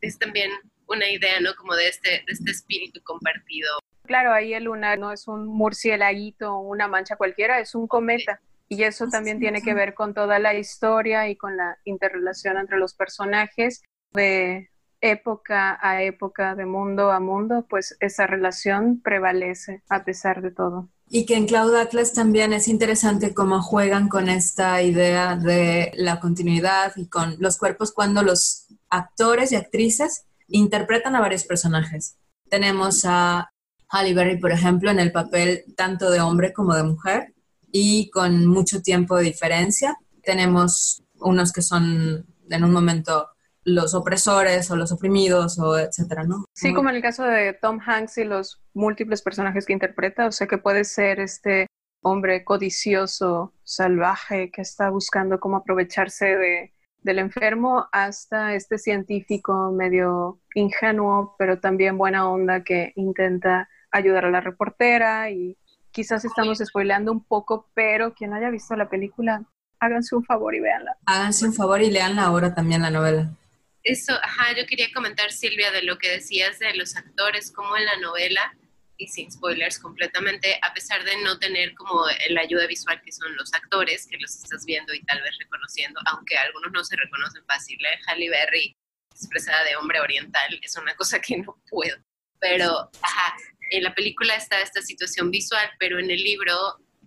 Es 0.00 0.18
también 0.18 0.50
una 0.88 1.08
idea, 1.08 1.40
¿no? 1.40 1.54
Como 1.54 1.74
de 1.74 1.88
este, 1.88 2.10
de 2.10 2.24
este 2.28 2.50
espíritu 2.50 3.00
compartido. 3.02 3.68
Claro, 4.04 4.32
ahí 4.32 4.54
el 4.54 4.64
lunar 4.64 4.98
no 4.98 5.12
es 5.12 5.28
un 5.28 5.46
murcielaguito 5.46 6.54
o 6.54 6.60
una 6.60 6.88
mancha 6.88 7.16
cualquiera, 7.16 7.60
es 7.60 7.74
un 7.74 7.86
cometa. 7.86 8.40
Y 8.68 8.84
eso 8.84 9.08
también 9.08 9.40
tiene 9.40 9.62
que 9.62 9.74
ver 9.74 9.94
con 9.94 10.14
toda 10.14 10.38
la 10.38 10.54
historia 10.54 11.28
y 11.28 11.36
con 11.36 11.56
la 11.56 11.78
interrelación 11.84 12.56
entre 12.56 12.78
los 12.78 12.94
personajes 12.94 13.82
de 14.12 14.70
época 15.00 15.78
a 15.80 16.02
época, 16.02 16.54
de 16.54 16.66
mundo 16.66 17.10
a 17.10 17.20
mundo, 17.20 17.66
pues 17.68 17.96
esa 18.00 18.26
relación 18.26 19.00
prevalece 19.00 19.82
a 19.88 20.04
pesar 20.04 20.42
de 20.42 20.50
todo. 20.50 20.88
Y 21.12 21.26
que 21.26 21.34
en 21.34 21.46
Cloud 21.46 21.74
Atlas 21.74 22.12
también 22.12 22.52
es 22.52 22.68
interesante 22.68 23.34
cómo 23.34 23.60
juegan 23.60 24.08
con 24.08 24.28
esta 24.28 24.80
idea 24.80 25.34
de 25.34 25.90
la 25.96 26.20
continuidad 26.20 26.92
y 26.94 27.08
con 27.08 27.34
los 27.40 27.58
cuerpos 27.58 27.90
cuando 27.90 28.22
los 28.22 28.68
actores 28.88 29.50
y 29.50 29.56
actrices 29.56 30.26
interpretan 30.46 31.16
a 31.16 31.20
varios 31.20 31.42
personajes. 31.42 32.16
Tenemos 32.48 33.04
a 33.04 33.50
Halle 33.88 34.14
Berry, 34.14 34.38
por 34.38 34.52
ejemplo, 34.52 34.88
en 34.88 35.00
el 35.00 35.10
papel 35.10 35.64
tanto 35.76 36.10
de 36.12 36.20
hombre 36.20 36.52
como 36.52 36.76
de 36.76 36.84
mujer 36.84 37.34
y 37.72 38.08
con 38.10 38.46
mucho 38.46 38.80
tiempo 38.80 39.16
de 39.16 39.24
diferencia. 39.24 39.98
Tenemos 40.22 41.02
unos 41.18 41.52
que 41.52 41.62
son 41.62 42.24
en 42.48 42.64
un 42.64 42.70
momento 42.70 43.30
los 43.64 43.94
opresores 43.94 44.70
o 44.70 44.76
los 44.76 44.92
oprimidos 44.92 45.58
o 45.58 45.78
etcétera, 45.78 46.24
¿no? 46.24 46.44
Sí, 46.54 46.72
como 46.72 46.90
en 46.90 46.96
el 46.96 47.02
caso 47.02 47.24
de 47.24 47.52
Tom 47.52 47.78
Hanks 47.84 48.18
y 48.18 48.24
los 48.24 48.62
múltiples 48.74 49.22
personajes 49.22 49.66
que 49.66 49.72
interpreta, 49.72 50.26
o 50.26 50.32
sea 50.32 50.46
que 50.46 50.58
puede 50.58 50.84
ser 50.84 51.20
este 51.20 51.66
hombre 52.02 52.44
codicioso, 52.44 53.52
salvaje, 53.62 54.50
que 54.50 54.62
está 54.62 54.90
buscando 54.90 55.38
cómo 55.38 55.58
aprovecharse 55.58 56.36
de, 56.36 56.72
del 57.02 57.18
enfermo, 57.18 57.88
hasta 57.92 58.54
este 58.54 58.78
científico 58.78 59.70
medio 59.72 60.40
ingenuo, 60.54 61.34
pero 61.38 61.60
también 61.60 61.98
buena 61.98 62.28
onda 62.28 62.62
que 62.64 62.92
intenta 62.96 63.68
ayudar 63.90 64.24
a 64.24 64.30
la 64.30 64.40
reportera 64.40 65.30
y 65.30 65.56
quizás 65.90 66.24
estamos 66.24 66.58
spoileando 66.58 67.12
un 67.12 67.24
poco, 67.24 67.68
pero 67.74 68.14
quien 68.14 68.32
haya 68.32 68.50
visto 68.50 68.76
la 68.76 68.88
película, 68.88 69.44
háganse 69.78 70.14
un 70.14 70.24
favor 70.24 70.54
y 70.54 70.60
véanla. 70.60 70.96
Háganse 71.06 71.46
un 71.46 71.52
favor 71.52 71.82
y 71.82 71.90
leanla 71.90 72.24
ahora 72.24 72.54
también 72.54 72.82
la 72.82 72.90
novela. 72.90 73.30
Eso, 73.82 74.12
ajá, 74.22 74.54
yo 74.56 74.66
quería 74.66 74.92
comentar, 74.92 75.32
Silvia, 75.32 75.70
de 75.70 75.82
lo 75.82 75.98
que 75.98 76.10
decías 76.10 76.58
de 76.58 76.74
los 76.74 76.96
actores, 76.96 77.50
como 77.50 77.76
en 77.76 77.86
la 77.86 77.96
novela, 77.96 78.54
y 79.00 79.08
sin 79.08 79.32
spoilers 79.32 79.78
completamente, 79.78 80.60
a 80.62 80.74
pesar 80.74 81.02
de 81.04 81.16
no 81.22 81.38
tener 81.38 81.74
como 81.74 82.04
la 82.28 82.42
ayuda 82.42 82.66
visual 82.66 83.00
que 83.02 83.10
son 83.10 83.34
los 83.34 83.52
actores, 83.54 84.06
que 84.06 84.18
los 84.18 84.36
estás 84.36 84.66
viendo 84.66 84.92
y 84.92 85.02
tal 85.04 85.22
vez 85.22 85.34
reconociendo, 85.38 85.98
aunque 86.06 86.36
algunos 86.36 86.70
no 86.72 86.84
se 86.84 86.96
reconocen 86.96 87.42
fácil, 87.46 87.78
¿eh? 87.86 87.98
Halle 88.06 88.28
Berry, 88.28 88.76
expresada 89.10 89.64
de 89.64 89.76
hombre 89.76 90.00
oriental, 90.00 90.60
es 90.62 90.76
una 90.76 90.94
cosa 90.96 91.18
que 91.18 91.38
no 91.38 91.56
puedo. 91.70 91.96
Pero, 92.40 92.90
ajá, 93.00 93.36
en 93.70 93.84
la 93.84 93.94
película 93.94 94.34
está 94.34 94.60
esta 94.60 94.82
situación 94.82 95.30
visual, 95.30 95.70
pero 95.78 95.98
en 95.98 96.10
el 96.10 96.22
libro, 96.22 96.54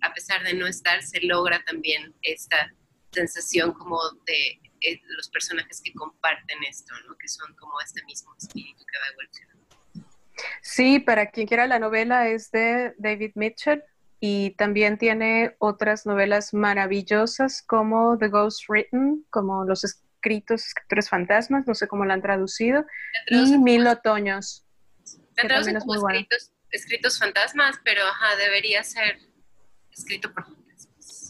a 0.00 0.12
pesar 0.12 0.42
de 0.42 0.54
no 0.54 0.66
estar, 0.66 1.00
se 1.02 1.20
logra 1.20 1.62
también 1.64 2.12
esta 2.22 2.72
sensación 3.12 3.72
como 3.72 4.00
de 4.26 4.60
eh, 4.84 5.00
los 5.16 5.28
personajes 5.28 5.80
que 5.82 5.92
comparten 5.94 6.62
esto, 6.64 6.94
¿no? 7.06 7.16
que 7.16 7.28
son 7.28 7.54
como 7.56 7.80
este 7.80 8.02
mismo 8.04 8.34
espíritu 8.38 8.84
que 8.84 8.98
va 8.98 9.04
evolucionando. 9.12 9.64
Sí, 10.62 10.98
para 10.98 11.30
quien 11.30 11.46
quiera 11.46 11.66
la 11.66 11.78
novela 11.78 12.28
es 12.28 12.50
de 12.50 12.94
David 12.98 13.32
Mitchell 13.34 13.82
y 14.20 14.50
también 14.52 14.98
tiene 14.98 15.54
otras 15.58 16.06
novelas 16.06 16.54
maravillosas 16.54 17.62
como 17.62 18.18
The 18.18 18.28
Ghost 18.28 18.68
Written, 18.68 19.24
como 19.30 19.64
Los 19.64 19.84
escritos, 19.84 20.66
escritores 20.66 21.08
fantasmas, 21.08 21.66
no 21.66 21.74
sé 21.74 21.86
cómo 21.88 22.04
la 22.04 22.14
han 22.14 22.22
traducido, 22.22 22.84
y 23.28 23.58
Mil 23.58 23.86
otoños. 23.86 24.64
Escritos, 25.36 26.52
escritos 26.70 27.18
fantasmas, 27.18 27.78
pero 27.84 28.02
ajá, 28.02 28.36
debería 28.36 28.82
ser 28.82 29.18
escrito 29.92 30.32
por 30.32 30.46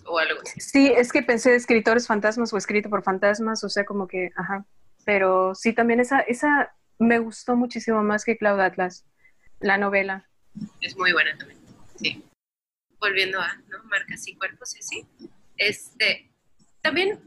o 0.07 0.19
algo 0.19 0.41
así. 0.43 0.61
Sí, 0.61 0.93
es 0.95 1.13
que 1.13 1.23
pensé 1.23 1.55
escritores 1.55 2.07
fantasmas 2.07 2.53
o 2.53 2.57
escrito 2.57 2.91
por 2.91 3.03
fantasmas, 3.03 3.65
o 3.65 3.69
sea, 3.69 3.85
como 3.85 4.07
que, 4.07 4.31
ajá. 4.37 4.65
Pero 5.05 5.55
sí, 5.55 5.73
también 5.73 6.01
esa, 6.01 6.21
esa 6.21 6.75
me 6.99 7.19
gustó 7.19 7.57
muchísimo 7.57 8.03
más 8.03 8.25
que 8.25 8.37
Cloud 8.37 8.61
Atlas, 8.61 9.05
la 9.61 9.79
novela. 9.79 10.29
Es 10.81 10.97
muy 10.97 11.13
buena 11.13 11.37
también, 11.37 11.61
sí. 11.97 12.25
Volviendo 13.01 13.41
a, 13.41 13.55
¿no? 13.69 13.83
Marcas 13.85 14.27
y 14.29 14.37
cuerpos 14.37 14.75
y 14.77 14.79
así. 14.79 15.07
Este, 15.57 16.31
también 16.81 17.21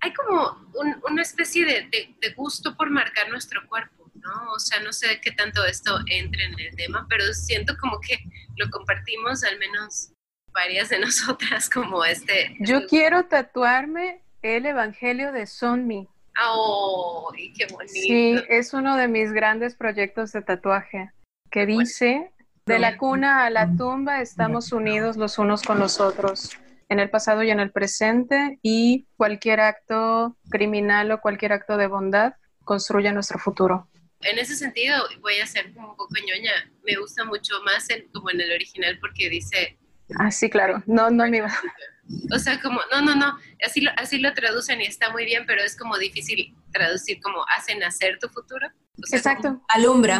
hay 0.00 0.12
como 0.14 0.56
una 1.08 1.22
especie 1.22 1.64
de, 1.64 1.88
de, 2.20 2.32
gusto 2.34 2.76
por 2.76 2.90
marcar 2.90 3.28
nuestro 3.28 3.66
cuerpo, 3.68 4.10
¿no? 4.14 4.52
O 4.52 4.58
sea, 4.58 4.80
no 4.80 4.92
sé 4.92 5.20
qué 5.20 5.32
tanto 5.32 5.64
esto 5.64 5.98
entre 6.06 6.44
en 6.44 6.58
el 6.58 6.74
tema, 6.76 7.06
pero 7.08 7.24
siento 7.34 7.76
como 7.78 8.00
que 8.00 8.18
lo 8.56 8.70
compartimos 8.70 9.44
al 9.44 9.58
menos 9.58 10.09
varias 10.52 10.88
de 10.88 10.98
nosotras 11.00 11.68
como 11.70 12.04
este. 12.04 12.56
Yo 12.60 12.86
quiero 12.86 13.26
tatuarme 13.26 14.22
el 14.42 14.66
Evangelio 14.66 15.32
de 15.32 15.46
Sonmi. 15.46 16.08
¡Oh, 16.42 17.32
qué 17.34 17.66
bonito! 17.66 17.92
Sí, 17.92 18.36
es 18.48 18.72
uno 18.72 18.96
de 18.96 19.08
mis 19.08 19.32
grandes 19.32 19.74
proyectos 19.74 20.32
de 20.32 20.42
tatuaje 20.42 21.10
que 21.50 21.66
dice, 21.66 22.30
de 22.64 22.78
la 22.78 22.96
cuna 22.96 23.44
a 23.44 23.50
la 23.50 23.76
tumba 23.76 24.20
estamos 24.20 24.72
unidos 24.72 25.16
los 25.16 25.38
unos 25.38 25.62
con 25.62 25.80
los 25.80 26.00
otros, 26.00 26.56
en 26.88 27.00
el 27.00 27.10
pasado 27.10 27.42
y 27.42 27.50
en 27.50 27.58
el 27.58 27.72
presente, 27.72 28.58
y 28.62 29.06
cualquier 29.16 29.60
acto 29.60 30.36
criminal 30.48 31.10
o 31.10 31.20
cualquier 31.20 31.52
acto 31.52 31.76
de 31.76 31.88
bondad 31.88 32.34
construye 32.64 33.10
nuestro 33.12 33.38
futuro. 33.38 33.88
En 34.20 34.38
ese 34.38 34.54
sentido, 34.54 34.96
voy 35.20 35.38
a 35.40 35.46
ser 35.46 35.72
como 35.72 35.90
un 35.90 35.96
poco 35.96 36.14
ñoña, 36.14 36.52
me 36.84 36.94
gusta 36.96 37.24
mucho 37.24 37.54
más 37.64 37.88
como 38.12 38.30
en 38.30 38.40
el 38.40 38.52
original 38.52 38.98
porque 39.00 39.28
dice, 39.28 39.78
Ah, 40.18 40.30
sí, 40.30 40.50
claro. 40.50 40.82
No, 40.86 41.10
no 41.10 41.26
me 41.26 41.38
iba. 41.38 41.52
O 42.34 42.38
sea, 42.38 42.60
como, 42.60 42.80
no, 42.90 43.02
no, 43.02 43.14
no, 43.14 43.38
así 43.64 43.80
lo, 43.80 43.90
así 43.96 44.18
lo 44.18 44.34
traducen 44.34 44.80
y 44.80 44.84
está 44.84 45.10
muy 45.10 45.24
bien, 45.24 45.44
pero 45.46 45.62
es 45.62 45.76
como 45.76 45.96
difícil 45.96 46.56
traducir 46.72 47.20
como 47.20 47.44
hace 47.56 47.76
nacer 47.76 48.18
tu 48.18 48.28
futuro. 48.28 48.68
Exacto. 49.12 49.62
alumbra. 49.68 50.16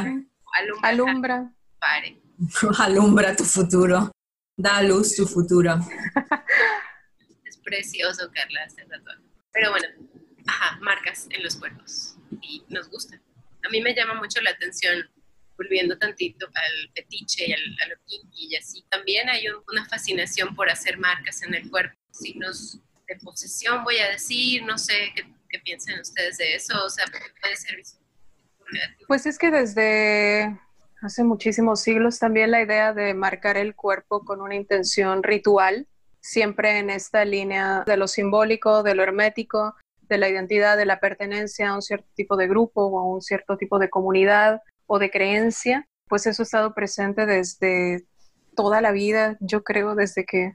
Alumbra. 0.55 0.88
Alumbra. 0.88 1.53
Pare. 1.80 2.20
alumbra 2.78 3.36
tu 3.36 3.45
futuro. 3.45 4.11
Da 4.57 4.76
a 4.76 4.82
luz 4.82 5.16
tu 5.16 5.26
futuro. 5.26 5.74
es 7.45 7.57
precioso, 7.59 8.30
Carla, 8.32 8.64
este 8.66 8.84
tatuaje. 8.84 9.22
Pero 9.53 9.70
bueno, 9.70 9.86
ajá, 10.47 10.78
marcas 10.80 11.26
en 11.30 11.43
los 11.43 11.57
cuerpos. 11.57 12.16
Y 12.43 12.64
nos 12.68 12.88
gusta. 12.88 13.20
A 13.64 13.68
mí 13.70 13.80
me 13.80 13.95
llama 13.95 14.14
mucho 14.14 14.41
la 14.43 14.51
atención 14.51 15.09
volviendo 15.61 15.98
tantito 15.98 16.46
al 16.46 16.90
fetiche 16.94 17.48
y 17.48 17.52
al, 17.52 17.61
a 17.84 17.88
lo 17.88 17.96
kinky 18.06 18.48
y 18.48 18.56
así, 18.56 18.82
también 18.88 19.28
hay 19.28 19.44
una 19.70 19.84
fascinación 19.86 20.54
por 20.56 20.70
hacer 20.70 20.96
marcas 20.96 21.42
en 21.42 21.54
el 21.54 21.70
cuerpo, 21.70 21.94
signos 22.11 22.80
de 23.06 23.16
posesión, 23.16 23.84
voy 23.84 23.98
a 23.98 24.08
decir, 24.08 24.62
no 24.64 24.78
sé 24.78 25.12
qué, 25.14 25.24
qué 25.50 25.58
piensan 25.58 26.00
ustedes 26.00 26.38
de 26.38 26.54
eso, 26.54 26.82
o 26.82 26.88
sea, 26.88 27.04
puede 27.42 27.56
ser 27.56 27.82
Pues 29.06 29.26
es 29.26 29.38
que 29.38 29.50
desde 29.50 30.58
hace 31.02 31.24
muchísimos 31.24 31.82
siglos 31.82 32.18
también 32.18 32.50
la 32.50 32.62
idea 32.62 32.94
de 32.94 33.12
marcar 33.12 33.58
el 33.58 33.74
cuerpo 33.74 34.24
con 34.24 34.40
una 34.40 34.54
intención 34.54 35.22
ritual, 35.22 35.86
siempre 36.22 36.78
en 36.78 36.88
esta 36.88 37.26
línea 37.26 37.84
de 37.86 37.98
lo 37.98 38.08
simbólico, 38.08 38.82
de 38.82 38.94
lo 38.94 39.02
hermético, 39.02 39.74
de 40.08 40.16
la 40.16 40.28
identidad, 40.30 40.78
de 40.78 40.86
la 40.86 41.00
pertenencia 41.00 41.68
a 41.68 41.74
un 41.74 41.82
cierto 41.82 42.08
tipo 42.14 42.36
de 42.36 42.48
grupo 42.48 42.86
o 42.86 42.98
a 42.98 43.06
un 43.06 43.20
cierto 43.20 43.58
tipo 43.58 43.78
de 43.78 43.90
comunidad 43.90 44.62
o 44.93 44.99
de 44.99 45.09
creencia, 45.09 45.86
pues 46.09 46.26
eso 46.26 46.43
ha 46.43 46.45
estado 46.45 46.74
presente 46.74 47.24
desde 47.24 48.05
toda 48.57 48.80
la 48.80 48.91
vida, 48.91 49.36
yo 49.38 49.62
creo, 49.62 49.95
desde 49.95 50.24
que 50.24 50.53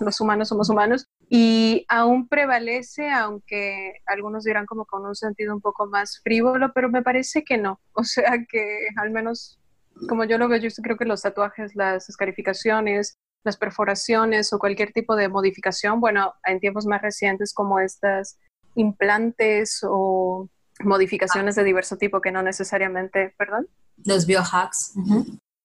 los 0.00 0.22
humanos 0.22 0.48
somos 0.48 0.70
humanos. 0.70 1.06
Y 1.28 1.84
aún 1.90 2.28
prevalece, 2.28 3.10
aunque 3.10 3.92
algunos 4.06 4.44
dirán 4.44 4.64
como 4.64 4.86
con 4.86 5.04
un 5.04 5.14
sentido 5.14 5.54
un 5.54 5.60
poco 5.60 5.86
más 5.86 6.22
frívolo, 6.24 6.72
pero 6.74 6.88
me 6.88 7.02
parece 7.02 7.44
que 7.44 7.58
no. 7.58 7.78
O 7.92 8.04
sea 8.04 8.38
que 8.50 8.88
al 8.96 9.10
menos 9.10 9.60
como 10.08 10.24
yo 10.24 10.38
lo 10.38 10.48
veo, 10.48 10.58
yo 10.58 10.70
creo 10.82 10.96
que 10.96 11.04
los 11.04 11.20
tatuajes, 11.20 11.76
las 11.76 12.08
escarificaciones, 12.08 13.18
las 13.44 13.58
perforaciones 13.58 14.50
o 14.54 14.58
cualquier 14.58 14.92
tipo 14.92 15.14
de 15.14 15.28
modificación, 15.28 16.00
bueno, 16.00 16.32
en 16.46 16.58
tiempos 16.58 16.86
más 16.86 17.02
recientes 17.02 17.52
como 17.52 17.80
estas 17.80 18.38
implantes 18.76 19.80
o 19.86 20.48
modificaciones 20.84 21.54
de 21.56 21.64
diverso 21.64 21.96
tipo 21.96 22.20
que 22.20 22.32
no 22.32 22.42
necesariamente, 22.42 23.34
perdón. 23.36 23.68
Los 24.04 24.26
biohacks. 24.26 24.94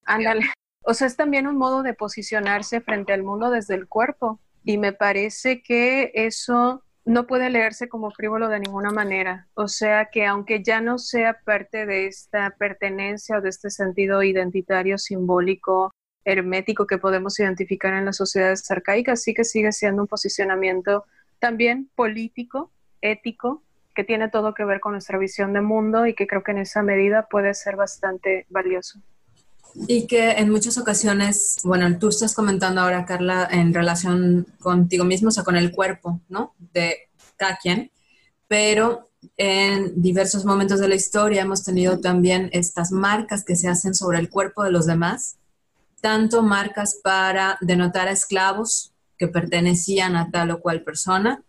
Ándale. 0.05 0.51
O 0.84 0.93
sea, 0.93 1.07
es 1.07 1.16
también 1.16 1.47
un 1.47 1.57
modo 1.57 1.84
de 1.84 1.93
posicionarse 1.93 2.82
frente 2.82 3.14
al 3.14 3.24
mundo 3.24 3.49
desde 3.49 3.76
el 3.76 3.88
cuerpo. 3.88 4.39
Y 4.64 4.78
me 4.78 4.93
parece 4.93 5.61
que 5.61 6.11
eso 6.14 6.84
no 7.05 7.28
puede 7.28 7.49
leerse 7.49 7.89
como 7.89 8.11
frívolo 8.11 8.47
de 8.47 8.59
ninguna 8.59 8.91
manera. 8.91 9.47
O 9.55 9.68
sea 9.68 10.05
que 10.05 10.26
aunque 10.26 10.64
ya 10.64 10.82
no 10.82 10.97
sea 10.97 11.39
parte 11.45 11.86
de 11.86 12.07
esta 12.07 12.51
pertenencia 12.57 13.38
o 13.38 13.41
de 13.41 13.49
este 13.49 13.70
sentido 13.70 14.24
identitario, 14.24 14.97
simbólico, 14.97 15.91
hermético 16.26 16.88
que 16.88 16.97
podemos 16.97 17.38
identificar 17.39 17.93
en 17.93 18.05
las 18.05 18.18
sociedades 18.18 18.70
arcaicas, 18.72 19.22
sí 19.22 19.34
que 19.34 19.43
sigue 19.43 19.72
siendo 19.72 20.03
un 20.03 20.07
posicionamiento 20.07 21.05
también 21.39 21.89
político, 21.95 22.72
ético, 23.01 23.64
que 23.93 24.03
tiene 24.03 24.29
todo 24.29 24.53
que 24.53 24.65
ver 24.65 24.79
con 24.79 24.93
nuestra 24.93 25.17
visión 25.17 25.53
de 25.53 25.61
mundo 25.61 26.05
y 26.05 26.15
que 26.15 26.27
creo 26.27 26.43
que 26.43 26.51
en 26.51 26.59
esa 26.59 26.81
medida 26.81 27.27
puede 27.29 27.53
ser 27.53 27.75
bastante 27.75 28.45
valioso. 28.49 28.99
Y 29.87 30.05
que 30.05 30.31
en 30.31 30.49
muchas 30.51 30.77
ocasiones, 30.77 31.57
bueno, 31.63 31.97
tú 31.97 32.09
estás 32.09 32.35
comentando 32.35 32.81
ahora, 32.81 33.05
Carla, 33.05 33.47
en 33.51 33.73
relación 33.73 34.45
contigo 34.59 35.03
mismo, 35.03 35.29
o 35.29 35.31
sea, 35.31 35.43
con 35.43 35.55
el 35.55 35.71
cuerpo, 35.71 36.19
¿no? 36.29 36.53
De 36.73 37.09
cada 37.37 37.57
quien, 37.57 37.91
pero 38.47 39.09
en 39.37 40.01
diversos 40.01 40.45
momentos 40.45 40.79
de 40.79 40.87
la 40.87 40.95
historia 40.95 41.41
hemos 41.41 41.63
tenido 41.63 41.99
también 41.99 42.49
estas 42.51 42.91
marcas 42.91 43.43
que 43.43 43.55
se 43.55 43.67
hacen 43.67 43.95
sobre 43.95 44.19
el 44.19 44.29
cuerpo 44.29 44.63
de 44.63 44.71
los 44.71 44.85
demás, 44.85 45.37
tanto 46.01 46.43
marcas 46.43 46.99
para 47.03 47.57
denotar 47.61 48.07
a 48.07 48.11
esclavos 48.11 48.91
que 49.17 49.27
pertenecían 49.27 50.15
a 50.15 50.29
tal 50.29 50.51
o 50.51 50.59
cual 50.59 50.83
persona, 50.83 51.41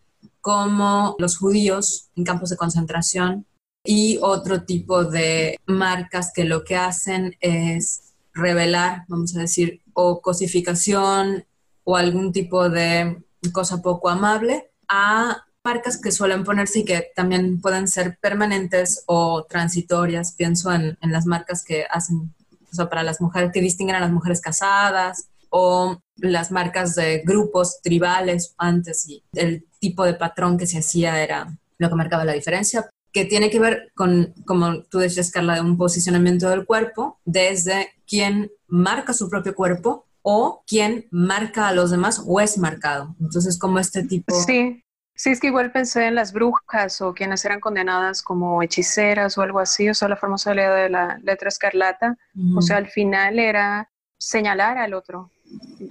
como 0.45 1.16
los 1.18 1.38
judíos 1.38 2.11
en 2.16 2.24
campos 2.24 2.51
de 2.51 2.59
concentración 2.59 3.47
y 3.82 4.18
otro 4.20 4.64
tipo 4.64 5.03
de 5.07 5.59
marcas 5.64 6.32
que 6.34 6.45
lo 6.45 6.64
que 6.64 6.76
hacen 6.76 7.34
es 7.40 8.12
revelar, 8.34 9.07
vamos 9.09 9.34
a 9.34 9.40
decir, 9.40 9.80
o 9.95 10.20
cosificación 10.20 11.47
o 11.84 11.97
algún 11.97 12.30
tipo 12.30 12.68
de 12.68 13.24
cosa 13.55 13.80
poco 13.80 14.11
amable 14.11 14.70
a 14.86 15.47
marcas 15.64 15.99
que 15.99 16.12
suelen 16.12 16.45
ponerse 16.45 16.80
y 16.80 16.84
que 16.84 17.11
también 17.16 17.62
pueden 17.62 17.88
ser 17.88 18.18
permanentes 18.18 19.03
o 19.07 19.47
transitorias. 19.49 20.34
Pienso 20.34 20.70
en, 20.74 20.99
las 21.01 21.24
marcas 21.24 21.64
que 21.64 21.86
hacen, 21.88 22.34
o 22.70 22.74
sea, 22.74 22.90
para 22.90 23.03
las 23.03 23.22
mujeres, 23.22 23.51
que 23.51 23.62
distinguen 23.62 23.97
a 23.97 24.01
las 24.01 24.12
mujeres 24.12 24.42
casadas 24.42 25.30
o 25.57 26.01
las 26.17 26.51
marcas 26.51 26.97
de 26.97 27.23
grupos 27.25 27.81
tribales 27.81 28.57
antes 28.59 29.09
y 29.09 29.23
el 29.35 29.69
tipo 29.79 30.05
de 30.05 30.15
patrón 30.15 30.59
que 30.59 30.67
se 30.67 30.79
hacía 30.79 31.23
era 31.23 31.57
lo 31.79 31.89
que 31.89 31.95
marcaba 31.95 32.25
la 32.25 32.33
diferencia 32.33 32.91
que 33.13 33.25
tiene 33.25 33.49
que 33.49 33.61
ver 33.61 33.93
con, 33.95 34.35
como 34.45 34.83
tú 34.83 34.99
decías, 34.99 35.31
Carla, 35.31 35.55
de 35.55 35.61
un 35.61 35.79
posicionamiento 35.79 36.51
del 36.51 36.67
cuerpo 36.67 37.21
desde 37.25 37.93
quien 38.05 38.51
marca 38.67 39.13
su 39.13 39.31
propio 39.31 39.55
cuerpo 39.55 40.07
o 40.23 40.65
quien 40.67 41.07
marca 41.13 41.69
a 41.69 41.73
los 41.73 41.93
demás 41.93 42.21
o 42.27 42.41
es 42.41 42.59
marcado. 42.59 43.15
Entonces, 43.21 43.57
como 43.57 43.79
este 43.79 44.03
tipo... 44.03 44.35
Sí, 44.35 44.83
sí, 45.15 45.31
es 45.31 45.39
que 45.39 45.47
igual 45.47 45.71
pensé 45.71 46.09
en 46.09 46.17
las 46.17 46.33
brujas 46.33 47.01
o 47.01 47.15
quienes 47.15 47.45
eran 47.45 47.61
condenadas 47.61 48.23
como 48.23 48.61
hechiceras 48.61 49.39
o 49.39 49.43
algo 49.43 49.61
así, 49.61 49.89
o 49.89 49.95
sea, 49.95 50.09
la 50.09 50.17
famosa 50.17 50.53
idea 50.53 50.75
de 50.75 50.89
la 50.91 51.21
letra 51.23 51.49
escarlata. 51.49 52.17
O 52.57 52.63
sea, 52.63 52.79
al 52.79 52.89
final 52.89 53.39
era 53.39 53.89
señalar 54.19 54.79
al 54.79 54.95
otro, 54.95 55.31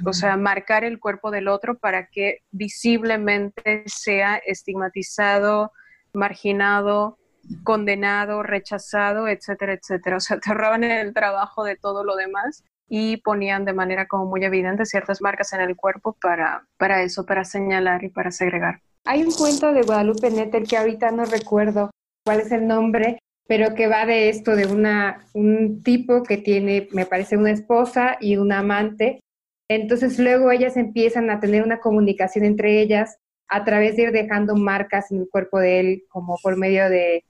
o 0.05 0.13
sea, 0.13 0.37
marcar 0.37 0.83
el 0.83 0.99
cuerpo 0.99 1.31
del 1.31 1.47
otro 1.47 1.77
para 1.77 2.07
que 2.07 2.39
visiblemente 2.51 3.83
sea 3.85 4.37
estigmatizado, 4.37 5.71
marginado, 6.13 7.17
condenado, 7.63 8.43
rechazado, 8.43 9.27
etcétera, 9.27 9.73
etcétera. 9.73 10.17
O 10.17 10.19
sea, 10.19 10.39
te 10.39 10.49
ahorraban 10.49 10.83
el 10.83 11.13
trabajo 11.13 11.63
de 11.63 11.75
todo 11.75 12.03
lo 12.03 12.15
demás 12.15 12.63
y 12.87 13.17
ponían 13.17 13.65
de 13.65 13.73
manera 13.73 14.07
como 14.07 14.25
muy 14.25 14.43
evidente 14.43 14.85
ciertas 14.85 15.21
marcas 15.21 15.53
en 15.53 15.61
el 15.61 15.75
cuerpo 15.75 16.15
para, 16.21 16.67
para 16.77 17.01
eso, 17.01 17.25
para 17.25 17.43
señalar 17.43 18.03
y 18.03 18.09
para 18.09 18.31
segregar. 18.31 18.81
Hay 19.05 19.23
un 19.23 19.31
cuento 19.31 19.73
de 19.73 19.81
Guadalupe 19.81 20.29
Nettel 20.29 20.67
que 20.67 20.77
ahorita 20.77 21.11
no 21.11 21.25
recuerdo 21.25 21.91
cuál 22.23 22.39
es 22.39 22.51
el 22.51 22.67
nombre, 22.67 23.19
pero 23.47 23.75
que 23.75 23.87
va 23.87 24.05
de 24.05 24.29
esto, 24.29 24.55
de 24.55 24.65
una, 24.65 25.25
un 25.33 25.83
tipo 25.83 26.23
que 26.23 26.37
tiene, 26.37 26.87
me 26.91 27.05
parece, 27.05 27.35
una 27.35 27.51
esposa 27.51 28.17
y 28.19 28.37
un 28.37 28.51
amante. 28.53 29.19
Entonces 29.67 30.19
luego 30.19 30.51
ellas 30.51 30.77
empiezan 30.77 31.29
a 31.29 31.39
tener 31.39 31.63
una 31.63 31.79
comunicación 31.79 32.45
entre 32.45 32.81
ellas 32.81 33.17
a 33.47 33.63
través 33.63 33.95
de 33.95 34.03
ir 34.03 34.11
dejando 34.11 34.55
marcas 34.55 35.11
en 35.11 35.19
el 35.19 35.29
cuerpo 35.29 35.59
de 35.59 35.79
él, 35.79 36.03
como 36.09 36.37
por 36.41 36.57
medio 36.57 36.89
de, 36.89 37.23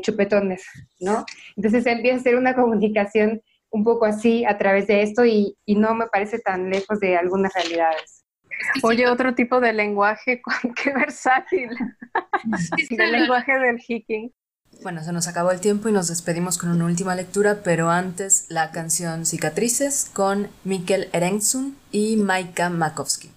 chupetones, 0.00 0.64
¿no? 1.00 1.24
Entonces 1.56 1.84
empieza 1.86 2.16
a 2.16 2.20
hacer 2.20 2.36
una 2.36 2.54
comunicación 2.54 3.42
un 3.70 3.82
poco 3.82 4.04
así 4.04 4.44
a 4.44 4.56
través 4.56 4.86
de 4.86 5.02
esto 5.02 5.24
y, 5.24 5.56
no 5.66 5.94
me 5.94 6.06
parece 6.06 6.38
tan 6.38 6.70
lejos 6.70 7.00
de 7.00 7.16
algunas 7.16 7.52
realidades. 7.52 8.24
Oye, 8.84 9.08
otro 9.08 9.34
tipo 9.34 9.58
de 9.60 9.72
lenguaje, 9.72 10.40
qué 10.84 10.92
versátil. 10.92 11.70
el 12.90 13.12
lenguaje 13.12 13.58
del 13.58 13.80
hiking. 13.80 14.32
Bueno, 14.82 15.04
se 15.04 15.12
nos 15.12 15.28
acabó 15.28 15.52
el 15.52 15.60
tiempo 15.60 15.88
y 15.88 15.92
nos 15.92 16.08
despedimos 16.08 16.58
con 16.58 16.70
una 16.70 16.86
última 16.86 17.14
lectura, 17.14 17.60
pero 17.62 17.88
antes 17.88 18.46
la 18.48 18.72
canción 18.72 19.26
Cicatrices 19.26 20.10
con 20.12 20.48
Mikkel 20.64 21.08
Erengsun 21.12 21.76
y 21.92 22.16
Maika 22.16 22.68
Makowski. 22.68 23.30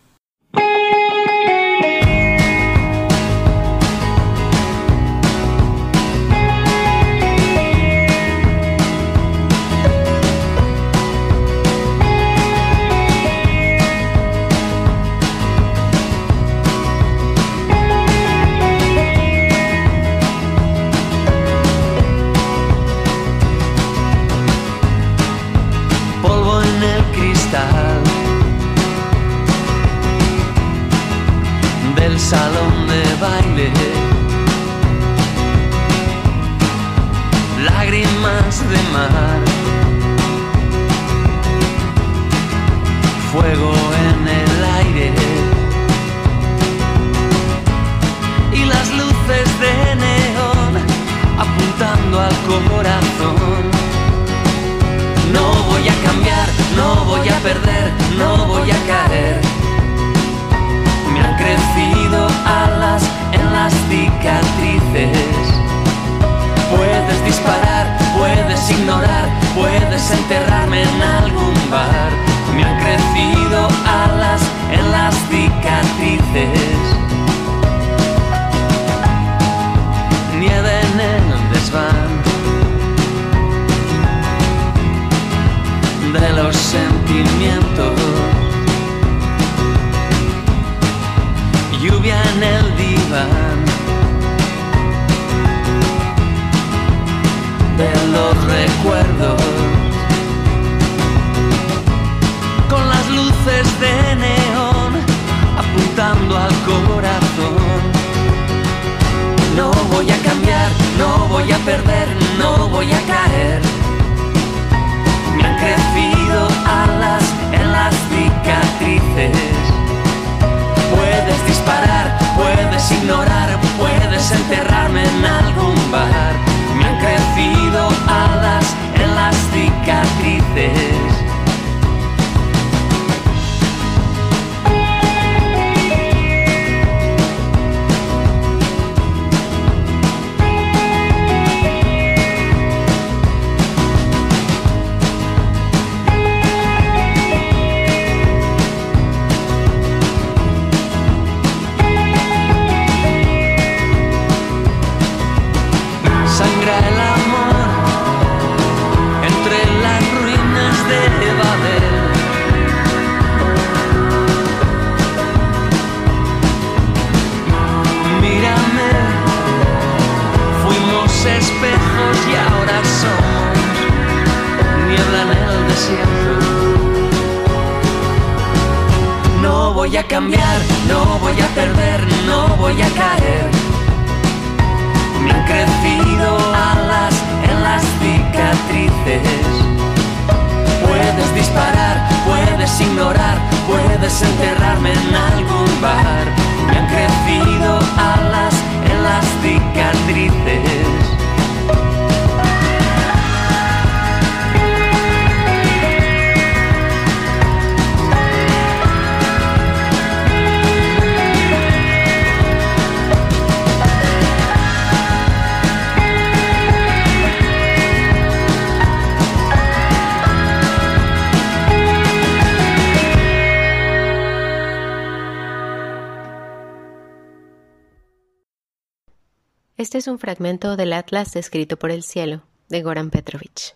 Este 229.77 229.97
es 229.97 230.07
un 230.07 230.19
fragmento 230.19 230.77
del 230.77 230.93
Atlas 230.93 231.35
escrito 231.35 231.75
por 231.75 231.91
el 231.91 232.01
cielo 232.01 232.43
de 232.69 232.81
Goran 232.81 233.09
Petrovich. 233.09 233.75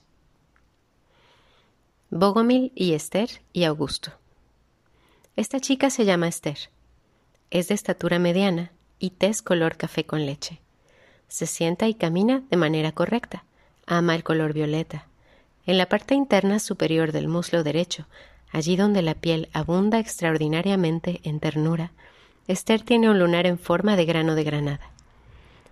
Bogomil 2.10 2.72
y 2.74 2.94
Esther 2.94 3.30
y 3.52 3.66
Augusto. 3.66 4.14
Esta 5.36 5.60
chica 5.60 5.90
se 5.90 6.06
llama 6.06 6.30
Esther. 6.30 6.58
Es 7.52 7.68
de 7.68 7.74
estatura 7.74 8.18
mediana 8.18 8.72
y 8.98 9.10
tez 9.10 9.42
color 9.42 9.76
café 9.76 10.06
con 10.06 10.26
leche. 10.26 10.62
Se 11.28 11.46
sienta 11.46 11.90
y 11.90 11.96
camina 11.96 12.44
de 12.50 12.56
manera 12.56 12.94
correcta. 12.94 13.44
Ama 13.86 14.16
el 14.16 14.24
color 14.24 14.54
violeta. 14.54 15.06
En 15.66 15.78
la 15.78 15.90
parte 15.90 16.16
interna 16.16 16.60
superior 16.60 17.12
del 17.12 17.28
muslo 17.28 17.62
derecho, 17.62 18.08
allí 18.54 18.78
donde 18.78 19.02
la 19.02 19.16
piel 19.16 19.50
abunda 19.52 20.00
extraordinariamente 20.00 21.20
en 21.24 21.42
ternura, 21.42 21.92
Esther 22.48 22.84
tiene 22.84 23.10
un 23.10 23.20
lunar 23.20 23.46
en 23.46 23.60
forma 23.60 23.98
de 23.98 24.06
grano 24.06 24.36
de 24.36 24.46
granada. 24.46 24.92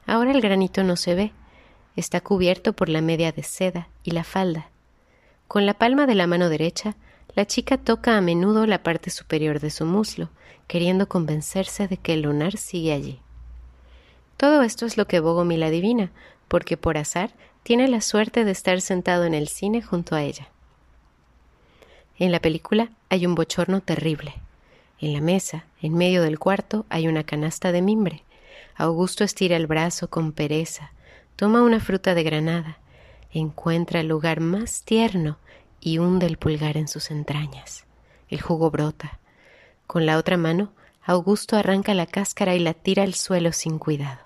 Ahora 0.08 0.32
el 0.32 0.41
granito 0.41 0.84
no 0.84 0.95
se 0.95 1.14
ve, 1.14 1.34
está 1.97 2.22
cubierto 2.22 2.74
por 2.74 2.88
la 2.88 3.01
media 3.01 3.32
de 3.34 3.43
seda 3.43 3.89
y 4.03 4.12
la 4.12 4.24
falda. 4.24 4.70
Con 5.47 5.66
la 5.66 5.76
palma 5.76 6.08
de 6.08 6.16
la 6.16 6.28
mano 6.28 6.49
derecha, 6.49 6.95
la 7.36 7.45
chica 7.45 7.78
toca 7.78 8.18
a 8.18 8.22
menudo 8.22 8.66
la 8.66 8.82
parte 8.82 9.10
superior 9.10 9.60
de 9.60 9.70
su 9.70 9.86
muslo, 9.86 10.30
queriendo 10.68 11.08
convencerse 11.08 11.88
de 11.88 11.97
que 11.97 12.14
el 12.14 12.22
lunar 12.22 12.58
sigue 12.58 12.93
allí. 12.93 13.20
Todo 14.38 14.64
esto 14.64 14.86
es 14.86 14.97
lo 14.97 15.08
que 15.08 15.20
Bogomil 15.20 15.62
adivina, 15.62 16.12
porque 16.47 16.78
por 16.78 16.97
azar 16.97 17.32
tiene 17.64 17.89
la 17.89 17.99
suerte 17.99 18.45
de 18.45 18.51
estar 18.51 18.80
sentado 18.80 19.26
en 19.26 19.34
el 19.34 19.49
cine 19.49 19.82
junto 19.82 20.16
a 20.16 20.24
ella. 20.24 20.47
En 22.18 22.32
la 22.32 22.39
película 22.39 22.91
hay 23.10 23.26
un 23.26 23.36
bochorno 23.36 23.82
terrible. 23.82 24.36
En 24.99 25.14
la 25.14 25.22
mesa, 25.22 25.66
en 25.82 25.93
medio 25.93 26.24
del 26.24 26.39
cuarto, 26.39 26.86
hay 26.89 27.08
una 27.08 27.24
canasta 27.24 27.72
de 27.72 27.82
mimbre. 27.82 28.24
Augusto 28.78 29.23
estira 29.23 29.57
el 29.57 29.65
brazo 29.65 30.09
con 30.09 30.32
pereza, 30.32 30.91
toma 31.36 31.63
una 31.63 31.80
fruta 31.80 32.13
de 32.13 32.21
granada, 32.21 32.78
encuentra 33.32 34.01
el 34.01 34.07
lugar 34.07 34.39
más 34.39 34.84
tierno 34.84 35.39
y 35.82 35.97
hunde 35.97 36.28
el 36.28 36.38
pulgar 36.38 36.78
en 36.78 36.88
sus 36.88 37.09
entrañas. 37.09 37.86
El 38.30 38.41
jugo 38.41 38.69
brota. 38.69 39.19
Con 39.88 40.05
la 40.05 40.17
otra 40.17 40.38
mano, 40.38 40.73
Augusto 41.03 41.55
arranca 41.55 41.93
la 41.95 42.05
cáscara 42.05 42.55
y 42.55 42.59
la 42.59 42.75
tira 42.75 43.01
al 43.03 43.15
suelo 43.15 43.51
sin 43.51 43.80
cuidado. 43.80 44.19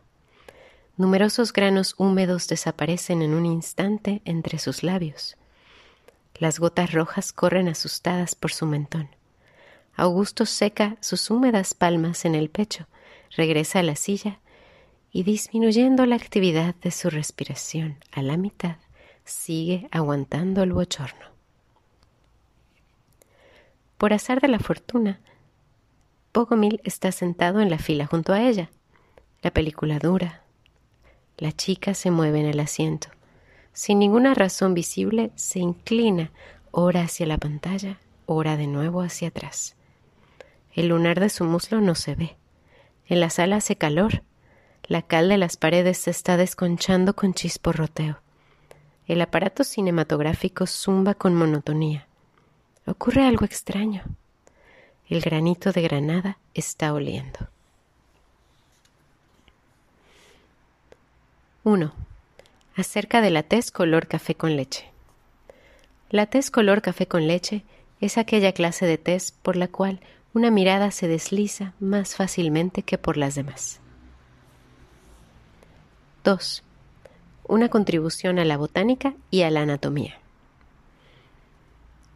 Numerosos 0.98 1.54
granos 1.54 1.96
húmedos 1.98 2.48
desaparecen 2.48 3.22
en 3.22 3.34
un 3.34 3.46
instante 3.46 4.22
entre 4.26 4.60
sus 4.60 4.84
labios. 4.84 5.38
Las 6.36 6.60
gotas 6.60 6.92
rojas 6.92 7.32
corren 7.32 7.70
asustadas 7.70 8.36
por 8.36 8.52
su 8.52 8.66
mentón. 8.66 9.10
Augusto 9.96 10.46
seca 10.46 10.98
sus 11.00 11.30
húmedas 11.30 11.74
palmas 11.74 12.26
en 12.26 12.36
el 12.36 12.50
pecho, 12.50 12.88
regresa 13.36 13.80
a 13.80 13.84
la 13.84 13.96
silla 13.96 14.40
y 15.12 15.24
disminuyendo 15.24 16.06
la 16.06 16.16
actividad 16.16 16.76
de 16.76 16.92
su 16.92 17.10
respiración 17.10 17.98
a 18.12 18.22
la 18.22 18.38
mitad, 18.38 18.78
sigue 19.26 19.88
aguantando 19.92 20.64
el 20.64 20.74
bochorno. 20.74 21.26
Por 23.98 24.14
azar 24.14 24.42
de 24.42 24.48
la 24.48 24.60
fortuna, 24.60 25.20
Bogomil 26.34 26.82
está 26.84 27.12
sentado 27.12 27.60
en 27.60 27.70
la 27.70 27.78
fila 27.78 28.08
junto 28.08 28.34
a 28.34 28.42
ella. 28.42 28.70
La 29.42 29.52
película 29.52 30.00
dura. 30.00 30.44
La 31.38 31.52
chica 31.52 31.94
se 31.94 32.10
mueve 32.10 32.40
en 32.40 32.46
el 32.46 32.60
asiento. 32.60 33.10
Sin 33.74 34.00
ninguna 34.00 34.34
razón 34.34 34.74
visible, 34.74 35.32
se 35.36 35.60
inclina, 35.60 36.32
ora 36.72 37.04
hacia 37.04 37.26
la 37.26 37.38
pantalla, 37.38 38.00
ora 38.26 38.56
de 38.56 38.68
nuevo 38.68 39.02
hacia 39.02 39.28
atrás. 39.28 39.76
El 40.74 40.88
lunar 40.88 41.20
de 41.20 41.30
su 41.30 41.44
muslo 41.44 41.82
no 41.82 41.96
se 41.96 42.16
ve. 42.16 42.38
En 43.12 43.20
la 43.20 43.30
sala 43.30 43.58
hace 43.58 43.76
calor. 43.76 44.24
La 44.86 45.02
cal 45.02 45.28
de 45.28 45.38
las 45.38 45.58
paredes 45.58 45.98
se 45.98 46.12
está 46.12 46.38
desconchando 46.38 47.14
con 47.14 47.34
chisporroteo. 47.34 48.22
El 49.06 49.20
aparato 49.20 49.66
cinematográfico 49.66 50.66
zumba 50.66 51.14
con 51.14 51.36
monotonía. 51.36 52.08
Ocurre 52.86 53.26
algo 53.26 53.44
extraño. 53.44 54.04
El 55.10 55.20
granito 55.20 55.74
de 55.74 55.82
granada 55.82 56.38
está 56.54 56.94
oliendo. 56.94 57.50
1. 61.66 61.92
Acerca 62.78 63.20
de 63.20 63.30
la 63.30 63.44
tez 63.44 63.72
color 63.72 64.08
café 64.08 64.36
con 64.36 64.56
leche. 64.56 64.90
La 66.12 66.28
tez 66.28 66.50
color 66.50 66.82
café 66.82 67.10
con 67.10 67.28
leche 67.28 67.66
es 68.00 68.18
aquella 68.18 68.54
clase 68.54 68.86
de 68.86 68.98
tez 68.98 69.34
por 69.34 69.58
la 69.58 69.68
cual 69.68 70.00
una 70.34 70.50
mirada 70.50 70.92
se 70.92 71.08
desliza 71.08 71.74
más 71.80 72.16
fácilmente 72.16 72.84
que 72.84 72.98
por 72.98 73.18
las 73.18 73.36
demás. 73.36 73.80
2. 76.24 76.64
Una 77.48 77.68
contribución 77.70 78.40
a 78.40 78.46
la 78.46 78.56
botánica 78.56 79.14
y 79.30 79.42
a 79.42 79.52
la 79.52 79.62
anatomía. 79.62 80.20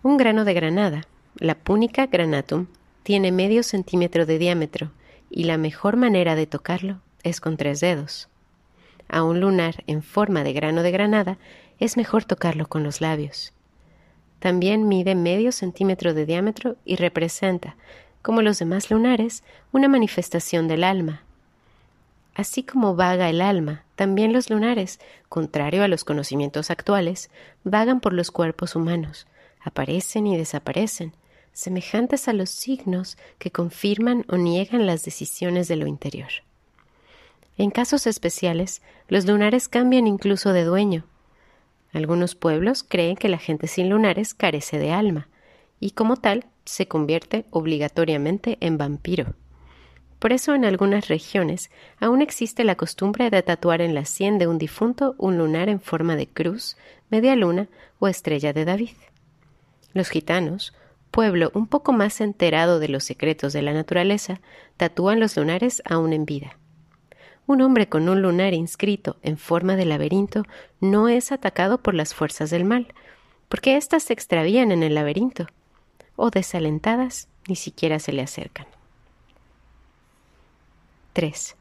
Un 0.01 0.17
grano 0.17 0.45
de 0.45 0.53
granada, 0.53 1.07
la 1.35 1.55
Punica 1.55 2.05
granatum, 2.05 2.67
tiene 3.03 3.31
medio 3.31 3.63
centímetro 3.63 4.25
de 4.25 4.37
diámetro 4.37 4.91
y 5.29 5.43
la 5.43 5.57
mejor 5.57 5.97
manera 5.97 6.35
de 6.35 6.47
tocarlo 6.47 7.01
es 7.23 7.41
con 7.41 7.57
tres 7.57 7.81
dedos. 7.81 8.29
A 9.09 9.23
un 9.23 9.41
lunar 9.41 9.83
en 9.87 10.03
forma 10.03 10.43
de 10.43 10.53
grano 10.53 10.83
de 10.83 10.91
granada 10.91 11.37
es 11.79 11.97
mejor 11.97 12.23
tocarlo 12.23 12.67
con 12.67 12.83
los 12.83 13.01
labios. 13.01 13.51
También 14.39 14.87
mide 14.87 15.15
medio 15.15 15.51
centímetro 15.51 16.13
de 16.13 16.25
diámetro 16.25 16.77
y 16.85 16.95
representa, 16.95 17.75
como 18.25 18.41
los 18.41 18.57
demás 18.57 18.89
lunares, 18.89 19.43
una 19.71 19.87
manifestación 19.87 20.67
del 20.67 20.83
alma. 20.83 21.21
Así 22.33 22.63
como 22.63 22.95
vaga 22.95 23.29
el 23.29 23.39
alma, 23.39 23.83
también 23.95 24.33
los 24.33 24.49
lunares, 24.49 24.99
contrario 25.29 25.83
a 25.83 25.87
los 25.87 26.03
conocimientos 26.03 26.71
actuales, 26.71 27.29
vagan 27.63 27.99
por 27.99 28.13
los 28.13 28.31
cuerpos 28.31 28.75
humanos, 28.75 29.27
aparecen 29.61 30.25
y 30.25 30.37
desaparecen, 30.37 31.13
semejantes 31.53 32.27
a 32.27 32.33
los 32.33 32.49
signos 32.49 33.15
que 33.37 33.51
confirman 33.51 34.25
o 34.27 34.37
niegan 34.37 34.87
las 34.87 35.05
decisiones 35.05 35.67
de 35.67 35.75
lo 35.75 35.85
interior. 35.85 36.31
En 37.59 37.69
casos 37.69 38.07
especiales, 38.07 38.81
los 39.07 39.27
lunares 39.27 39.69
cambian 39.69 40.07
incluso 40.07 40.51
de 40.51 40.63
dueño. 40.63 41.05
Algunos 41.93 42.33
pueblos 42.33 42.83
creen 42.83 43.17
que 43.17 43.29
la 43.29 43.37
gente 43.37 43.67
sin 43.67 43.87
lunares 43.87 44.33
carece 44.33 44.79
de 44.79 44.91
alma, 44.91 45.27
y 45.79 45.91
como 45.91 46.17
tal 46.17 46.47
se 46.65 46.87
convierte 46.87 47.45
obligatoriamente 47.51 48.57
en 48.59 48.77
vampiro. 48.77 49.35
Por 50.19 50.33
eso 50.33 50.55
en 50.55 50.65
algunas 50.65 51.07
regiones 51.07 51.69
aún 51.99 52.21
existe 52.21 52.63
la 52.63 52.75
costumbre 52.75 53.29
de 53.29 53.43
tatuar 53.43 53.81
en 53.81 53.93
la 53.93 54.05
sien 54.05 54.39
de 54.39 54.47
un 54.47 54.57
difunto 54.57 55.15
un 55.17 55.37
lunar 55.37 55.69
en 55.69 55.79
forma 55.79 56.15
de 56.15 56.27
cruz, 56.27 56.77
media 57.09 57.35
luna 57.35 57.67
o 57.99 58.07
estrella 58.07 58.51
de 58.53 58.65
David. 58.65 58.95
Los 59.93 60.09
gitanos, 60.09 60.73
pueblo 61.11 61.51
un 61.53 61.67
poco 61.67 61.93
más 61.93 62.19
enterado 62.21 62.79
de 62.79 62.89
los 62.89 63.03
secretos 63.03 63.53
de 63.53 63.61
la 63.61 63.73
naturaleza, 63.73 64.41
tatúan 64.77 65.19
los 65.19 65.37
lunares 65.37 65.83
aún 65.85 66.11
en 66.11 66.25
vida. 66.25 66.57
Un 67.47 67.61
hombre 67.61 67.87
con 67.87 68.09
un 68.09 68.21
lunar 68.21 68.53
inscrito 68.53 69.17
en 69.21 69.37
forma 69.37 69.75
de 69.75 69.85
laberinto 69.85 70.43
no 70.81 71.07
es 71.07 71.31
atacado 71.31 71.77
por 71.77 71.93
las 71.93 72.15
fuerzas 72.15 72.49
del 72.49 72.65
mal, 72.65 72.87
porque 73.47 73.77
éstas 73.77 74.03
se 74.03 74.13
extravían 74.13 74.71
en 74.71 74.81
el 74.81 74.95
laberinto, 74.95 75.45
o 76.15 76.29
desalentadas 76.29 77.27
ni 77.47 77.55
siquiera 77.55 77.99
se 77.99 78.11
le 78.13 78.21
acercan. 78.21 78.67
3. 81.13 81.55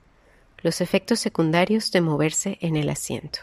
Los 0.62 0.80
efectos 0.80 1.20
secundarios 1.20 1.92
de 1.92 2.00
moverse 2.00 2.58
en 2.60 2.76
el 2.76 2.88
asiento. 2.88 3.40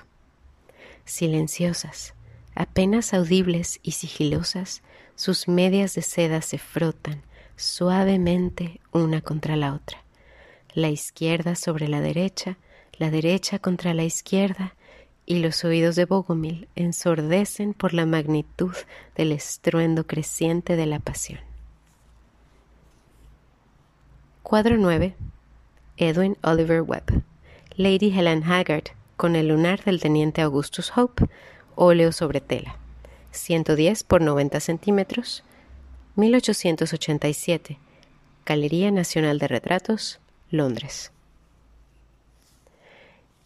Silenciosas, 1.05 2.14
apenas 2.55 3.14
audibles 3.14 3.80
y 3.84 3.91
sigilosas, 3.91 4.82
sus 5.16 5.47
medias 5.47 5.93
de 5.95 6.01
seda 6.01 6.41
se 6.41 6.57
frotan 6.57 7.22
suavemente 7.55 8.82
una 8.91 9.22
contra 9.22 9.55
la 9.55 9.74
otra, 9.74 10.03
la 10.74 10.89
izquierda 10.89 11.55
sobre 11.55 11.88
la 11.88 12.01
derecha, 12.01 12.57
la 12.97 13.12
derecha 13.12 13.59
contra 13.59 13.93
la 13.93 14.03
izquierda, 14.03 14.76
y 15.32 15.39
los 15.39 15.63
oídos 15.63 15.95
de 15.95 16.03
Bogomil 16.03 16.67
ensordecen 16.75 17.73
por 17.73 17.93
la 17.93 18.05
magnitud 18.05 18.75
del 19.15 19.32
estruendo 19.32 20.05
creciente 20.05 20.75
de 20.75 20.86
la 20.86 20.99
pasión. 20.99 21.39
Cuadro 24.43 24.75
9 24.75 25.15
Edwin 25.95 26.36
Oliver 26.43 26.82
Webb, 26.82 27.23
Lady 27.77 28.11
Helen 28.11 28.43
Haggard, 28.43 28.91
con 29.15 29.38
el 29.38 29.47
lunar 29.47 29.82
del 29.86 30.01
teniente 30.01 30.41
Augustus 30.41 30.91
Hope, 30.97 31.29
óleo 31.75 32.11
sobre 32.11 32.41
tela, 32.41 32.75
110 33.32 34.03
por 34.03 34.21
90 34.21 34.59
centímetros, 34.59 35.45
1887, 36.17 37.79
Galería 38.45 38.91
Nacional 38.91 39.39
de 39.39 39.47
Retratos, 39.47 40.19
Londres. 40.49 41.13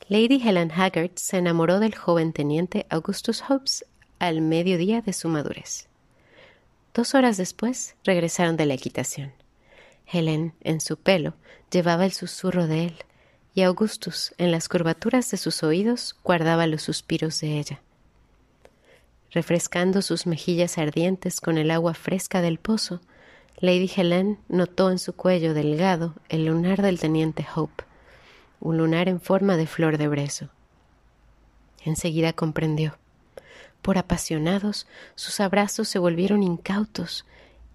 Lady 0.08 0.40
Helen 0.40 0.72
Haggard 0.72 1.14
se 1.16 1.38
enamoró 1.38 1.80
del 1.80 1.96
joven 1.96 2.32
teniente 2.32 2.86
Augustus 2.92 3.42
Hope 3.50 3.72
al 4.20 4.42
mediodía 4.42 5.02
de 5.02 5.14
su 5.14 5.30
madurez. 5.30 5.88
Dos 6.94 7.16
horas 7.16 7.38
después 7.38 7.96
regresaron 8.04 8.56
de 8.56 8.68
la 8.68 8.76
equitación. 8.76 9.34
Helen, 10.06 10.54
en 10.62 10.80
su 10.80 10.98
pelo, 10.98 11.34
llevaba 11.72 12.06
el 12.06 12.12
susurro 12.12 12.68
de 12.68 12.86
él, 12.86 12.96
y 13.56 13.64
Augustus, 13.64 14.36
en 14.38 14.52
las 14.52 14.70
curvaturas 14.70 15.32
de 15.32 15.38
sus 15.38 15.64
oídos, 15.64 16.16
guardaba 16.24 16.68
los 16.68 16.84
suspiros 16.84 17.40
de 17.42 17.58
ella. 17.58 17.82
Refrescando 19.32 20.04
sus 20.04 20.28
mejillas 20.28 20.78
ardientes 20.78 21.42
con 21.42 21.58
el 21.58 21.72
agua 21.72 21.96
fresca 21.96 22.42
del 22.42 22.60
pozo, 22.60 23.02
Lady 23.58 23.90
Helen 23.96 24.38
notó 24.50 24.92
en 24.92 25.00
su 25.00 25.14
cuello 25.14 25.56
delgado 25.56 26.14
el 26.30 26.46
lunar 26.46 26.84
del 26.84 27.00
teniente 27.00 27.44
Hope, 27.56 27.86
un 28.66 28.78
lunar 28.78 29.08
en 29.08 29.22
forma 29.22 29.58
de 29.58 29.68
flor 29.68 30.00
de 30.00 30.08
brezo. 30.08 30.50
Enseguida 31.84 32.34
comprendió. 32.34 32.98
Por 33.84 34.00
apasionados, 34.00 34.88
sus 35.14 35.40
abrazos 35.40 35.88
se 35.88 36.00
volvieron 36.00 36.42
incautos 36.42 37.28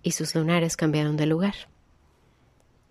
y 0.03 0.11
sus 0.11 0.35
lunares 0.35 0.77
cambiaron 0.77 1.17
de 1.17 1.27
lugar. 1.27 1.55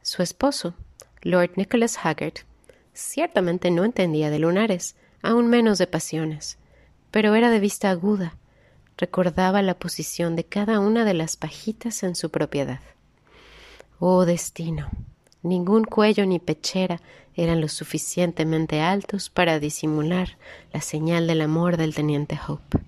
Su 0.01 0.23
esposo, 0.23 0.75
Lord 1.23 1.51
Nicholas 1.57 1.99
Haggard, 2.01 2.45
ciertamente 2.93 3.69
no 3.69 3.83
entendía 3.83 4.29
de 4.29 4.39
lunares, 4.39 4.95
aún 5.21 5.47
menos 5.47 5.77
de 5.77 5.87
pasiones, 5.87 6.57
pero 7.11 7.35
era 7.35 7.49
de 7.49 7.59
vista 7.59 7.89
aguda, 7.89 8.37
recordaba 8.97 9.61
la 9.61 9.77
posición 9.77 10.37
de 10.37 10.45
cada 10.45 10.79
una 10.79 11.03
de 11.03 11.15
las 11.15 11.35
pajitas 11.35 12.03
en 12.03 12.15
su 12.15 12.29
propiedad. 12.29 12.79
Oh 13.99 14.23
destino. 14.23 14.89
Ningún 15.41 15.85
cuello 15.85 16.25
ni 16.25 16.39
pechera 16.39 16.99
eran 17.35 17.61
lo 17.61 17.69
suficientemente 17.69 18.81
altos 18.81 19.29
para 19.29 19.59
disimular 19.59 20.37
la 20.73 20.81
señal 20.81 21.27
del 21.27 21.41
amor 21.41 21.77
del 21.77 21.95
teniente 21.95 22.37
Hope. 22.45 22.79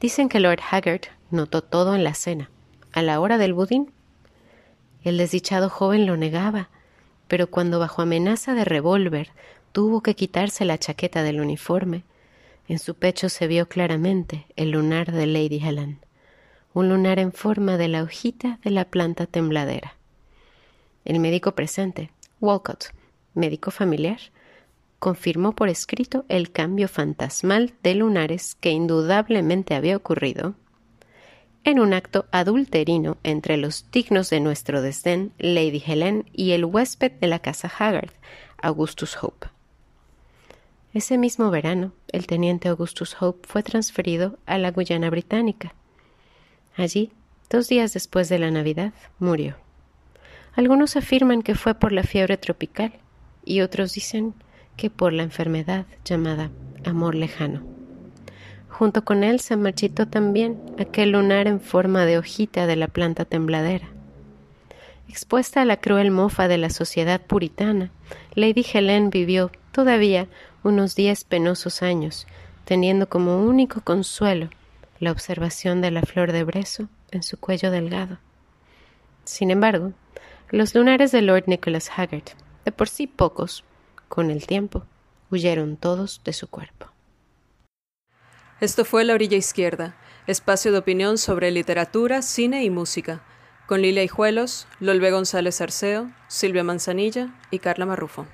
Dicen 0.00 0.28
que 0.28 0.40
Lord 0.40 0.60
Haggard 0.70 1.02
notó 1.30 1.62
todo 1.62 1.94
en 1.94 2.04
la 2.04 2.14
cena. 2.14 2.50
A 2.92 3.02
la 3.02 3.20
hora 3.20 3.38
del 3.38 3.54
budín 3.54 3.90
el 5.04 5.16
desdichado 5.16 5.68
joven 5.68 6.06
lo 6.06 6.16
negaba, 6.16 6.68
pero 7.26 7.48
cuando 7.48 7.80
bajo 7.80 8.02
amenaza 8.02 8.54
de 8.54 8.64
revólver 8.64 9.30
tuvo 9.72 10.02
que 10.02 10.14
quitarse 10.14 10.64
la 10.64 10.78
chaqueta 10.78 11.22
del 11.22 11.40
uniforme, 11.40 12.04
en 12.68 12.78
su 12.78 12.94
pecho 12.94 13.28
se 13.28 13.48
vio 13.48 13.68
claramente 13.68 14.46
el 14.54 14.70
lunar 14.70 15.10
de 15.10 15.26
Lady 15.26 15.58
Helen, 15.58 15.98
un 16.72 16.88
lunar 16.88 17.18
en 17.18 17.32
forma 17.32 17.76
de 17.76 17.88
la 17.88 18.02
hojita 18.02 18.60
de 18.62 18.70
la 18.70 18.84
planta 18.84 19.26
tembladera. 19.26 19.96
El 21.04 21.20
médico 21.20 21.52
presente, 21.52 22.10
Walcott, 22.40 22.86
médico 23.34 23.70
familiar, 23.70 24.18
confirmó 24.98 25.54
por 25.54 25.68
escrito 25.68 26.24
el 26.28 26.52
cambio 26.52 26.86
fantasmal 26.86 27.74
de 27.82 27.96
lunares 27.96 28.54
que 28.54 28.70
indudablemente 28.70 29.74
había 29.74 29.96
ocurrido 29.96 30.54
en 31.64 31.78
un 31.78 31.92
acto 31.92 32.26
adulterino 32.32 33.18
entre 33.22 33.56
los 33.56 33.90
dignos 33.90 34.30
de 34.30 34.40
nuestro 34.40 34.82
desdén, 34.82 35.32
Lady 35.38 35.82
Helen 35.84 36.28
y 36.32 36.52
el 36.52 36.64
huésped 36.64 37.12
de 37.12 37.26
la 37.28 37.38
casa 37.38 37.70
Haggard, 37.78 38.10
Augustus 38.60 39.16
Hope. 39.22 39.48
Ese 40.92 41.18
mismo 41.18 41.50
verano, 41.50 41.92
el 42.08 42.26
teniente 42.26 42.68
Augustus 42.68 43.16
Hope 43.20 43.48
fue 43.48 43.62
transferido 43.62 44.38
a 44.44 44.58
la 44.58 44.72
Guyana 44.72 45.08
Británica. 45.08 45.74
Allí, 46.76 47.12
dos 47.48 47.68
días 47.68 47.94
después 47.94 48.28
de 48.28 48.38
la 48.38 48.50
Navidad, 48.50 48.92
murió. 49.18 49.61
Algunos 50.54 50.96
afirman 50.96 51.42
que 51.42 51.54
fue 51.54 51.74
por 51.74 51.92
la 51.92 52.02
fiebre 52.02 52.36
tropical 52.36 52.92
y 53.44 53.62
otros 53.62 53.94
dicen 53.94 54.34
que 54.76 54.90
por 54.90 55.12
la 55.12 55.22
enfermedad 55.22 55.86
llamada 56.04 56.50
amor 56.84 57.14
lejano. 57.14 57.62
Junto 58.68 59.04
con 59.04 59.24
él 59.24 59.40
se 59.40 59.56
marchitó 59.56 60.08
también 60.08 60.60
aquel 60.78 61.12
lunar 61.12 61.46
en 61.46 61.60
forma 61.60 62.04
de 62.04 62.18
hojita 62.18 62.66
de 62.66 62.76
la 62.76 62.88
planta 62.88 63.24
tembladera. 63.24 63.88
Expuesta 65.08 65.62
a 65.62 65.64
la 65.64 65.78
cruel 65.78 66.10
mofa 66.10 66.48
de 66.48 66.58
la 66.58 66.70
sociedad 66.70 67.20
puritana, 67.20 67.90
Lady 68.34 68.64
Helen 68.72 69.10
vivió 69.10 69.50
todavía 69.72 70.26
unos 70.62 70.94
diez 70.94 71.24
penosos 71.24 71.82
años, 71.82 72.26
teniendo 72.64 73.08
como 73.08 73.42
único 73.42 73.80
consuelo 73.82 74.48
la 75.00 75.12
observación 75.12 75.80
de 75.80 75.90
la 75.90 76.02
flor 76.02 76.32
de 76.32 76.44
brezo 76.44 76.88
en 77.10 77.22
su 77.22 77.36
cuello 77.36 77.70
delgado. 77.70 78.18
Sin 79.24 79.50
embargo, 79.50 79.92
los 80.52 80.74
lunares 80.74 81.12
de 81.12 81.22
Lord 81.22 81.44
Nicholas 81.46 81.90
Haggard, 81.96 82.24
de 82.66 82.72
por 82.72 82.86
sí 82.86 83.06
pocos, 83.06 83.64
con 84.08 84.30
el 84.30 84.46
tiempo, 84.46 84.84
huyeron 85.30 85.78
todos 85.78 86.20
de 86.24 86.34
su 86.34 86.46
cuerpo. 86.46 86.88
Esto 88.60 88.84
fue 88.84 89.04
La 89.04 89.14
Orilla 89.14 89.38
Izquierda, 89.38 89.96
espacio 90.26 90.70
de 90.70 90.78
opinión 90.78 91.16
sobre 91.16 91.50
literatura, 91.50 92.20
cine 92.20 92.64
y 92.64 92.70
música, 92.70 93.22
con 93.66 93.80
Lilia 93.80 94.04
Hijuelos, 94.04 94.68
Lolbe 94.78 95.10
González 95.10 95.62
Arceo, 95.62 96.12
Silvia 96.28 96.62
Manzanilla 96.62 97.32
y 97.50 97.58
Carla 97.58 97.86
Marrufo. 97.86 98.26